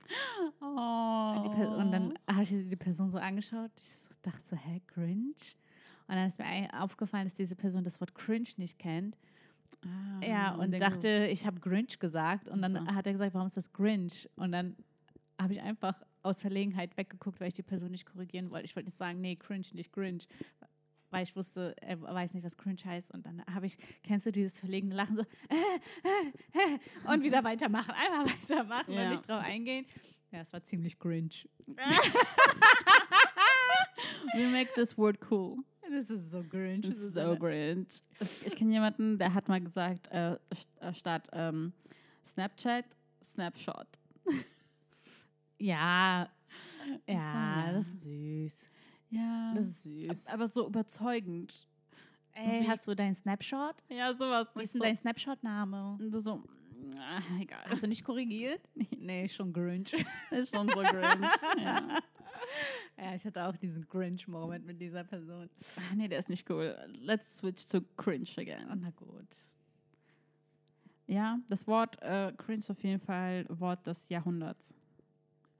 Oh. 0.61 0.65
Und 0.65 1.91
dann 1.91 2.13
habe 2.29 2.43
ich 2.43 2.49
die 2.49 2.75
Person 2.75 3.11
so 3.11 3.17
angeschaut. 3.17 3.71
Ich 3.77 4.17
dachte 4.21 4.41
so, 4.43 4.55
hä, 4.55 4.81
Grinch? 4.87 5.55
Und 6.07 6.15
dann 6.15 6.27
ist 6.27 6.39
mir 6.39 6.69
aufgefallen, 6.81 7.25
dass 7.25 7.33
diese 7.33 7.55
Person 7.55 7.83
das 7.83 7.99
Wort 8.01 8.13
Cringe 8.13 8.47
nicht 8.57 8.77
kennt. 8.77 9.17
Ah, 9.85 10.23
Ja, 10.25 10.51
und 10.55 10.71
denke- 10.71 10.79
dachte, 10.79 11.27
ich 11.31 11.45
habe 11.45 11.59
Grinch 11.59 11.99
gesagt. 11.99 12.47
Und 12.49 12.61
dann 12.61 12.75
So. 12.75 12.85
hat 12.93 13.07
er 13.07 13.13
gesagt, 13.13 13.33
warum 13.33 13.47
ist 13.47 13.57
das 13.57 13.71
Grinch? 13.73 14.29
Und 14.35 14.51
dann 14.51 14.75
habe 15.41 15.53
ich 15.53 15.61
einfach 15.61 15.95
aus 16.23 16.41
Verlegenheit 16.41 16.95
weggeguckt, 16.97 17.39
weil 17.39 17.47
ich 17.47 17.55
die 17.55 17.63
Person 17.63 17.89
nicht 17.91 18.05
korrigieren 18.05 18.51
wollte. 18.51 18.65
Ich 18.65 18.75
wollte 18.75 18.87
nicht 18.87 18.97
sagen, 18.97 19.21
nee, 19.21 19.35
Cringe, 19.35 19.65
nicht 19.73 19.91
Grinch. 19.91 20.27
Weil 21.11 21.23
ich 21.23 21.35
wusste, 21.35 21.75
er 21.81 22.01
weiß 22.01 22.33
nicht, 22.33 22.43
was 22.43 22.57
Cringe 22.57 22.79
heißt. 22.83 23.11
Und 23.11 23.25
dann 23.25 23.43
habe 23.53 23.65
ich, 23.67 23.77
kennst 24.03 24.25
du 24.25 24.31
dieses 24.31 24.59
verlegene 24.59 24.95
Lachen 24.95 25.15
so, 25.17 25.23
und 27.11 27.23
wieder 27.23 27.43
weitermachen, 27.43 27.91
einmal 27.93 28.25
weitermachen 28.27 28.93
Ja. 28.93 29.03
und 29.03 29.09
nicht 29.11 29.27
drauf 29.27 29.43
eingehen. 29.43 29.85
Ja, 30.31 30.39
es 30.41 30.53
war 30.53 30.63
ziemlich 30.63 30.97
Grinch. 30.97 31.47
We 34.33 34.45
make 34.51 34.71
this 34.75 34.97
word 34.97 35.17
cool. 35.29 35.57
Das 35.89 36.09
ist 36.09 36.31
so 36.31 36.41
Grinch. 36.43 36.85
Das 36.85 36.95
Das 36.95 36.99
ist 37.01 37.15
ist 37.17 37.23
so 37.23 37.35
cringe. 37.35 37.85
Ich 38.45 38.55
kenne 38.55 38.71
jemanden, 38.71 39.17
der 39.17 39.33
hat 39.33 39.49
mal 39.49 39.59
gesagt, 39.59 40.07
äh, 40.07 40.35
äh, 40.79 40.93
statt 40.93 41.27
ähm, 41.33 41.73
Snapchat, 42.25 42.85
Snapshot. 43.21 43.87
Ja, 45.59 46.29
ja. 47.07 47.71
das 47.73 47.87
ist 47.87 48.01
süß. 48.03 48.69
Ja. 49.11 49.53
Das 49.55 49.67
ist 49.67 49.83
süß. 49.83 50.27
aber 50.27 50.47
so 50.47 50.67
überzeugend. 50.67 51.53
Ey, 52.33 52.61
wie- 52.63 52.67
hast 52.67 52.87
du 52.87 52.95
deinen 52.95 53.13
Snapshot? 53.13 53.75
Ja, 53.89 54.13
sowas. 54.13 54.47
Wie 54.55 54.63
ist 54.63 54.73
so, 54.73 54.79
denn 54.79 54.87
dein 54.87 54.95
Snapshot-Name? 54.97 55.97
und 55.99 56.11
du 56.11 56.19
so, 56.19 56.41
ah, 56.97 57.19
egal. 57.39 57.65
Hast 57.69 57.83
du 57.83 57.87
nicht 57.87 58.03
korrigiert? 58.03 58.61
Nee, 58.97 59.27
schon 59.27 59.51
Grinch. 59.51 59.93
ist 60.31 60.53
schon 60.55 60.69
so 60.69 60.75
cringe. 60.81 61.29
ja. 61.57 61.99
Ja, 62.97 63.15
ich 63.15 63.25
hatte 63.25 63.43
auch 63.47 63.57
diesen 63.57 63.87
Grinch-Moment 63.89 64.65
mit 64.65 64.79
dieser 64.79 65.03
Person. 65.03 65.49
Ach, 65.77 65.93
nee, 65.95 66.07
der 66.07 66.19
ist 66.19 66.29
nicht 66.29 66.47
cool. 66.51 66.77
Let's 67.01 67.39
switch 67.39 67.65
to 67.67 67.81
cringe 67.97 68.29
again. 68.37 68.67
Oh, 68.71 68.75
na 68.79 68.91
gut. 68.91 69.27
Ja, 71.07 71.39
das 71.49 71.67
Wort 71.67 72.01
äh, 72.01 72.31
cringe 72.37 72.63
auf 72.69 72.81
jeden 72.83 72.99
Fall 73.01 73.45
Wort 73.49 73.85
des 73.87 74.07
Jahrhunderts. 74.09 74.73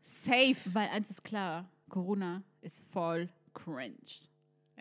Safe. 0.04 0.56
Weil 0.74 0.90
eins 0.90 1.10
ist 1.10 1.24
klar, 1.24 1.68
Corona 1.90 2.44
ist 2.62 2.82
voll 2.92 3.28
cringe. 3.54 3.96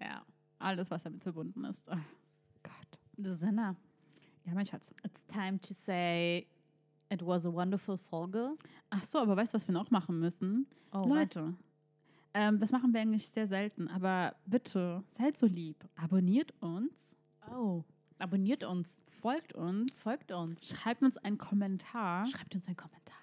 Ja. 0.00 0.22
Alles, 0.58 0.90
was 0.90 1.02
damit 1.02 1.22
verbunden 1.22 1.64
ist. 1.64 1.88
Oh 1.88 1.96
Gott. 2.62 2.98
Du 3.16 3.34
Sinner, 3.34 3.76
Ja, 4.44 4.52
mein 4.54 4.66
Schatz. 4.66 4.90
it's 5.04 5.24
time 5.26 5.58
to 5.60 5.72
say 5.72 6.46
it 7.10 7.24
was 7.24 7.46
a 7.46 7.52
wonderful 7.52 7.96
Folge. 7.96 8.56
Ach 8.90 9.02
so, 9.04 9.18
aber 9.18 9.36
weißt 9.36 9.52
du, 9.54 9.56
was 9.56 9.66
wir 9.68 9.72
noch 9.74 9.90
machen 9.90 10.18
müssen? 10.20 10.66
Oh, 10.92 11.04
Leute, 11.06 11.54
ähm, 12.34 12.58
das 12.60 12.70
machen 12.72 12.92
wir 12.92 13.00
eigentlich 13.00 13.28
sehr 13.28 13.46
selten, 13.46 13.88
aber 13.88 14.34
bitte, 14.46 15.02
seid 15.12 15.36
so 15.38 15.46
lieb. 15.46 15.76
Abonniert 15.96 16.52
uns? 16.60 17.16
Oh, 17.50 17.82
abonniert 18.18 18.62
uns. 18.64 19.02
folgt 19.08 19.52
uns, 19.54 19.90
Folgt 19.92 20.30
uns. 20.30 20.66
schreibt 20.68 21.02
uns 21.02 21.16
einen 21.18 21.38
Kommentar 21.38 22.26
Schreibt 22.26 22.54
uns 22.54 22.66
einen 22.66 22.76
Kommentar. 22.76 23.16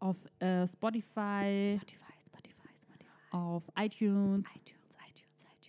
auf 0.00 0.16
äh, 0.40 0.66
Spotify, 0.66 1.78
Spotify, 1.78 2.12
Spotify, 2.26 2.68
Spotify. 2.82 3.06
auf 3.30 3.62
iTunes, 3.76 4.44
iTunes. 4.54 4.79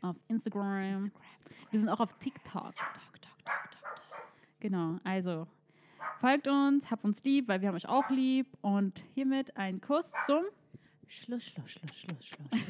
Auf 0.01 0.15
Instagram. 0.27 1.05
Instagram. 1.05 1.11
Wir 1.69 1.79
sind 1.79 1.89
auch 1.89 1.99
auf 1.99 2.13
TikTok. 2.19 2.75
Talk, 2.75 2.75
talk, 2.75 3.21
talk. 3.21 3.69
Genau, 4.59 4.99
also 5.03 5.47
folgt 6.19 6.47
uns, 6.47 6.89
habt 6.91 7.03
uns 7.03 7.23
lieb, 7.23 7.47
weil 7.47 7.61
wir 7.61 7.67
haben 7.67 7.75
euch 7.75 7.89
auch 7.89 8.09
lieb. 8.09 8.47
Und 8.61 9.03
hiermit 9.13 9.57
ein 9.57 9.81
Kuss 9.81 10.11
zum 10.25 10.43
Schluss, 11.07 11.43
Schluss, 11.43 11.71
Schluss, 11.71 11.95
Schluss, 11.95 12.25
Schluss, 12.25 12.25
Schluss. 12.25 12.61